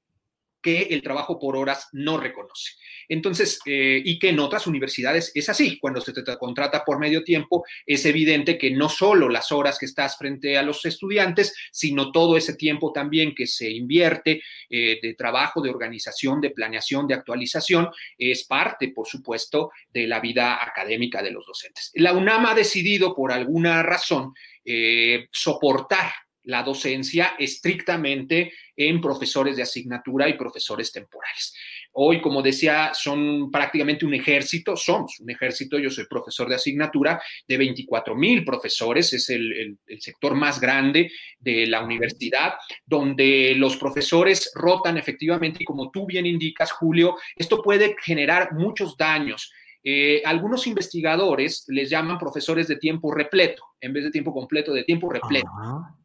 [0.66, 2.72] que el trabajo por horas no reconoce.
[3.08, 5.78] Entonces, eh, y que en otras universidades es así.
[5.78, 9.86] Cuando se te contrata por medio tiempo, es evidente que no solo las horas que
[9.86, 15.14] estás frente a los estudiantes, sino todo ese tiempo también que se invierte eh, de
[15.14, 17.88] trabajo, de organización, de planeación, de actualización,
[18.18, 21.92] es parte, por supuesto, de la vida académica de los docentes.
[21.94, 24.34] La UNAM ha decidido, por alguna razón,
[24.64, 26.10] eh, soportar
[26.46, 31.54] la docencia estrictamente en profesores de asignatura y profesores temporales.
[31.92, 37.20] Hoy, como decía, son prácticamente un ejército, somos un ejército, yo soy profesor de asignatura
[37.48, 42.54] de 24 mil profesores, es el, el, sector más grande de la universidad,
[42.84, 48.96] donde los profesores rotan efectivamente y como tú bien indicas, Julio, esto puede generar muchos
[48.96, 49.52] daños.
[49.88, 54.82] Eh, algunos investigadores les llaman profesores de tiempo repleto, en vez de tiempo completo, de
[54.82, 55.48] tiempo repleto,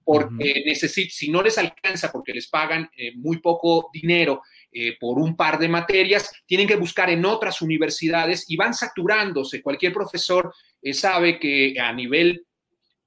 [0.03, 5.35] porque si no les alcanza, porque les pagan eh, muy poco dinero eh, por un
[5.35, 9.63] par de materias, tienen que buscar en otras universidades y van saturándose.
[9.63, 10.53] Cualquier profesor
[10.93, 12.45] sabe que a nivel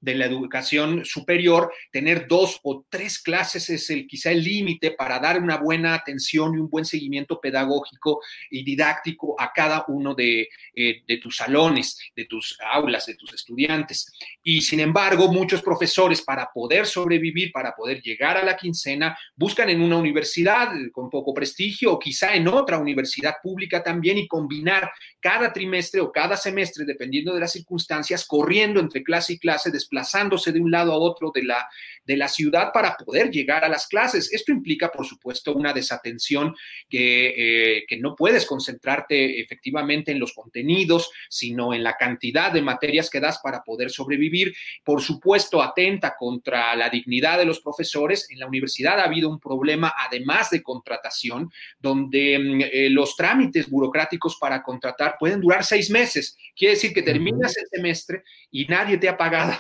[0.05, 5.19] de la educación superior, tener dos o tres clases es el, quizá el límite para
[5.19, 8.21] dar una buena atención y un buen seguimiento pedagógico
[8.51, 13.33] y didáctico a cada uno de, eh, de tus salones, de tus aulas, de tus
[13.33, 14.13] estudiantes.
[14.43, 19.71] Y sin embargo, muchos profesores para poder sobrevivir, para poder llegar a la quincena, buscan
[19.71, 24.91] en una universidad con poco prestigio o quizá en otra universidad pública también y combinar
[25.21, 30.53] cada trimestre o cada semestre, dependiendo de las circunstancias, corriendo entre clase y clase, desplazándose
[30.53, 31.69] de un lado a otro de la,
[32.05, 34.33] de la ciudad para poder llegar a las clases.
[34.33, 36.55] Esto implica, por supuesto, una desatención
[36.89, 42.63] que, eh, que no puedes concentrarte efectivamente en los contenidos, sino en la cantidad de
[42.63, 44.55] materias que das para poder sobrevivir.
[44.83, 48.29] Por supuesto, atenta contra la dignidad de los profesores.
[48.31, 53.69] En la universidad ha habido un problema, además de contratación, donde mm, eh, los trámites
[53.69, 56.37] burocráticos para contratar pueden durar seis meses.
[56.55, 59.55] Quiere decir que terminas el semestre y nadie te ha pagado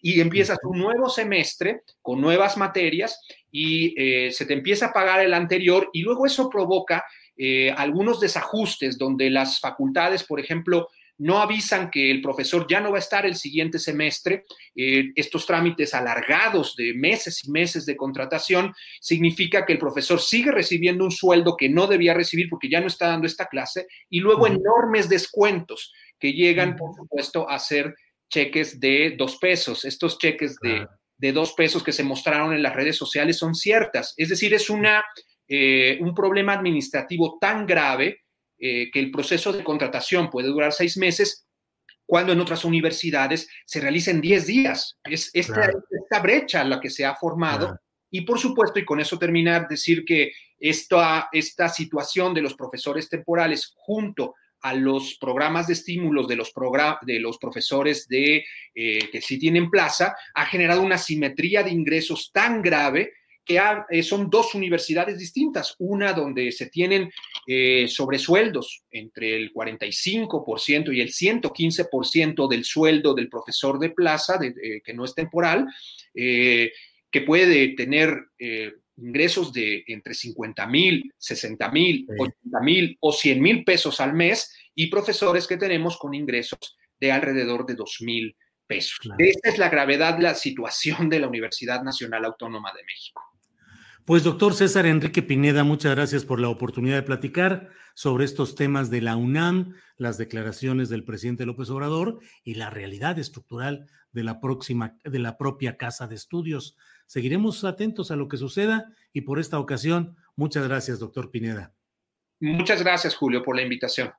[0.00, 3.20] y empiezas un nuevo semestre con nuevas materias
[3.50, 7.04] y eh, se te empieza a pagar el anterior y luego eso provoca
[7.36, 10.88] eh, algunos desajustes donde las facultades, por ejemplo,
[11.18, 14.44] no avisan que el profesor ya no va a estar el siguiente semestre.
[14.74, 20.52] Eh, estos trámites alargados de meses y meses de contratación significa que el profesor sigue
[20.52, 24.20] recibiendo un sueldo que no debía recibir porque ya no está dando esta clase y
[24.20, 27.94] luego enormes descuentos que llegan, por supuesto, a ser
[28.28, 29.84] cheques de dos pesos.
[29.84, 34.14] Estos cheques de, dos pesos que se mostraron en las redes sociales son ciertas.
[34.16, 35.04] Es decir, es una,
[35.48, 38.24] eh, un problema administrativo tan grave
[38.58, 41.46] eh, que el proceso de contratación puede durar seis meses
[42.06, 44.98] cuando en otras universidades se realiza en diez días.
[45.04, 45.72] Es esta,
[46.22, 47.78] brecha la que se ha formado.
[48.10, 53.08] Y por supuesto, y con eso terminar, decir que esta, esta situación de los profesores
[53.08, 54.34] temporales junto
[54.66, 56.52] a los programas de estímulos de los,
[57.02, 58.44] de los profesores de,
[58.74, 63.12] eh, que sí tienen plaza, ha generado una simetría de ingresos tan grave
[63.44, 63.60] que
[63.90, 67.12] eh, son dos universidades distintas, una donde se tienen
[67.46, 74.94] eh, sobresueldos entre el 45% y el 115% del sueldo del profesor de plaza, que
[74.94, 75.68] no es temporal,
[76.12, 78.16] que puede tener
[78.96, 84.54] ingresos de entre 50 mil, 60 mil, 80 mil o 100 mil pesos al mes
[84.74, 88.36] y profesores que tenemos con ingresos de alrededor de 2 mil
[88.66, 88.98] pesos.
[89.18, 93.22] Esta es la gravedad, la situación de la Universidad Nacional Autónoma de México.
[94.04, 98.88] Pues doctor César Enrique Pineda, muchas gracias por la oportunidad de platicar sobre estos temas
[98.88, 104.40] de la UNAM, las declaraciones del presidente López Obrador y la realidad estructural de la
[104.40, 106.76] próxima, de la propia casa de estudios.
[107.06, 111.74] Seguiremos atentos a lo que suceda y por esta ocasión, muchas gracias, doctor Pineda.
[112.40, 114.12] Muchas gracias, Julio, por la invitación.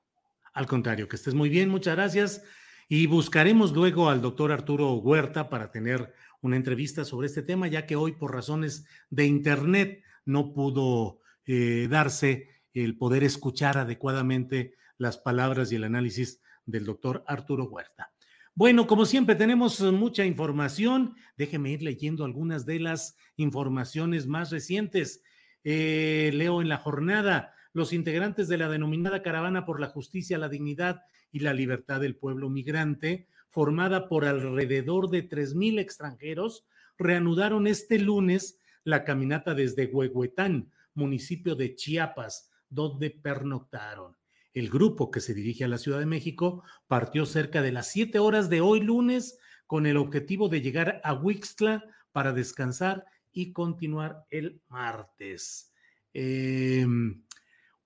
[0.53, 2.43] Al contrario, que estés muy bien, muchas gracias.
[2.89, 7.85] Y buscaremos luego al doctor Arturo Huerta para tener una entrevista sobre este tema, ya
[7.85, 15.18] que hoy por razones de Internet no pudo eh, darse el poder escuchar adecuadamente las
[15.18, 18.11] palabras y el análisis del doctor Arturo Huerta.
[18.57, 21.13] Bueno, como siempre tenemos mucha información.
[21.38, 25.21] Déjeme ir leyendo algunas de las informaciones más recientes.
[25.63, 30.49] Eh, leo en la jornada, los integrantes de la denominada Caravana por la Justicia, la
[30.49, 31.01] Dignidad
[31.31, 36.65] y la Libertad del Pueblo Migrante, formada por alrededor de 3.000 extranjeros,
[36.97, 44.17] reanudaron este lunes la caminata desde Huehuetán, municipio de Chiapas, donde pernoctaron.
[44.57, 48.17] El grupo que se dirige a la Ciudad de México partió cerca de las 7
[48.17, 54.25] horas de hoy lunes con el objetivo de llegar a Huixtla para descansar y continuar
[54.31, 55.75] el martes.
[56.11, 57.23] Em,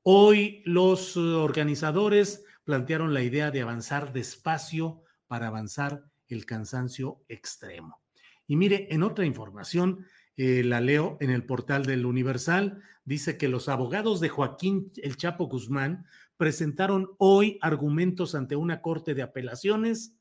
[0.03, 8.01] hoy los organizadores plantearon la idea de avanzar despacio para avanzar el cansancio extremo.
[8.47, 10.05] Y mire, en otra información,
[10.37, 15.17] eh, la leo en el portal del Universal, dice que los abogados de Joaquín El
[15.17, 16.05] Chapo Guzmán
[16.41, 20.17] presentaron hoy argumentos ante una corte de apelaciones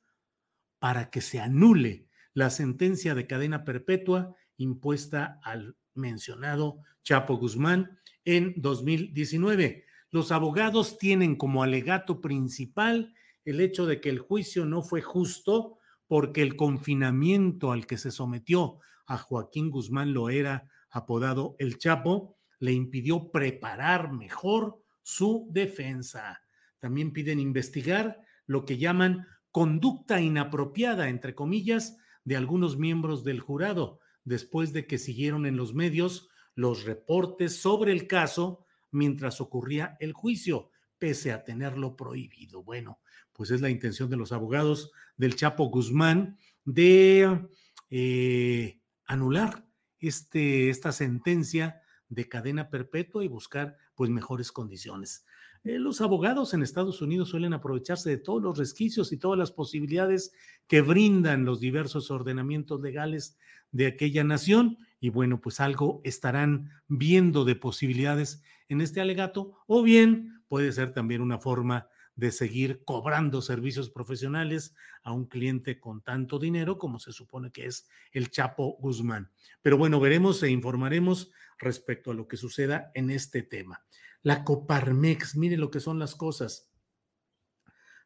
[0.79, 8.53] para que se anule la sentencia de cadena perpetua impuesta al mencionado Chapo Guzmán en
[8.59, 9.87] 2019.
[10.11, 13.15] Los abogados tienen como alegato principal
[13.47, 18.11] el hecho de que el juicio no fue justo porque el confinamiento al que se
[18.11, 26.43] sometió a Joaquín Guzmán Loera, apodado El Chapo, le impidió preparar mejor su defensa.
[26.79, 34.01] También piden investigar lo que llaman conducta inapropiada, entre comillas, de algunos miembros del jurado,
[34.25, 40.13] después de que siguieron en los medios los reportes sobre el caso mientras ocurría el
[40.13, 42.63] juicio, pese a tenerlo prohibido.
[42.63, 43.01] Bueno,
[43.33, 47.49] pues es la intención de los abogados del Chapo Guzmán de
[47.89, 49.67] eh, anular
[49.99, 55.27] este, esta sentencia de cadena perpetua y buscar pues mejores condiciones.
[55.63, 59.53] Eh, los abogados en Estados Unidos suelen aprovecharse de todos los resquicios y todas las
[59.53, 60.33] posibilidades
[60.67, 63.37] que brindan los diversos ordenamientos legales
[63.73, 69.83] de aquella nación y bueno, pues algo estarán viendo de posibilidades en este alegato o
[69.83, 71.87] bien puede ser también una forma
[72.17, 77.67] de seguir cobrando servicios profesionales a un cliente con tanto dinero como se supone que
[77.67, 79.31] es el Chapo Guzmán.
[79.63, 83.85] Pero bueno, veremos e informaremos respecto a lo que suceda en este tema.
[84.23, 86.71] La Coparmex, mire lo que son las cosas.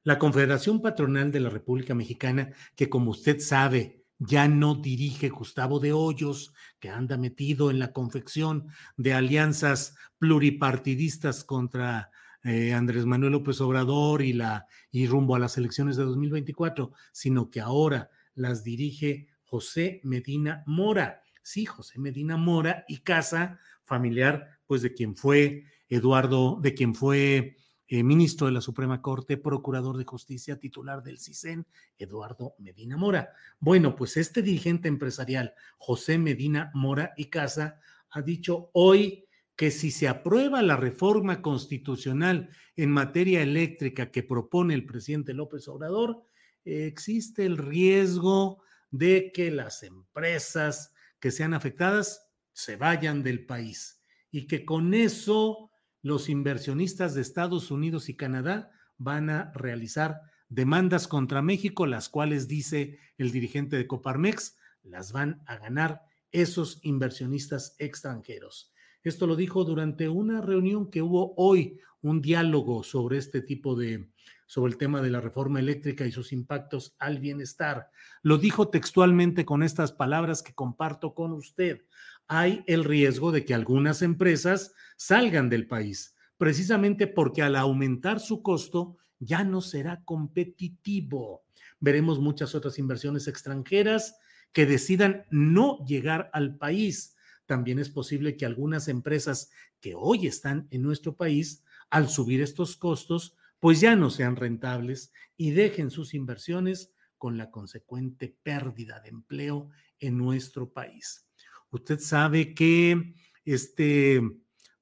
[0.05, 5.81] La Confederación Patronal de la República Mexicana, que como usted sabe, ya no dirige Gustavo
[5.81, 12.11] de Hoyos, que anda metido en la confección de alianzas pluripartidistas contra
[12.45, 17.51] eh, Andrés Manuel López Obrador y, la, y rumbo a las elecciones de 2024, sino
[17.51, 21.23] que ahora las dirige José Medina Mora.
[21.43, 27.57] Sí, José Medina Mora y casa familiar, pues de quien fue Eduardo, de quien fue
[27.87, 31.67] eh, ministro de la Suprema Corte, procurador de justicia, titular del CISEN,
[31.99, 33.31] Eduardo Medina Mora.
[33.61, 37.81] Bueno, pues este dirigente empresarial, José Medina Mora y Casa,
[38.11, 39.24] ha dicho hoy
[39.57, 45.69] que si se aprueba la reforma constitucional en materia eléctrica que propone el presidente López
[45.69, 46.25] Obrador,
[46.65, 54.01] existe el riesgo de que las empresas que sean afectadas se vayan del país
[54.31, 55.71] y que con eso
[56.03, 62.47] los inversionistas de Estados Unidos y Canadá van a realizar demandas contra México, las cuales,
[62.47, 68.74] dice el dirigente de Coparmex, las van a ganar esos inversionistas extranjeros.
[69.05, 74.11] Esto lo dijo durante una reunión que hubo hoy, un diálogo sobre este tipo de,
[74.47, 77.91] sobre el tema de la reforma eléctrica y sus impactos al bienestar.
[78.23, 81.83] Lo dijo textualmente con estas palabras que comparto con usted
[82.27, 88.43] hay el riesgo de que algunas empresas salgan del país, precisamente porque al aumentar su
[88.43, 91.45] costo ya no será competitivo.
[91.81, 94.17] Veremos muchas otras inversiones extranjeras
[94.53, 97.14] que decidan no llegar al país.
[97.47, 99.51] También es posible que algunas empresas
[99.81, 105.13] que hoy están en nuestro país, al subir estos costos, pues ya no sean rentables
[105.37, 111.27] y dejen sus inversiones con la consecuente pérdida de empleo en nuestro país.
[111.71, 113.15] Usted sabe que
[113.45, 114.21] este,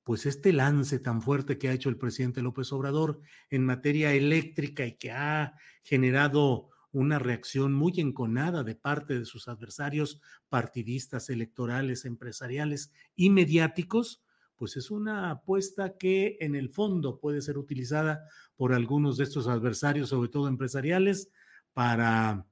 [0.02, 3.20] pues este lance tan fuerte que ha hecho el presidente López Obrador
[3.50, 9.48] en materia eléctrica y que ha generado una reacción muy enconada de parte de sus
[9.48, 14.22] adversarios partidistas, electorales, empresariales y mediáticos,
[14.56, 18.24] pues es una apuesta que en el fondo puede ser utilizada
[18.56, 21.30] por algunos de estos adversarios, sobre todo empresariales,
[21.72, 22.46] para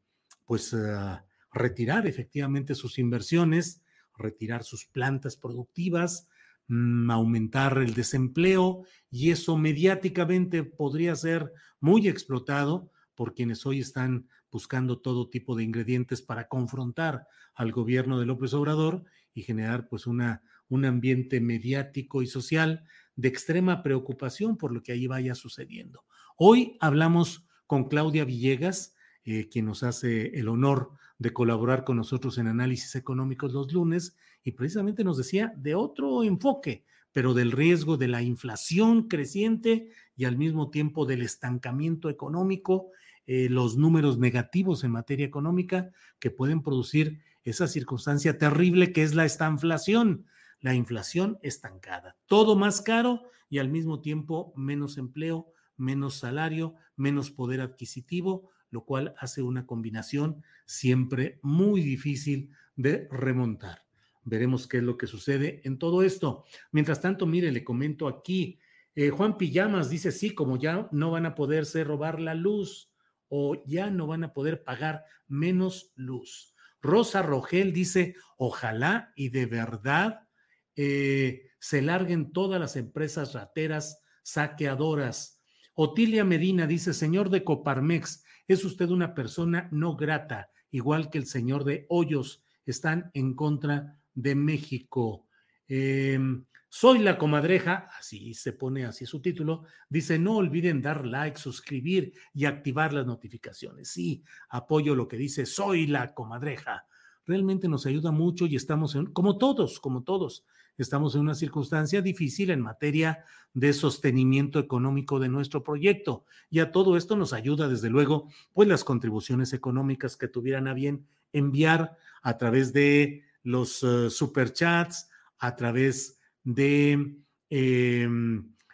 [0.46, 1.18] pues uh,
[1.52, 3.82] retirar efectivamente sus inversiones
[4.20, 6.28] retirar sus plantas productivas,
[6.68, 12.90] mm, aumentar el desempleo y eso mediáticamente podría ser muy explotado
[13.20, 18.54] por quienes hoy están buscando todo tipo de ingredientes para confrontar al gobierno de López
[18.54, 22.82] Obrador y generar pues una, un ambiente mediático y social
[23.16, 26.06] de extrema preocupación por lo que ahí vaya sucediendo.
[26.38, 28.94] Hoy hablamos con Claudia Villegas,
[29.26, 34.16] eh, quien nos hace el honor de colaborar con nosotros en análisis económicos los lunes,
[34.42, 40.24] y precisamente nos decía de otro enfoque, pero del riesgo de la inflación creciente y
[40.24, 42.92] al mismo tiempo del estancamiento económico,
[43.32, 49.14] eh, los números negativos en materia económica que pueden producir esa circunstancia terrible que es
[49.14, 50.26] la estanflación,
[50.58, 52.16] la inflación estancada.
[52.26, 58.84] Todo más caro y al mismo tiempo menos empleo, menos salario, menos poder adquisitivo, lo
[58.84, 63.84] cual hace una combinación siempre muy difícil de remontar.
[64.24, 66.46] Veremos qué es lo que sucede en todo esto.
[66.72, 68.58] Mientras tanto, mire, le comento aquí,
[68.96, 72.89] eh, Juan Pijamas dice, sí, como ya no van a poderse robar la luz
[73.30, 76.54] o ya no van a poder pagar menos luz.
[76.82, 80.28] Rosa Rogel dice, ojalá y de verdad
[80.76, 85.42] eh, se larguen todas las empresas rateras saqueadoras.
[85.74, 91.26] Otilia Medina dice, señor de Coparmex, es usted una persona no grata, igual que el
[91.26, 95.28] señor de Hoyos, están en contra de México.
[95.68, 101.36] Em, soy la comadreja, así se pone así su título, dice, no olviden dar like,
[101.36, 103.90] suscribir y activar las notificaciones.
[103.90, 106.86] Sí, apoyo lo que dice, soy la comadreja.
[107.26, 110.44] Realmente nos ayuda mucho y estamos en, como todos, como todos,
[110.78, 116.24] estamos en una circunstancia difícil en materia de sostenimiento económico de nuestro proyecto.
[116.50, 120.74] Y a todo esto nos ayuda, desde luego, pues las contribuciones económicas que tuvieran a
[120.74, 125.10] bien enviar a través de los uh, superchats,
[125.40, 127.16] a través de
[127.50, 128.08] eh,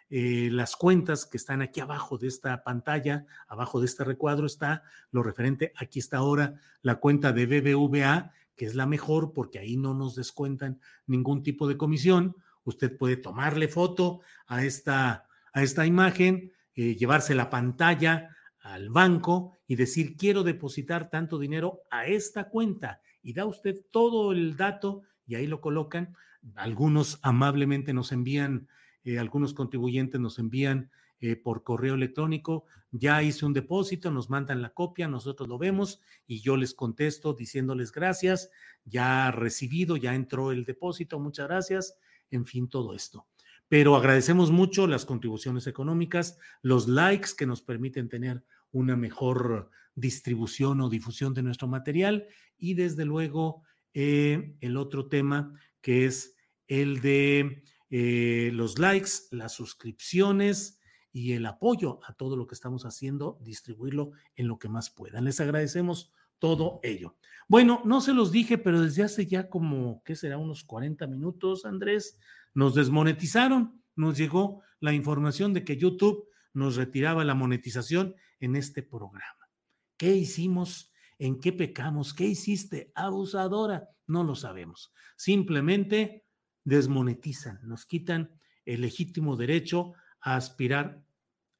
[0.09, 4.85] eh, las cuentas que están aquí abajo de esta pantalla, abajo de este recuadro está
[5.11, 9.77] lo referente, aquí está ahora la cuenta de BBVA, que es la mejor porque ahí
[9.77, 12.37] no nos descuentan ningún tipo de comisión.
[12.65, 19.53] Usted puede tomarle foto a esta, a esta imagen, eh, llevarse la pantalla al banco
[19.67, 25.03] y decir quiero depositar tanto dinero a esta cuenta y da usted todo el dato
[25.27, 26.15] y ahí lo colocan.
[26.55, 28.69] Algunos amablemente nos envían,
[29.05, 34.61] eh, algunos contribuyentes nos envían eh, por correo electrónico, ya hice un depósito, nos mandan
[34.61, 38.51] la copia, nosotros lo vemos y yo les contesto diciéndoles gracias,
[38.85, 41.97] ya recibido, ya entró el depósito, muchas gracias,
[42.31, 43.27] en fin, todo esto.
[43.69, 50.83] Pero agradecemos mucho las contribuciones económicas, los likes que nos permiten tener una mejor distribución
[50.83, 52.27] o difusión de nuestro material
[52.59, 53.63] y desde luego
[53.95, 56.36] eh, el otro tema que es
[56.67, 60.81] el de eh, los likes, las suscripciones
[61.13, 65.25] y el apoyo a todo lo que estamos haciendo, distribuirlo en lo que más puedan.
[65.25, 67.17] Les agradecemos todo ello.
[67.49, 70.37] Bueno, no se los dije, pero desde hace ya como, ¿qué será?
[70.37, 72.19] Unos 40 minutos, Andrés,
[72.55, 78.83] nos desmonetizaron, nos llegó la información de que YouTube nos retiraba la monetización en este
[78.83, 79.49] programa.
[79.97, 80.93] ¿Qué hicimos?
[81.19, 82.13] ¿En qué pecamos?
[82.13, 82.93] ¿Qué hiciste?
[82.95, 83.89] Abusadora.
[84.07, 84.93] No lo sabemos.
[85.17, 86.26] Simplemente
[86.67, 88.31] desmonetizan, nos quitan
[88.67, 91.07] el legítimo derecho a aspirar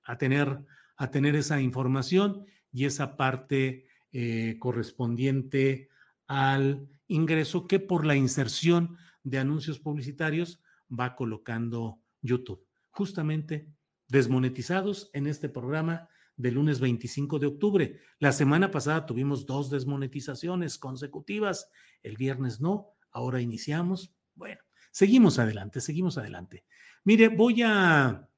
[0.07, 0.61] a tener,
[0.97, 5.89] a tener esa información y esa parte eh, correspondiente
[6.27, 12.65] al ingreso que por la inserción de anuncios publicitarios va colocando YouTube.
[12.91, 13.69] Justamente
[14.09, 18.01] desmonetizados en este programa del lunes 25 de octubre.
[18.19, 21.71] La semana pasada tuvimos dos desmonetizaciones consecutivas,
[22.03, 24.15] el viernes no, ahora iniciamos.
[24.35, 24.61] Bueno,
[24.97, 26.65] seguimos adelante, seguimos adelante.
[27.05, 28.31] Mire, voy a...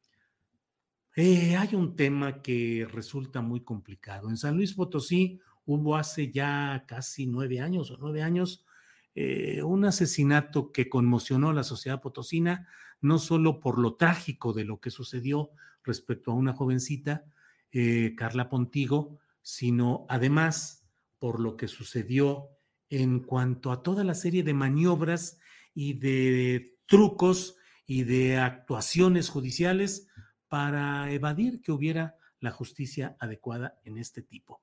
[1.15, 4.29] Eh, hay un tema que resulta muy complicado.
[4.29, 8.67] En San Luis Potosí hubo hace ya casi nueve años o nueve años
[9.15, 12.67] eh, un asesinato que conmocionó a la sociedad potosina,
[13.01, 15.51] no solo por lo trágico de lo que sucedió
[15.85, 17.25] respecto a una jovencita,
[17.71, 20.85] eh, Carla Pontigo, sino además
[21.21, 22.49] por lo que sucedió
[22.91, 25.39] en cuanto a toda la serie de maniobras
[25.81, 27.55] y de trucos
[27.87, 30.09] y de actuaciones judiciales
[30.49, 34.61] para evadir que hubiera la justicia adecuada en este tipo.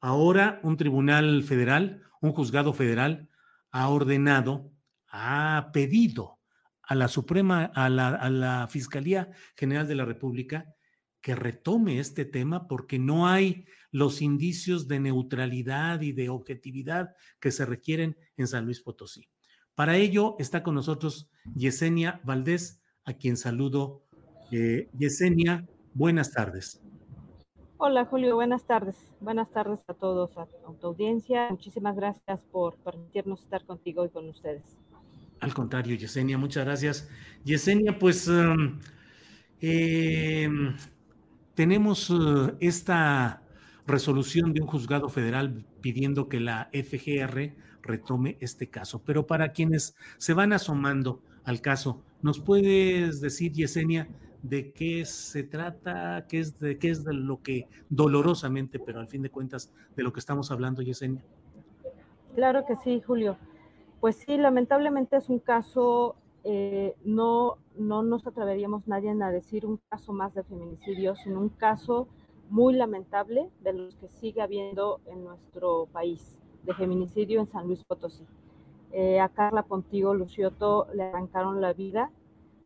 [0.00, 3.28] Ahora un tribunal federal, un juzgado federal,
[3.70, 4.72] ha ordenado,
[5.06, 6.40] ha pedido
[6.82, 10.74] a la Suprema, a la, a la Fiscalía General de la República
[11.20, 17.52] que retome este tema porque no hay los indicios de neutralidad y de objetividad que
[17.52, 19.30] se requieren en San Luis Potosí.
[19.76, 24.02] Para ello está con nosotros Yesenia Valdés, a quien saludo.
[24.50, 26.82] Eh, Yesenia, buenas tardes.
[27.76, 28.96] Hola Julio, buenas tardes.
[29.20, 30.46] Buenas tardes a todos, a
[30.80, 31.48] tu audiencia.
[31.50, 34.78] Muchísimas gracias por permitirnos estar contigo y con ustedes.
[35.40, 37.10] Al contrario, Yesenia, muchas gracias.
[37.44, 38.80] Yesenia, pues um,
[39.60, 40.48] eh,
[41.54, 43.42] tenemos uh, esta
[43.86, 47.54] resolución de un juzgado federal pidiendo que la FGR
[47.86, 49.00] retome este caso.
[49.04, 54.08] Pero para quienes se van asomando al caso, ¿nos puedes decir, Yesenia,
[54.42, 59.08] de qué se trata, qué es de qué es de lo que dolorosamente, pero al
[59.08, 61.22] fin de cuentas, de lo que estamos hablando, Yesenia?
[62.34, 63.38] Claro que sí, Julio.
[64.00, 66.16] Pues sí, lamentablemente es un caso
[66.48, 71.48] eh, no, no nos atreveríamos nadie a decir un caso más de feminicidio, sino un
[71.48, 72.06] caso
[72.50, 77.84] muy lamentable de los que sigue habiendo en nuestro país, de feminicidio en San Luis
[77.84, 78.24] Potosí.
[78.92, 82.10] Eh, a Carla Pontigo Lucioto le arrancaron la vida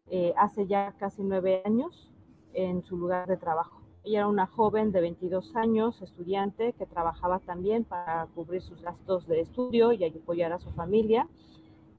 [0.09, 2.11] eh, hace ya casi nueve años
[2.55, 3.81] en su lugar de trabajo.
[4.03, 9.27] Ella era una joven de 22 años, estudiante, que trabajaba también para cubrir sus gastos
[9.27, 11.29] de estudio y apoyar a su familia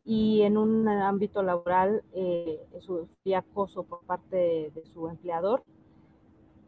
[0.03, 5.63] y en un ámbito laboral eh, sufría acoso por parte de, su empleador.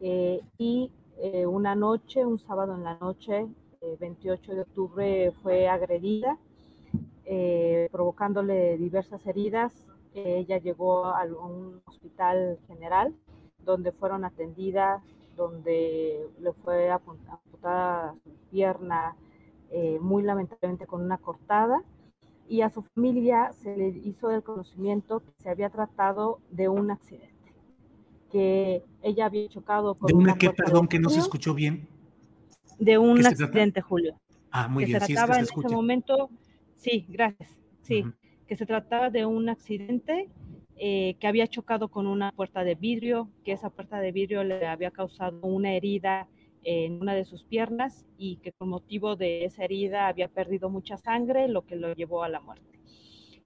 [0.00, 0.92] Eh, y
[1.46, 3.46] una noche, un sábado en la noche,
[3.98, 6.38] 28 eh, de octubre, fue agredida,
[7.90, 9.72] provocándole diversas heridas.
[10.14, 13.14] ella llegó a un hospital general
[13.58, 15.02] donde fueron atendidas,
[15.36, 19.16] donde le fue amputada su pierna
[20.00, 21.82] muy lamentablemente con una cortada
[22.48, 26.90] y a su familia se le hizo el conocimiento que se había tratado de un
[26.90, 27.54] accidente,
[28.30, 30.08] que ella había chocado con...
[30.08, 31.88] ¿De una, que, perdón, que no se escuchó bien?
[32.78, 34.20] De un accidente, Julio.
[34.50, 36.30] Ah, muy que bien, se trataba en ese momento,
[36.76, 38.04] sí, gracias, sí,
[38.46, 40.28] que se trataba de un accidente
[40.76, 44.66] eh, que había chocado con una puerta de vidrio, que esa puerta de vidrio le
[44.66, 46.28] había causado una herida
[46.64, 50.96] en una de sus piernas y que con motivo de esa herida había perdido mucha
[50.96, 52.80] sangre, lo que lo llevó a la muerte.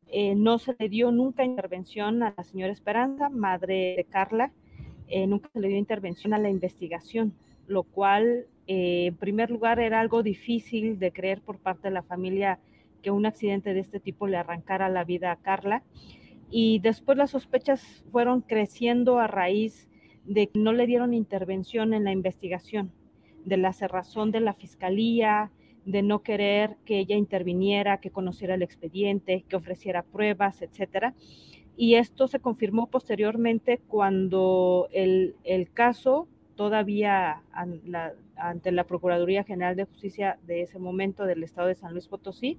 [0.07, 4.53] Eh, no se le dio nunca intervención a la señora Esperanza, madre de Carla,
[5.07, 7.35] eh, nunca se le dio intervención a la investigación,
[7.67, 12.03] lo cual eh, en primer lugar era algo difícil de creer por parte de la
[12.03, 12.61] familia
[13.03, 15.83] que un accidente de este tipo le arrancara la vida a Carla.
[16.51, 19.89] Y después las sospechas fueron creciendo a raíz
[20.25, 22.93] de que no le dieron intervención en la investigación
[23.45, 25.51] de la cerrazón de la fiscalía,
[25.85, 31.15] de no querer que ella interviniera, que conociera el expediente, que ofreciera pruebas, etcétera.
[31.77, 35.35] Y esto se confirmó posteriormente cuando el,
[35.73, 36.29] caso
[36.59, 37.45] todavía
[38.35, 42.59] ante la Procuraduría General de Justicia de ese momento del Estado de San Luis Potosí,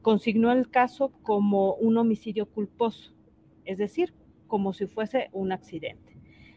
[0.00, 3.12] consignó el caso como un homicidio culposo,
[3.66, 4.14] es decir,
[4.46, 6.16] como si fuese un accidente.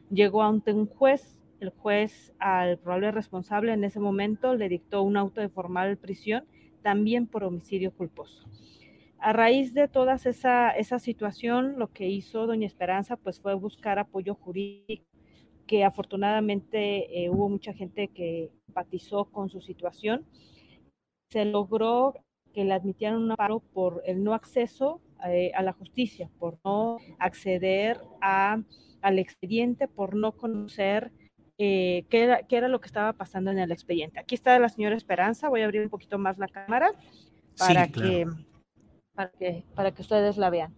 [0.09, 5.17] Llegó ante un juez el juez al probable responsable en ese momento le dictó un
[5.17, 6.45] auto de formal prisión
[6.83, 8.47] también por homicidio culposo.
[9.19, 13.99] A raíz de toda esa, esa situación, lo que hizo doña Esperanza pues fue buscar
[13.99, 15.03] apoyo jurídico,
[15.67, 20.25] que afortunadamente eh, hubo mucha gente que empatizó con su situación.
[21.29, 22.13] Se logró
[22.53, 26.97] que le admitieran un amparo por el no acceso eh, a la justicia, por no
[27.19, 28.61] acceder a,
[29.01, 31.11] al expediente, por no conocer
[31.59, 34.19] eh, qué, era, qué, era, lo que estaba pasando en el expediente.
[34.19, 36.91] Aquí está la señora Esperanza, voy a abrir un poquito más la cámara
[37.57, 38.27] para, que,
[39.13, 40.75] para, que, para que ustedes la vean.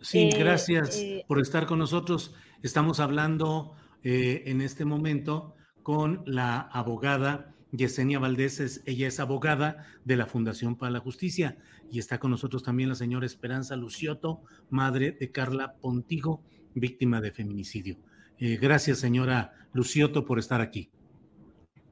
[0.00, 2.34] Sí, eh, gracias eh, por estar con nosotros.
[2.62, 3.74] Estamos hablando
[4.04, 10.92] en este momento con la abogada Yesenia Valdés, ella es abogada de la Fundación para
[10.92, 11.56] la Justicia
[11.90, 16.42] y está con nosotros también la señora Esperanza Lucioto, madre de Carla Pontigo,
[16.74, 17.96] víctima de feminicidio.
[18.38, 20.90] Eh, gracias, señora Lucioto, por estar aquí.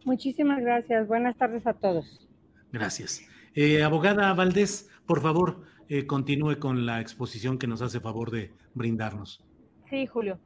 [0.04, 1.06] Muchísimas gracias.
[1.08, 2.28] Buenas tardes a todos.
[2.72, 3.22] Gracias.
[3.54, 8.52] Eh, abogada Valdés, por favor, eh, continúe con la exposición que nos hace favor de
[8.74, 9.44] brindarnos.
[9.90, 10.38] Sí, Julio.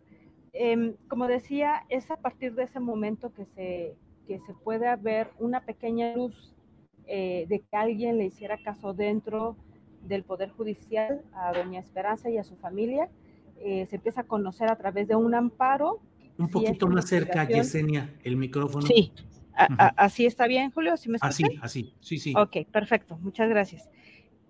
[0.59, 3.95] Em, como decía, es a partir de ese momento que se,
[4.27, 6.53] que se puede ver una pequeña luz
[7.07, 9.57] de que alguien le hiciera caso dentro
[10.03, 13.09] del Poder Judicial a doña Esperanza y a su familia
[13.61, 16.01] eh, se empieza a conocer a través de un amparo.
[16.39, 18.87] Un poquito más cerca, Yesenia, el micrófono.
[18.87, 19.13] Sí,
[19.55, 22.35] así está bien, Julio, ¿sí me Así, así, sí, sí.
[22.37, 23.89] Ok, perfecto, muchas gracias.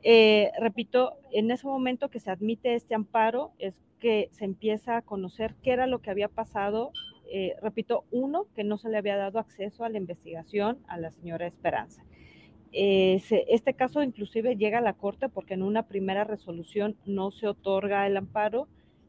[0.09, 5.03] Eh, repito, en ese momento que se admite este amparo es que se empieza a
[5.03, 6.93] conocer qué era lo que había pasado.
[7.29, 11.11] Eh, repito, uno, que no se le había dado acceso a la investigación a la
[11.11, 12.05] señora Esperanza.
[12.71, 18.07] este caso inclusive llega a la Corte porque en una primera resolución no se otorga
[18.07, 18.69] el amparo,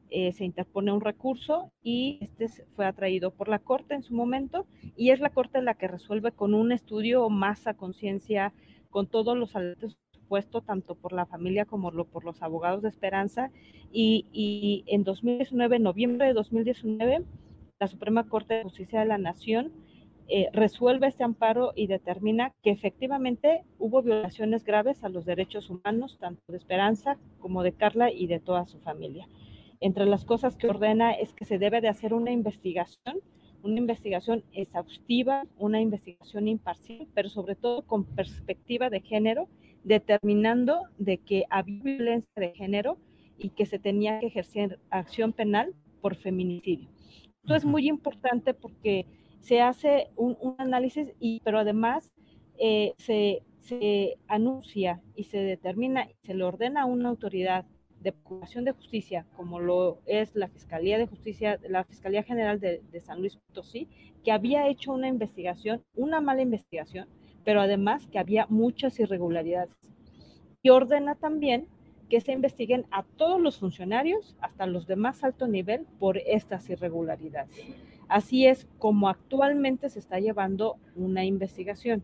[0.10, 4.66] eh, se interpone un recurso y este fue atraído por la Corte en su momento
[4.96, 8.52] y es la Corte la que resuelve con un estudio más a conciencia,
[8.90, 9.96] con todos los alertas
[10.28, 13.52] puestos tanto por la familia como por los abogados de Esperanza
[13.92, 17.24] y, en 2019, noviembre de 2019,
[17.80, 19.72] la Suprema Corte de Justicia de la Nación
[20.30, 26.18] eh, resuelve este amparo y determina que efectivamente hubo violaciones graves a los derechos humanos,
[26.20, 29.28] tanto de Esperanza como de Carla y de toda su familia.
[29.80, 33.20] Entre las cosas que ordena es que se debe de hacer una investigación,
[33.64, 39.48] una investigación exhaustiva, una investigación imparcial, pero sobre todo con perspectiva de género,
[39.88, 42.98] determinando de que había violencia de género
[43.38, 46.90] y que se tenía que ejercer acción penal por feminicidio.
[47.42, 49.06] Esto es muy importante porque
[49.40, 52.12] se hace un, análisis, y, pero además
[52.60, 57.66] eh, se, se anuncia y se determina y se le ordena a una autoridad
[58.02, 62.82] de Procuración de Justicia, como lo es la Fiscalía de Justicia, la Fiscalía General de,
[63.02, 63.88] San Luis Potosí,
[64.24, 67.08] que había hecho una investigación, una mala investigación,
[67.48, 69.74] pero además que había muchas irregularidades.
[70.62, 71.70] Y ordena también
[72.10, 76.70] que se investiguen a todos los funcionarios, hasta los de más alto nivel, por estas
[76.70, 77.56] irregularidades.
[78.10, 82.04] Así es como actualmente se está llevando una investigación.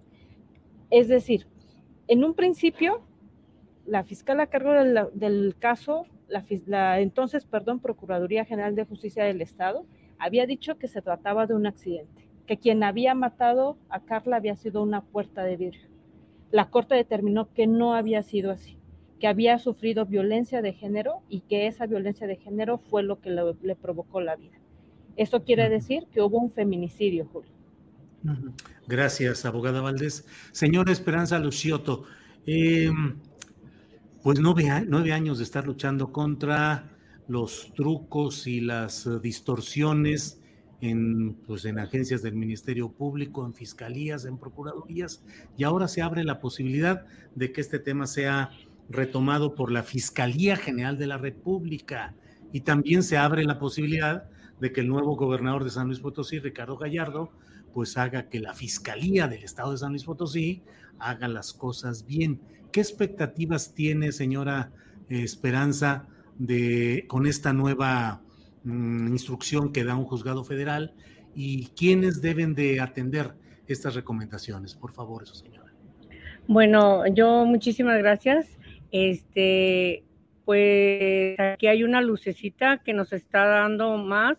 [0.90, 1.46] Es decir,
[2.08, 3.02] en un principio,
[3.86, 4.72] la fiscal a cargo
[5.12, 9.86] del, caso, la, la, entonces, perdón, Procuraduría General de Justicia del Estado,
[10.20, 14.56] había dicho que se trataba de un accidente, que quien había matado a Carla había
[14.56, 15.88] sido una puerta de vidrio.
[16.52, 18.78] La Corte determinó que no había sido así
[19.24, 23.30] que había sufrido violencia de género y que esa violencia de género fue lo que
[23.30, 24.58] le, provocó la vida.
[25.16, 27.50] Eso quiere decir que hubo un feminicidio, Julio.
[28.86, 30.26] Gracias, abogada Valdés.
[30.52, 32.04] Señora Esperanza Lucioto,
[32.46, 33.16] em,
[34.22, 36.92] pues nueve, nueve, años de estar luchando contra
[37.30, 40.43] los trucos y las distorsiones
[40.84, 45.24] en, pues, en agencias del Ministerio Público, en fiscalías, en procuradurías,
[45.56, 47.06] y ahora se abre la posibilidad
[47.36, 48.52] de que este tema sea
[48.90, 52.16] retomado por la Fiscalía General de la República
[52.52, 54.26] y también se abre la posibilidad
[54.60, 57.32] de que el nuevo gobernador de San Luis Potosí, Ricardo Gallardo,
[57.74, 60.64] pues haga que la Fiscalía del Estado de San Luis Potosí
[61.00, 62.42] haga las cosas bien.
[62.74, 64.74] ¿Qué expectativas tiene, señora
[65.08, 66.08] eh, Esperanza,
[66.38, 68.22] de, con esta nueva
[68.64, 70.94] mm, instrucción que da un juzgado federal
[71.36, 73.34] y quiénes deben de atender
[73.68, 74.76] estas recomendaciones?
[74.76, 75.72] Por favor, eso, señora.
[76.48, 78.58] Bueno, yo muchísimas gracias.
[78.92, 80.04] Este,
[80.46, 84.38] pues aquí hay una lucecita que nos está dando más.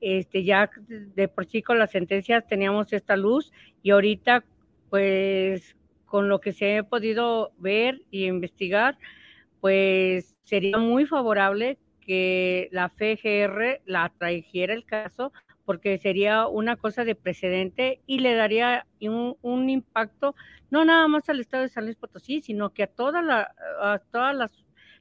[0.00, 3.52] Este, ya de por sí con las sentencias teníamos esta luz
[3.84, 4.44] y ahorita,
[4.90, 5.76] pues
[6.06, 8.98] con lo que se ha podido ver y investigar,
[9.60, 15.32] pues sería muy favorable que la FGR la trajera el caso
[15.64, 20.34] porque sería una cosa de precedente y le daría un, impacto
[20.70, 24.00] no nada más al Estado de San Luis Potosí, sino que a, toda la, a
[24.10, 24.52] todas las,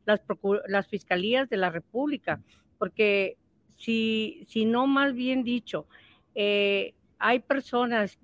[0.05, 0.21] las,
[0.67, 2.41] las, fiscalías de la República,
[2.77, 3.37] porque
[3.77, 5.87] si, si no más bien dicho,
[6.35, 8.19] eh, hay personas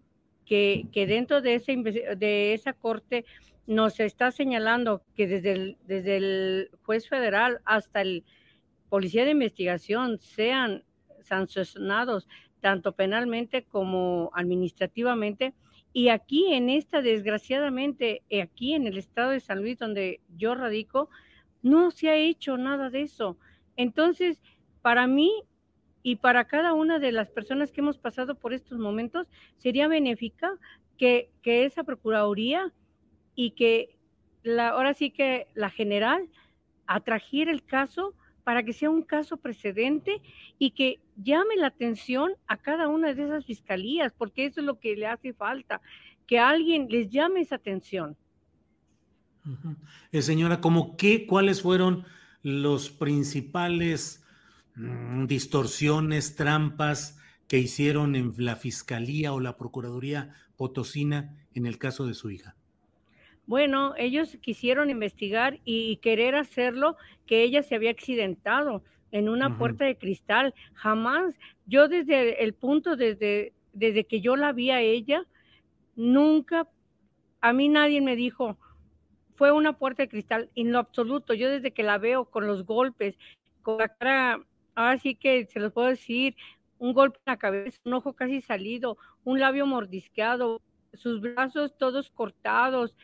[0.45, 3.25] que, que dentro de, ese, de esa corte
[3.65, 8.23] nos está señalando que desde el, desde el juez federal hasta el
[8.89, 10.83] policía de investigación sean
[11.21, 12.27] sancionados
[12.61, 15.53] tanto penalmente como administrativamente.
[15.93, 20.55] Y aquí en esta, desgraciadamente, eh, aquí en el estado de San Luis, donde yo
[20.55, 21.09] radico,
[21.61, 23.37] no se ha hecho nada de eso.
[23.75, 24.41] Entonces,
[24.81, 25.31] para mí
[26.03, 29.27] y para cada una de las personas que hemos pasado por estos momentos,
[29.57, 30.51] sería benéfica
[30.97, 32.71] que, que esa Procuraduría
[33.35, 33.97] y que
[34.43, 36.29] la, ahora sí que la general
[36.85, 38.13] atrajera el caso
[38.47, 40.21] para que sea un caso precedente
[40.57, 44.79] y que llame la atención a cada una de esas fiscalías, porque eso es lo
[44.79, 45.81] que le hace falta,
[46.25, 48.15] que alguien les llame esa atención.
[50.13, 52.05] Eh, señora, ¿cómo qué, cuáles fueron
[52.41, 54.23] los principales
[54.75, 57.19] mm, distorsiones, trampas
[57.49, 62.55] que hicieron en la Fiscalía o la Procuraduría Potosina en el caso de su hija?
[63.47, 69.85] Bueno, ellos quisieron investigar y querer hacerlo que ella se había accidentado en una puerta
[69.85, 70.53] de cristal.
[70.73, 75.23] Jamás, yo desde el punto, desde, desde que yo la vi a ella,
[75.95, 76.67] nunca,
[77.39, 78.57] a mí nadie me dijo,
[79.35, 81.33] fue una puerta de cristal, en lo absoluto.
[81.33, 83.15] Yo desde que la veo con los golpes,
[83.61, 84.41] con la cara,
[84.75, 86.35] ahora sí que se los puedo decir,
[86.79, 90.61] un golpe en la cabeza, un ojo casi salido, un labio mordisqueado,
[90.93, 92.95] sus brazos todos cortados,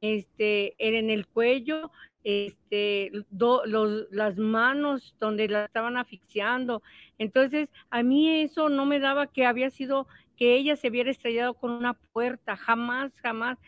[0.00, 1.90] este, en el cuello,
[2.24, 3.12] este,
[4.10, 6.82] las manos donde la estaban asfixiando.
[7.18, 10.06] Entonces, a mí eso no me daba que había sido
[10.36, 13.58] que ella se hubiera estrellado con una puerta, jamás, jamás.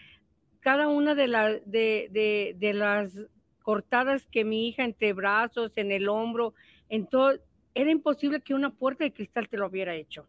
[0.61, 3.13] Cada una de, la, de, de, las
[3.63, 6.55] cortadas que mi hija entre brazos, en el hombro,
[6.89, 7.33] en todo,
[7.75, 10.27] era imposible que una puerta de cristal te lo hubiera hecho.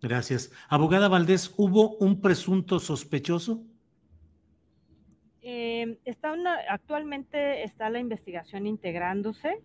[0.00, 0.50] Gracias.
[0.68, 3.62] Abogada Valdés, ¿hubo un presunto sospechoso?
[5.46, 6.32] Eh, está
[6.70, 9.60] actualmente está la investigación integrándose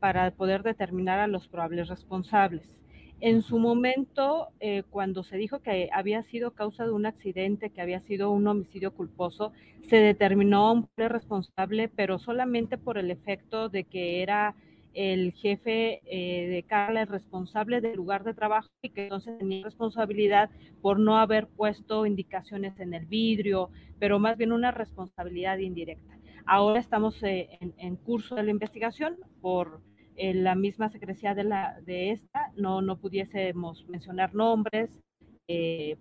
[0.00, 2.80] para poder determinar a los probables responsables.
[3.20, 7.80] En su momento, eh, cuando se dijo que había sido causa de un accidente, que
[7.80, 9.52] había sido un homicidio culposo,
[9.82, 14.56] se determinó un responsable, pero solamente por el efecto de que era
[14.94, 19.64] el jefe eh, de Carla el responsable del lugar de trabajo y que entonces tenía
[19.64, 20.50] responsabilidad
[20.82, 26.18] por no haber puesto indicaciones en el vidrio, pero más bien una responsabilidad indirecta.
[26.46, 29.80] Ahora estamos eh, en, curso de la investigación por
[30.16, 35.00] eh, la misma secrecía de, la, de esta, no, no pudiésemos mencionar nombres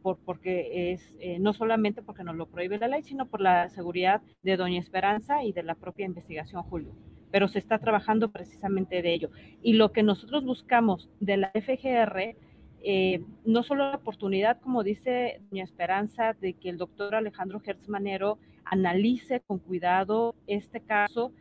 [0.03, 4.21] por, porque es no solamente porque nos lo prohíbe la ley, sino por la seguridad
[4.43, 6.93] de Doña Esperanza y de la propia investigación, Julio.
[7.31, 9.29] Pero se está trabajando precisamente de ello.
[9.61, 12.35] Y lo que nosotros buscamos de la FGR,
[12.81, 17.87] eh, no solo la oportunidad, como dice Doña Esperanza, de que el doctor Alejandro Hertz
[17.89, 21.31] Manero analice con cuidado este caso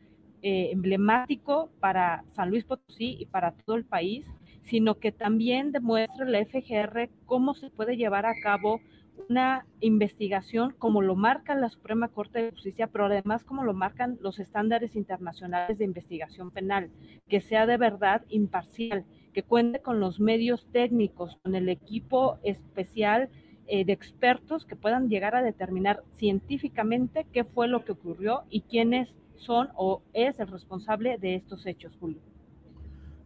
[0.41, 4.25] emblemático para San Luis Potosí y para todo el país,
[4.69, 8.81] sino que también demuestra la FGR cómo se puede llevar a cabo
[9.29, 14.19] una investigación como lo marca la Suprema Corte de Justicia, pero además como lo marcan
[14.21, 16.91] los estándares internacionales de investigación penal,
[17.29, 23.29] que sea de verdad imparcial, que cuente con los medios técnicos, con el equipo especial
[23.67, 28.63] eh, de expertos que puedan llegar a determinar científicamente qué fue lo que ocurrió y
[28.63, 32.21] quiénes son o es el responsable de estos hechos, Julio.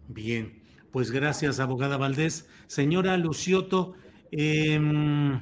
[0.08, 0.60] Bien,
[0.90, 2.48] pues gracias, abogada Valdés.
[2.66, 3.94] Señora Lucioto,
[4.30, 5.40] em,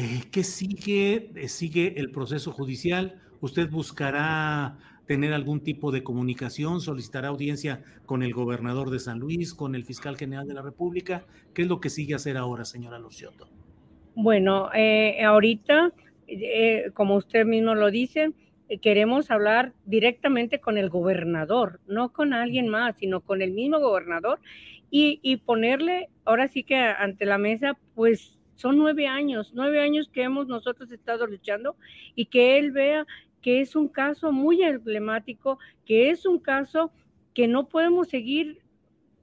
[0.00, 1.32] eh, ¿qué sigue?
[1.34, 3.20] Eh, ¿Sigue el proceso judicial?
[3.40, 6.80] ¿Usted buscará tener algún tipo de comunicación?
[6.80, 11.26] ¿Solicitará audiencia con el gobernador de San Luis, con el fiscal general de la República?
[11.52, 13.48] ¿Qué es lo que sigue hacer ahora, señora Lucioto?
[14.14, 15.92] Bueno, eh, ahorita,
[16.94, 18.30] como usted mismo lo dice,
[18.80, 24.38] queremos hablar directamente con el gobernador, no con alguien más, sino con el mismo gobernador
[24.90, 30.22] y, ponerle, ahora sí que ante la mesa, pues son nueve años, nueve años que
[30.22, 31.76] hemos nosotros estado luchando
[32.14, 33.06] y que él vea
[33.40, 36.92] que es un caso muy emblemático, que es un caso
[37.34, 38.58] que no podemos seguir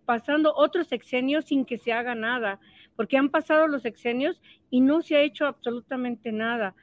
[0.06, 2.60] pasando otros sexenios sin que se haga nada,
[2.96, 6.74] porque han pasado los sexenios y no se ha hecho absolutamente nada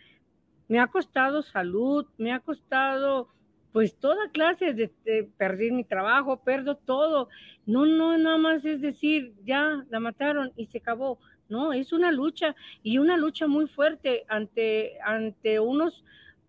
[0.72, 3.28] me ha costado salud, me ha costado
[3.72, 4.88] pues toda clase de,
[5.36, 7.28] perder mi trabajo, perdo todo.
[7.66, 11.18] No, no, nada más es decir, ya la mataron y se acabó.
[11.52, 16.02] No, es una lucha y una lucha muy fuerte ante, ante unos,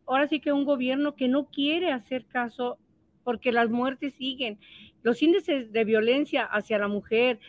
[0.07, 2.77] ahora sí que un gobierno que no quiere hacer caso
[3.25, 4.59] porque las muertes siguen.
[5.01, 7.41] Los índices de violencia hacia la mujer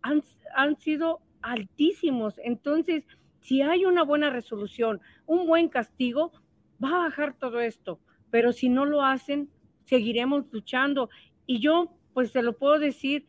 [0.00, 0.22] han,
[0.54, 2.40] han sido altísimos.
[2.42, 3.04] Entonces,
[3.40, 6.32] si hay una buena resolución, un buen castigo,
[6.82, 8.00] va a bajar todo esto.
[8.30, 9.50] Pero si no lo hacen,
[9.84, 11.10] seguiremos luchando.
[11.44, 13.26] Y yo, pues se lo puedo decir,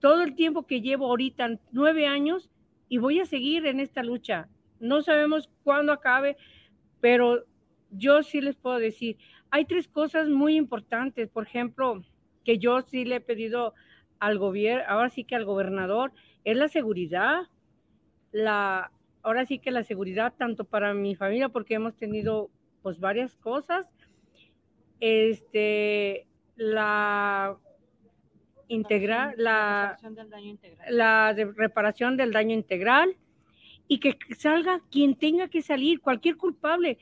[0.00, 2.50] todo el tiempo que llevo ahorita, nueve años,
[2.94, 4.46] y voy a seguir en esta lucha.
[4.78, 6.36] No sabemos cuándo acabe,
[7.00, 7.44] pero
[7.90, 9.16] yo sí les puedo decir,
[9.50, 11.28] hay tres cosas muy importantes.
[11.28, 12.04] Por ejemplo,
[12.44, 13.74] que yo sí le he pedido
[14.20, 16.12] al gobierno, ahora sí que al gobernador,
[16.44, 17.48] es la seguridad,
[18.30, 18.92] la,
[19.24, 22.48] ahora sí que la seguridad, tanto para mi familia, porque hemos tenido
[22.82, 23.90] pues varias cosas,
[25.00, 27.56] este, la
[28.74, 29.96] integral, la,
[30.88, 33.16] la reparación del daño integral
[33.88, 36.98] y que salga quien tenga que salir, cualquier culpable.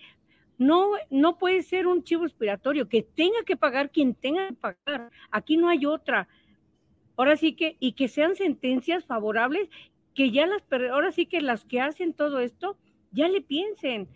[0.58, 5.10] No, no puede ser un chivo expiratorio, que tenga que pagar quien tenga que pagar.
[5.30, 6.28] Aquí no hay otra.
[7.16, 9.68] Ahora sí que, y que sean sentencias favorables
[10.14, 12.76] que ya las, ahora sí que las que hacen todo esto,
[13.10, 14.08] ya le piensen.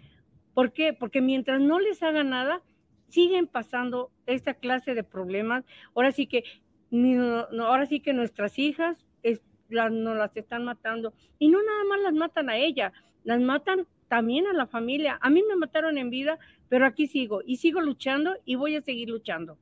[0.54, 0.92] ¿Por qué?
[0.92, 2.62] Porque mientras no les haga nada,
[3.08, 5.64] siguen pasando esta clase de problemas.
[5.94, 6.44] Ahora sí que,
[6.92, 11.12] ahora sí que nuestras hijas es, las, nos las están matando.
[11.38, 12.92] Y no nada más las matan a ella,
[13.24, 15.18] las matan también a la familia.
[15.20, 16.38] A mí me mataron en vida,
[16.68, 19.58] pero aquí sigo y sigo luchando y voy a seguir luchando.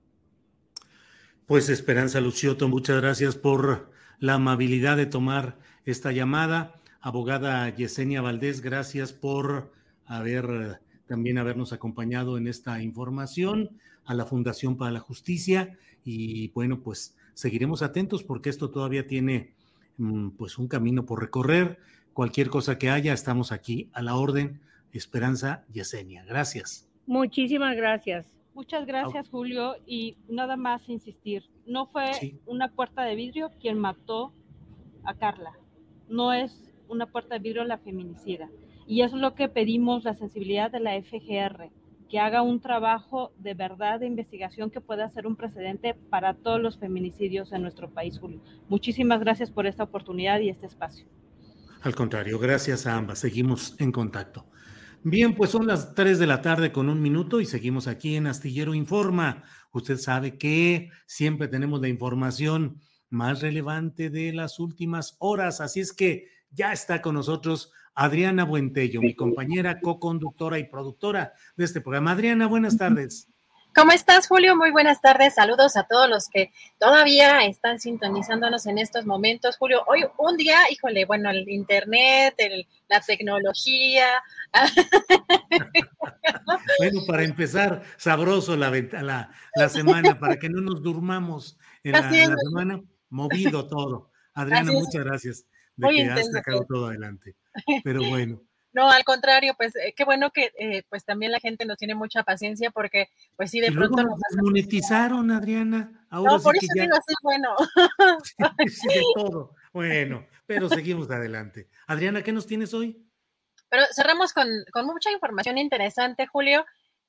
[1.46, 6.80] Pues Esperanza Lucioto, muchas gracias por la amabilidad de tomar esta llamada.
[7.00, 9.70] Abogada Yesenia Valdés, gracias por
[10.06, 16.80] haber también habernos acompañado en esta información a la Fundación para la Justicia y bueno,
[16.80, 19.54] pues seguiremos atentos porque esto todavía tiene
[19.96, 21.78] mm, pues un camino por recorrer.
[22.12, 24.60] Cualquier cosa que haya, estamos aquí a la orden.
[24.92, 26.88] Esperanza Yesenia, gracias.
[27.06, 28.26] Muchísimas gracias.
[28.54, 29.74] Muchas gracias, Julio.
[29.86, 34.32] Y nada más insistir, no fue una puerta de vidrio quien mató
[35.02, 35.58] a Carla
[36.08, 38.48] no es una puerta de vidrio la feminicida.
[38.86, 41.70] Y eso es lo que pedimos, la sensibilidad de la FGR,
[42.08, 46.60] que haga un trabajo de verdad de investigación que pueda ser un precedente para todos
[46.60, 48.42] los feminicidios en nuestro país, Julio.
[48.68, 51.06] Muchísimas gracias por esta oportunidad y este espacio.
[51.82, 53.18] Al contrario, gracias a ambas.
[53.18, 54.46] Seguimos en contacto.
[55.02, 58.26] Bien, pues son las 3 de la tarde con un minuto y seguimos aquí en
[58.26, 59.44] Astillero Informa.
[59.70, 65.60] Usted sabe que siempre tenemos la información más relevante de las últimas horas.
[65.60, 71.64] Así es que ya está con nosotros Adriana Buentello, mi compañera, co-conductora y productora de
[71.64, 72.12] este programa.
[72.12, 73.28] Adriana, buenas tardes.
[73.74, 74.54] ¿Cómo estás, Julio?
[74.54, 75.34] Muy buenas tardes.
[75.34, 79.56] Saludos a todos los que todavía están sintonizándonos en estos momentos.
[79.56, 82.36] Julio, hoy un día, híjole, bueno, el internet,
[82.88, 84.06] la tecnología.
[86.78, 92.10] bueno, para empezar, sabroso la, la, la, semana, para que no nos durmamos en la,
[92.10, 94.12] semana, movido todo.
[94.34, 95.46] Adriana, muchas gracias
[95.76, 97.34] de que has sacado todo adelante.
[97.82, 98.40] Pero bueno.
[98.74, 101.94] No, al contrario, pues eh, qué bueno que eh, pues también la gente nos tiene
[101.94, 106.04] mucha paciencia porque pues sí de pronto nos monetizaron, Adriana.
[106.10, 107.54] Ahora no, por eso digo así, bueno.
[108.68, 109.54] Sí, de todo.
[109.72, 111.68] Bueno, pero seguimos adelante.
[111.86, 113.00] Adriana, ¿qué nos tienes hoy?
[113.68, 116.66] Pero cerramos con, con mucha información interesante, Julio.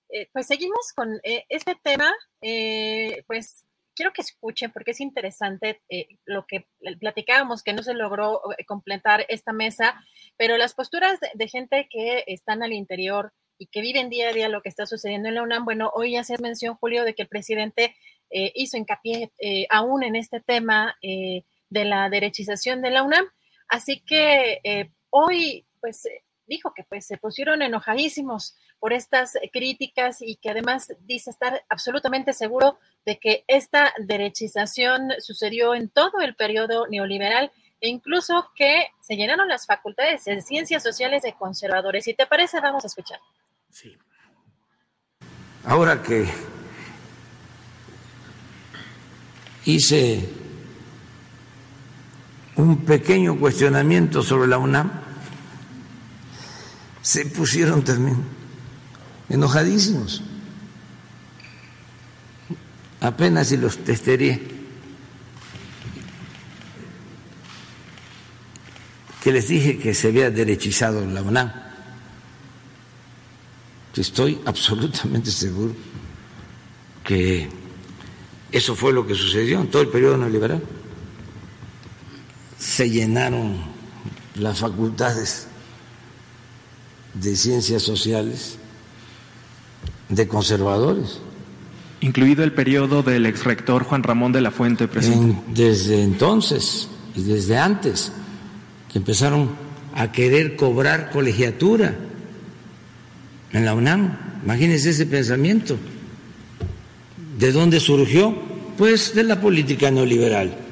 [0.10, 2.14] Eh, pues seguimos con este tema,
[3.26, 3.66] pues
[3.96, 6.68] quiero que escuchen porque es interesante eh, lo que
[7.00, 10.00] platicábamos, que no se logró eh, completar esta mesa,
[10.38, 14.50] pero las posturas de, gente que están al interior y que viven día a día
[14.50, 15.66] lo que está sucediendo en la UNAM.
[15.66, 17.96] Bueno, hoy ya se mencionó, Julio, de que el presidente
[18.30, 19.32] eh, hizo hincapié
[19.70, 23.26] aún en este tema de la derechización de la UNAM.
[23.70, 26.06] Así que hoy, pues,
[26.48, 32.34] dijo que pues se pusieron enojadísimos por estas críticas y que además dice estar absolutamente
[32.34, 37.52] seguro de que esta derechización sucedió en todo el periodo neoliberal
[37.82, 42.06] e incluso que se llenaron las facultades de ciencias sociales de conservadores.
[42.06, 43.20] Si te parece, vamos a escuchar.
[43.70, 43.98] Sí.
[45.66, 46.26] Ahora que
[49.66, 50.30] hice
[52.56, 55.05] un pequeño cuestionamiento sobre la UNAM,
[57.06, 58.18] se pusieron también
[59.30, 60.24] enojadísimos
[63.00, 64.40] apenas si los testería.
[69.22, 71.52] Que les dije que se había derechizado la UNAM.
[73.96, 75.76] Estoy absolutamente seguro
[77.04, 77.48] que
[78.52, 80.64] eso fue lo que sucedió en todo el periodo neoliberal.
[82.58, 83.62] Se llenaron
[84.34, 85.50] las facultades
[87.16, 88.58] de ciencias sociales
[90.10, 91.20] de conservadores
[92.06, 95.42] incluido el periodo del exrector Juan Ramón de la Fuente, presidente.
[95.48, 98.12] desde entonces y desde antes,
[98.92, 99.50] que empezaron
[99.96, 101.96] a querer cobrar colegiatura
[103.54, 104.18] en la UNAM.
[104.44, 105.78] Imagínense ese pensamiento.
[107.40, 108.36] ¿De dónde surgió?
[108.78, 110.65] Pues de la política neoliberal.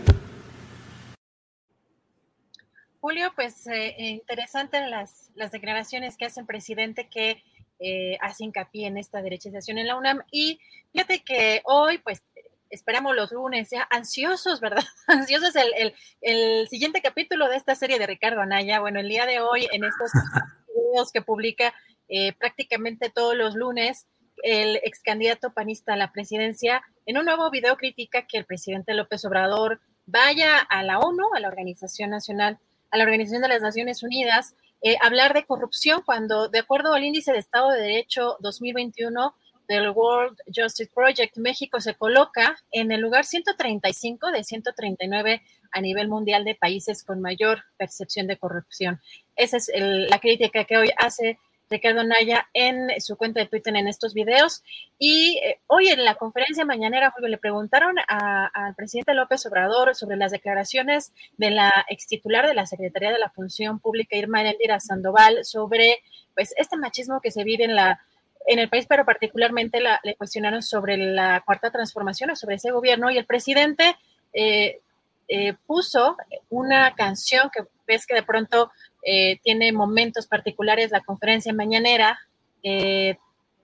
[3.03, 7.43] Julio, pues eh, interesante las, las declaraciones que hace el presidente que
[7.79, 10.23] eh, hace hincapié en esta derechización en la UNAM.
[10.31, 10.61] Y
[10.93, 12.23] fíjate que hoy, pues,
[12.69, 14.85] esperamos los lunes, ya ansiosos, ¿verdad?
[15.07, 18.79] Ansiosos el, el, el, siguiente capítulo de esta serie de Ricardo Anaya.
[18.79, 20.09] Bueno, el día de hoy, en estos
[20.73, 21.73] videos que publica
[22.07, 24.07] eh, prácticamente todos los lunes,
[24.43, 28.93] el ex candidato panista a la presidencia, en un nuevo video critica que el presidente
[28.93, 32.59] López Obrador vaya a la ONU, a la Organización Nacional,
[32.93, 37.03] a la Organización de las Naciones Unidas, eh, hablar de corrupción cuando, de acuerdo al
[37.03, 39.33] índice de Estado de Derecho 2021
[39.67, 45.41] del World Justice Project, México se coloca en el lugar 135 de 139
[45.71, 49.01] a nivel mundial de países con mayor percepción de corrupción.
[49.35, 51.39] Esa es la crítica que hoy hace
[51.73, 54.63] Ricardo Naya en su cuenta de Twitter en estos videos.
[54.97, 60.15] Y eh, hoy en la conferencia mañanera, Julio, le preguntaron al presidente López Obrador sobre
[60.15, 64.79] las declaraciones de la ex titular de la Secretaría de la Función Pública, Irma Erendira
[64.79, 65.99] Sandoval, sobre
[66.33, 67.99] pues este machismo que se vive en la
[68.45, 73.09] en el país, pero particularmente le cuestionaron sobre la cuarta transformación o sobre ese gobierno
[73.09, 73.95] y el presidente
[74.33, 74.81] eh,
[75.27, 76.17] eh, puso
[76.49, 78.71] una canción que ves que de pronto
[79.05, 82.19] eh, tiene momentos particulares la conferencia mañanera.
[82.63, 83.17] Eh,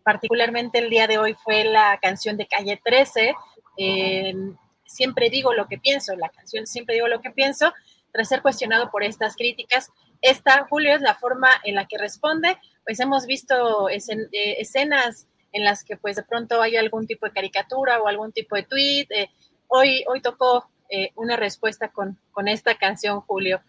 [0.03, 3.33] particularmente el día de hoy fue la canción de Calle 13.
[4.85, 7.73] siempre digo lo que pienso, la canción Siempre digo lo que pienso,
[8.11, 9.91] tras ser cuestionado por estas críticas.
[10.21, 12.57] Esta, Julio, es la forma en la que responde.
[12.83, 18.01] Pues hemos visto escenas en las que pues de pronto hay algún tipo de caricatura
[18.01, 19.07] o algún tipo de tweet.
[19.67, 23.61] hoy, hoy tocó eh, una respuesta con, con, esta canción, Julio.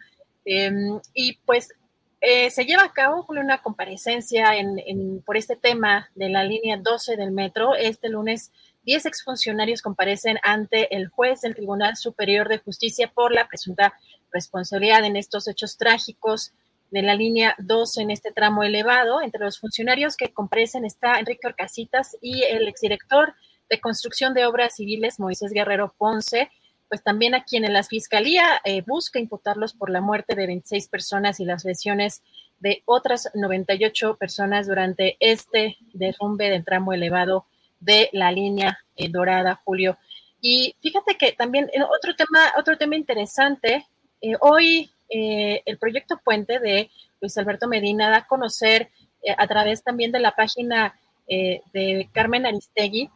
[0.52, 1.72] Em, y pues
[2.20, 7.16] eh, se lleva a cabo una comparecencia en, por este tema de la línea 12
[7.16, 7.76] del metro.
[7.76, 8.50] Este lunes,
[8.82, 13.94] 10 exfuncionarios comparecen ante el juez del Tribunal Superior de Justicia por la presunta
[14.32, 16.52] responsabilidad en estos hechos trágicos
[16.90, 19.22] de la línea 12 en este tramo elevado.
[19.22, 23.34] Entre los funcionarios que comparecen está Enrique Orcasitas y el exdirector
[23.68, 26.50] de Construcción de Obras Civiles, Moisés Guerrero Ponce,
[26.90, 31.40] pues también a quienes la Fiscalía eh, busca imputarlos por la muerte de 26 personas
[31.40, 32.22] y las lesiones
[32.58, 37.46] de otras 98 personas durante este derrumbe del tramo elevado
[37.80, 39.98] de la línea eh, dorada, Julio.
[40.42, 43.86] Y fíjate que también otro tema, otro tema interesante,
[44.20, 46.90] eh, hoy eh, el proyecto Puente de
[47.20, 48.90] Luis Alberto Medina da a conocer
[49.36, 50.98] a través también de la página
[51.28, 53.10] de Carmen Aristegui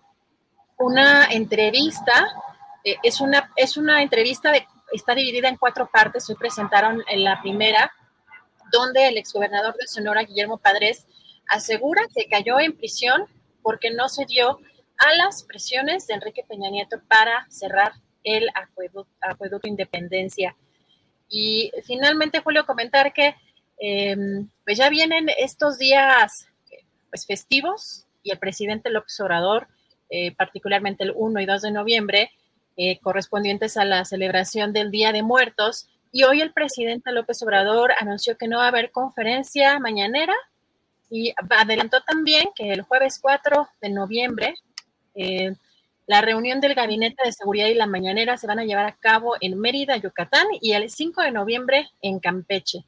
[0.76, 2.26] una entrevista,
[2.84, 7.40] es, una, es una entrevista de, está dividida en cuatro partes, hoy presentaron en la
[7.40, 7.92] primera,
[8.70, 11.06] donde el exgobernador de Sonora, Guillermo Padres,
[11.48, 13.26] asegura que cayó en prisión
[13.62, 14.58] porque no se dio
[14.98, 17.92] a las presiones de Enrique Peña Nieto para cerrar
[18.22, 20.56] el acueducto, Independencia.
[21.28, 23.34] Y finalmente, Julio, comentar que
[23.78, 26.46] em, pues ya vienen estos días
[27.10, 29.68] pues, festivos y el presidente López Obrador,
[30.10, 32.30] eh, particularmente el 1 y 2 de noviembre,
[32.76, 35.88] eh, correspondientes a la celebración del Día de Muertos.
[36.12, 40.34] Y hoy el presidente López Obrador anunció que no va a haber conferencia mañanera
[41.10, 44.54] y adelantó también que el jueves 4 de noviembre
[45.14, 45.54] eh,
[46.06, 49.36] la reunión del Gabinete de Seguridad y la Mañanera se van a llevar a cabo
[49.40, 52.84] en Mérida, Yucatán, y el 5 de noviembre en Campeche.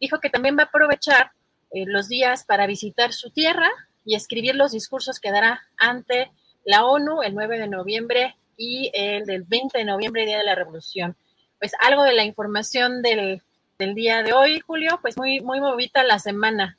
[0.00, 1.32] Dijo que también va a aprovechar
[1.72, 3.68] eh, los días para visitar su tierra
[4.04, 6.30] y escribir los discursos que dará ante
[6.64, 10.54] la ONU el 9 de noviembre y el del 20 de noviembre, Día de la
[10.54, 11.16] Revolución.
[11.58, 13.42] Pues algo de la información del,
[13.78, 16.78] del día de hoy, Julio, pues muy, muy movida la semana.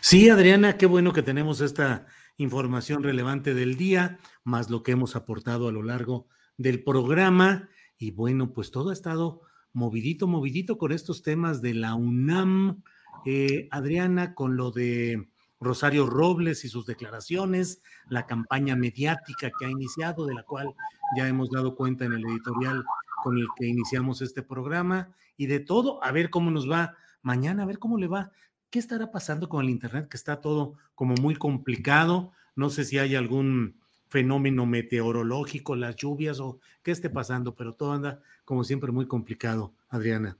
[0.00, 2.06] Sí, Adriana, qué bueno que tenemos esta
[2.38, 6.26] información relevante del día, más lo que hemos aportado a lo largo
[6.56, 7.68] del programa.
[7.98, 9.42] Y bueno, pues todo ha estado
[9.72, 12.82] movidito, movidito con estos temas de la UNAM.
[13.24, 15.28] Eh, Adriana, con lo de
[15.60, 20.74] Rosario Robles y sus declaraciones, la campaña mediática que ha iniciado, de la cual
[21.16, 22.84] ya hemos dado cuenta en el editorial
[23.22, 27.62] con el que iniciamos este programa, y de todo, a ver cómo nos va mañana,
[27.62, 28.30] a ver cómo le va.
[28.70, 30.08] ¿Qué estará pasando con el Internet?
[30.08, 32.32] Que está todo como muy complicado.
[32.54, 37.92] No sé si hay algún fenómeno meteorológico, las lluvias o qué esté pasando, pero todo
[37.92, 40.38] anda como siempre muy complicado, Adriana.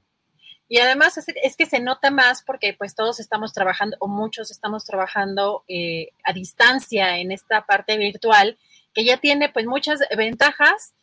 [0.69, 4.85] Y además es, que se nota más porque pues todos estamos trabajando o muchos estamos
[4.85, 8.59] trabajando eh, a distancia en esta parte virtual
[8.93, 10.95] que ya tiene pues muchas ventajas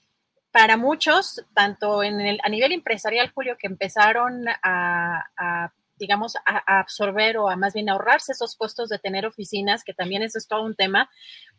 [0.51, 5.71] para muchos, tanto en el, a nivel empresarial, Julio, que empezaron a
[6.03, 10.21] digamos, a, absorber o a más bien ahorrarse esos costos de tener oficinas, que también
[10.21, 11.09] eso es todo un tema,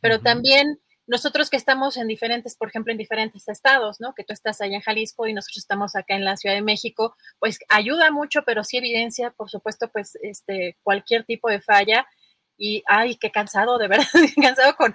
[0.01, 4.15] pero también nosotros que estamos en diferentes, por ejemplo, en diferentes estados, ¿no?
[4.15, 7.17] Que tú estás allá en Jalisco y nosotros estamos acá en la Ciudad de México,
[7.39, 12.07] pues ayuda mucho, pero sí evidencia, por supuesto, pues este, cualquier tipo de falla
[12.57, 14.07] y ay, qué cansado, de verdad,
[14.41, 14.95] cansado con,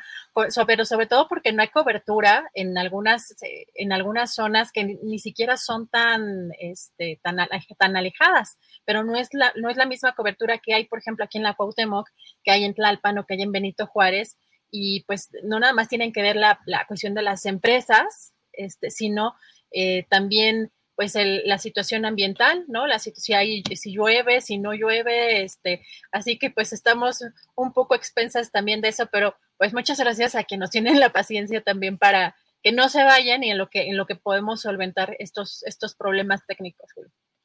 [0.65, 5.19] pero sobre todo porque no hay cobertura en algunas, eh, en algunas zonas que ni,
[5.19, 7.37] siquiera son tan, este, tan,
[7.77, 11.25] tan alejadas, pero no es, la, no es la misma cobertura que hay, por ejemplo,
[11.25, 12.09] aquí en la Cuauhtémoc,
[12.43, 14.37] que hay en Tlalpan o que hay en Benito Juárez,
[14.71, 18.91] y pues no nada más tienen que ver la, la cuestión de las empresas, este,
[18.91, 19.35] sino
[19.71, 22.85] eh, también pues la situación ambiental, ¿no?
[22.85, 27.21] La si, si llueve, si no llueve, este, así que pues estamos
[27.55, 31.13] un poco expensas también de eso, pero pues muchas gracias a quienes nos tienen la
[31.13, 34.59] paciencia también para que no se vayan y en lo que, en lo que podemos
[34.59, 36.89] solventar estos, estos problemas técnicos.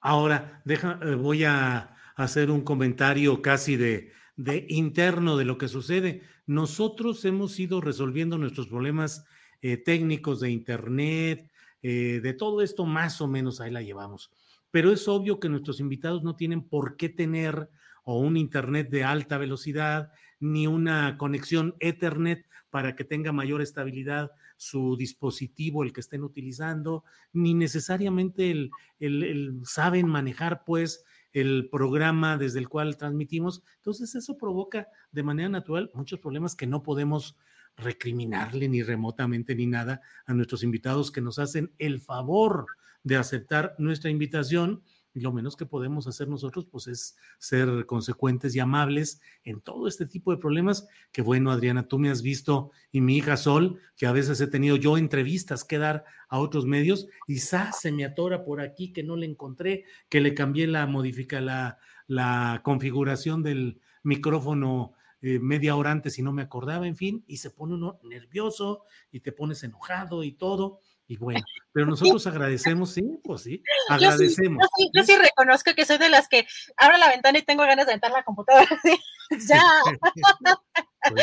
[0.00, 5.68] Ahora, deja, eh, voy a hacer un comentario casi de, de interno de lo que
[5.68, 6.22] sucede.
[6.46, 9.24] Nosotros hemos ido resolviendo nuestros problemas
[9.62, 11.50] eh, técnicos de Internet,
[11.82, 14.30] eh, de todo esto más o menos ahí la llevamos.
[14.70, 17.68] Pero es obvio que nuestros invitados no tienen por qué tener
[18.04, 24.32] o un Internet de alta velocidad, ni una conexión Ethernet para que tenga mayor estabilidad
[24.56, 28.70] su dispositivo, el que estén utilizando, ni necesariamente el,
[29.00, 31.04] el, saben manejar pues
[31.34, 33.62] el programa desde el cual transmitimos.
[33.76, 37.36] Entonces eso provoca de manera natural muchos problemas que no podemos
[37.76, 42.66] recriminarle ni remotamente ni nada a nuestros invitados que nos hacen el favor
[43.02, 44.82] de aceptar nuestra invitación.
[45.14, 49.86] Y lo menos que podemos hacer nosotros, pues es ser consecuentes y amables en todo
[49.86, 50.88] este tipo de problemas.
[51.12, 54.48] Que bueno, Adriana, tú me has visto y mi hija Sol, que a veces he
[54.48, 59.04] tenido yo entrevistas que dar a otros medios y se me atora por aquí que
[59.04, 64.94] no le encontré, que le cambié la modifica la, la configuración del micrófono
[65.26, 68.82] eh, media hora antes y no me acordaba, en fin, y se pone uno nervioso
[69.10, 70.80] y te pones enojado y todo.
[71.06, 71.40] Y bueno,
[71.72, 74.66] pero nosotros agradecemos, sí, pues sí, agradecemos.
[74.94, 77.92] Yo sí, reconozco que soy de las que abro la ventana y tengo ganas de
[77.92, 78.68] entrar la computadora.
[79.48, 79.62] ya.
[81.10, 81.22] Pues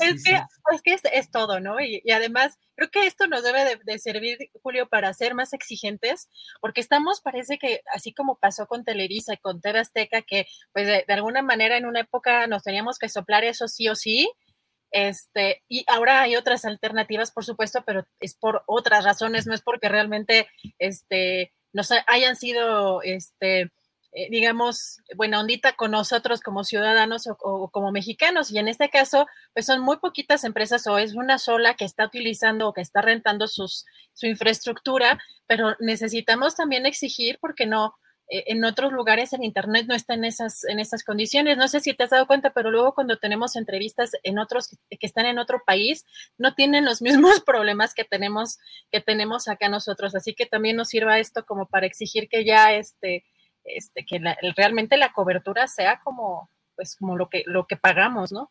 [0.00, 1.80] es, que, es, que, es, todo, ¿no?
[1.80, 6.28] Y, además, creo que esto nos debe de, servir, Julio, para ser más exigentes,
[6.60, 10.86] porque estamos, parece que, así como pasó con Televisa y con TV Azteca, que pues
[10.86, 14.28] de, alguna manera en una época nos teníamos que soplar eso sí o sí,
[14.90, 19.62] Este, y ahora hay otras alternativas, por supuesto, pero es por otras razones, no es
[19.62, 20.48] porque realmente
[20.78, 23.70] este, nos hayan sido este,
[24.12, 28.50] eh, digamos, buena ondita con nosotros como ciudadanos o, como mexicanos.
[28.50, 32.06] Y en este caso, pues son muy poquitas empresas o es una sola que está
[32.06, 37.94] utilizando o que está rentando sus, su infraestructura, pero necesitamos también exigir porque no,
[38.30, 41.56] en otros lugares el Internet no está en esas, en esas condiciones.
[41.56, 44.96] No sé si te has dado cuenta, pero luego cuando tenemos entrevistas en otros que,
[44.96, 46.06] que están en otro país,
[46.38, 48.58] no tienen los mismos problemas que tenemos,
[48.90, 50.14] que tenemos acá nosotros.
[50.14, 53.24] Así que también nos sirva esto como para exigir que ya este
[53.64, 54.20] este, que
[54.56, 58.50] realmente la cobertura sea como, pues, como lo que, lo que pagamos, ¿no?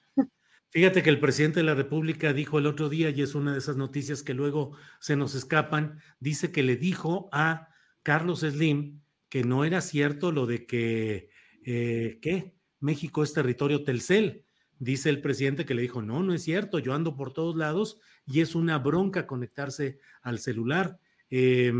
[0.72, 3.58] Fíjate que el presidente de la República dijo el otro día, y es una de
[3.58, 7.70] esas noticias que luego se nos escapan, dice que le dijo a
[8.04, 11.30] Carlos Slim que no era cierto lo de que,
[11.64, 12.56] eh, ¿qué?
[12.80, 14.46] México es territorio Telcel.
[14.80, 18.00] Dice el presidente que le dijo, no, no es cierto, yo ando por todos lados
[18.26, 21.00] y es una bronca conectarse al celular.
[21.30, 21.74] Eh,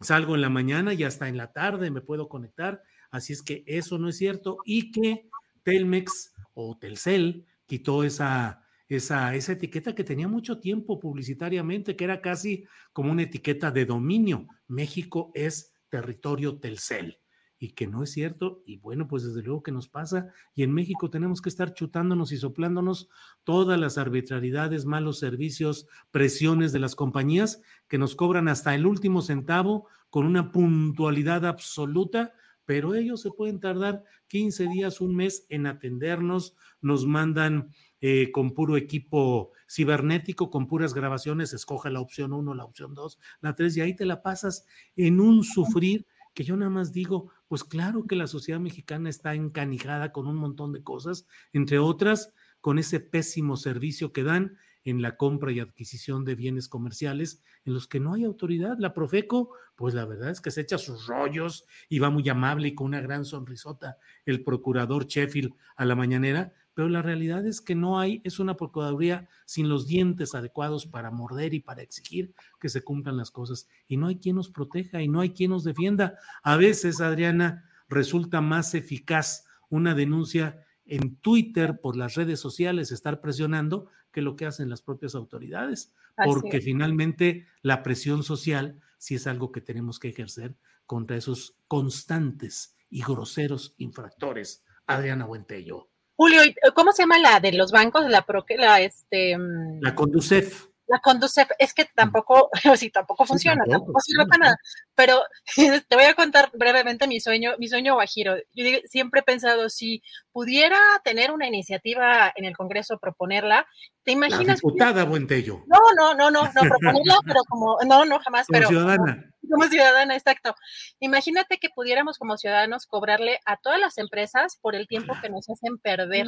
[0.00, 2.82] salgo en la mañana y hasta en la tarde me puedo conectar.
[3.10, 5.28] Así es que eso no es cierto y que
[5.62, 12.20] Telmex o Telcel quitó esa, esa, esa etiqueta que tenía mucho tiempo publicitariamente, que era
[12.20, 14.46] casi como una etiqueta de dominio.
[14.66, 17.18] México es territorio Telcel
[17.58, 18.62] y que no es cierto.
[18.66, 20.32] Y bueno, pues desde luego que nos pasa.
[20.54, 23.10] Y en México tenemos que estar chutándonos y soplándonos
[23.44, 29.20] todas las arbitrariedades, malos servicios, presiones de las compañías que nos cobran hasta el último
[29.20, 32.32] centavo con una puntualidad absoluta.
[32.72, 37.68] Pero ellos se pueden tardar 15 días, un mes en atendernos, nos mandan
[38.00, 43.18] eh, con puro equipo cibernético, con puras grabaciones, escoja la opción 1, la opción 2,
[43.42, 44.64] la 3, y ahí te la pasas
[44.96, 49.34] en un sufrir que yo nada más digo, pues claro que la sociedad mexicana está
[49.34, 52.32] encanijada con un montón de cosas, entre otras,
[52.62, 57.74] con ese pésimo servicio que dan en la compra y adquisición de bienes comerciales en
[57.74, 58.76] los que no hay autoridad.
[58.78, 62.68] La Profeco, pues la verdad es que se echa sus rollos y va muy amable
[62.68, 67.60] y con una gran sonrisota el procurador Sheffield a la mañanera, pero la realidad es
[67.60, 72.34] que no hay, es una procuraduría sin los dientes adecuados para morder y para exigir
[72.60, 73.68] que se cumplan las cosas.
[73.88, 76.18] Y no hay quien nos proteja y no hay quien nos defienda.
[76.42, 83.20] A veces, Adriana, resulta más eficaz una denuncia en Twitter por las redes sociales, estar
[83.20, 85.92] presionando, que lo que hacen las propias autoridades,
[86.24, 90.54] porque finalmente la presión social sí es algo que tenemos que ejercer
[90.86, 94.64] contra esos constantes y groseros infractores.
[94.86, 95.88] Adriana Buentello.
[96.16, 96.40] Julio,
[96.74, 98.04] ¿cómo se llama la de los bancos?
[98.08, 98.24] La,
[98.58, 100.68] la, este, mm, la Conducef.
[100.86, 104.56] La Conducef, es que tampoco, sí, tampoco funciona, tampoco, sirve para nada.
[104.94, 105.22] Pero
[105.88, 108.36] te voy a contar brevemente mi sueño, mi sueño guajiro.
[108.52, 110.02] Yo siempre he pensado, si
[110.32, 113.66] pudiera tener una iniciativa en el Congreso, proponerla,
[114.02, 114.46] ¿te imaginas?
[114.46, 115.64] La diputada Buentello.
[115.66, 118.68] No, no, no, no, no, proponerla, pero como, no, no, jamás, como pero.
[118.68, 119.28] Ciudadana.
[119.50, 120.54] Como, ciudadana, exacto.
[121.00, 125.48] Imagínate que pudiéramos como ciudadanos cobrarle a todas las empresas por el tiempo que nos
[125.50, 126.26] hacen perder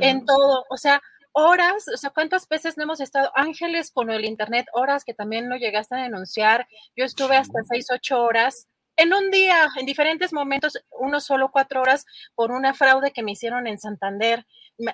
[0.00, 0.64] en todo.
[0.70, 1.02] O sea,
[1.38, 4.66] horas, o sea, ¿cuántas veces no hemos estado ángeles con el Internet?
[4.72, 6.66] Horas que también no llegaste a denunciar.
[6.96, 11.82] Yo estuve hasta seis, ocho horas en un día, en diferentes momentos, uno solo cuatro
[11.82, 14.46] horas por una fraude que me hicieron en Santander.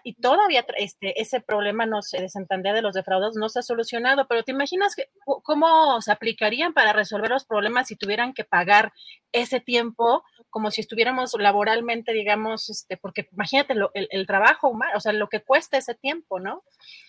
[0.05, 2.29] Y todavía este, ese problema no se, de
[2.73, 6.93] de los defraudados no se ha solucionado, pero ¿te imaginas que, cómo se aplicarían para
[6.93, 8.93] resolver los problemas si tuvieran que pagar
[9.33, 15.01] ese tiempo como si estuviéramos laboralmente, digamos, este, porque imagínate el, el trabajo humano, o
[15.01, 16.63] sea, lo que cuesta ese tiempo, ¿no?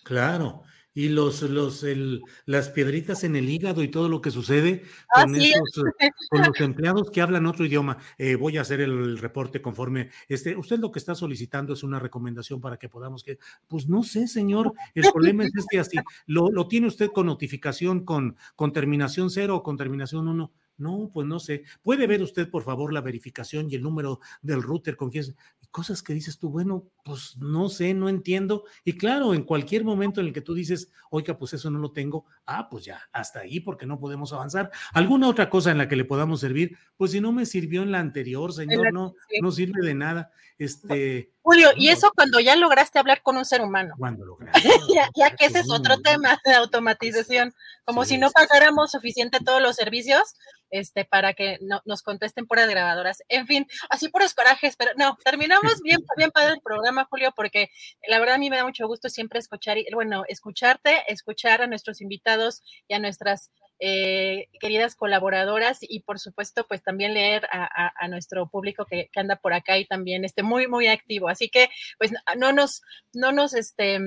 [0.04, 0.64] Claro
[0.94, 5.36] y los, los, el, las piedritas en el hígado y todo lo que sucede con,
[5.36, 7.98] esos, eh, con los empleados que hablan otro idioma.
[8.18, 10.10] Eh, voy a hacer el reporte conforme.
[10.28, 14.04] Este, usted lo que está solicitando es una recomendación para que podamos que, pues no
[14.04, 15.98] sé, señor, el problema es que así,
[16.28, 20.52] lo, lo tiene usted con notificación con, con terminación cero o con terminación uno.
[20.76, 21.64] No, pues no sé.
[21.84, 25.36] ¿Puede ver usted, por favor, la verificación y el número del router con quién?
[25.74, 28.64] Cosas que dices tú, bueno, pues no sé, no entiendo.
[28.84, 31.92] Y claro, en cualquier momento en el que tú dices, oiga, pues eso no lo
[31.92, 34.70] tengo, ah, pues ya, hasta ahí, porque no podemos avanzar.
[34.94, 36.78] ¿Alguna otra cosa en la que le podamos servir?
[36.96, 40.32] Pues si no me sirvió en la anterior, señor, no, no sirve de nada.
[40.60, 41.32] Este.
[41.42, 43.96] Julio, y eso cuando ya lograste hablar con un ser humano.
[43.98, 44.62] Cuando lograste.
[45.16, 47.52] ya, que ese es otro tema de automatización.
[47.84, 50.36] Como si no pagáramos suficiente todos los servicios,
[50.74, 53.24] este, para que no, nos contesten por grabadoras.
[53.30, 57.70] En fin, así puros corajes, pero no, terminamos bien, bien padre el programa, Julio, porque
[58.08, 61.68] la verdad a mí me da mucho gusto siempre escuchar, y, bueno, escucharte, escuchar a
[61.68, 68.08] nuestros invitados y a nuestras eh, queridas colaboradoras y por supuesto pues también leer a,
[68.08, 71.70] nuestro público que, que, anda por acá y también esté muy muy activo así que
[71.98, 72.82] pues no nos
[73.14, 74.00] no nos este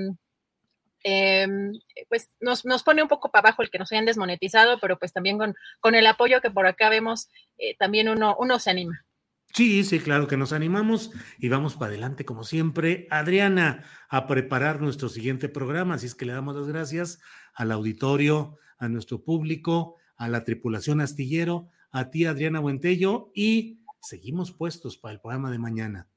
[1.08, 1.72] em,
[2.08, 5.12] pues nos, nos, pone un poco para abajo el que nos hayan desmonetizado, pero pues
[5.12, 7.28] también con, con el apoyo que por acá vemos,
[7.58, 9.04] eh, también uno, uno se anima.
[9.54, 13.06] Sí, sí, claro que nos animamos y vamos para adelante como siempre.
[13.10, 17.20] Adriana, a preparar nuestro siguiente programa, así es que le damos las gracias
[17.54, 24.50] al auditorio, a nuestro público, a la tripulación astillero, a ti Adriana Buentello y seguimos
[24.50, 26.08] puestos para el programa de mañana.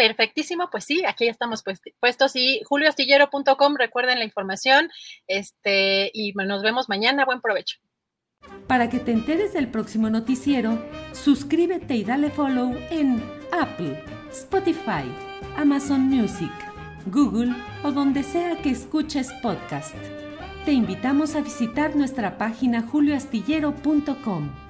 [0.00, 1.62] Perfectísimo, pues sí, aquí estamos
[2.00, 4.88] puestos y julioastillero.com, recuerden la información,
[5.26, 7.76] este, y nos vemos mañana, buen provecho.
[8.66, 13.22] Para que te enteres del próximo noticiero, suscríbete y dale follow en
[13.52, 15.04] Apple, Spotify,
[15.58, 16.50] Amazon Music,
[17.04, 17.54] Google
[17.84, 19.94] o donde sea que escuches podcast.
[20.64, 24.69] Te invitamos a visitar nuestra página julioastillero.com.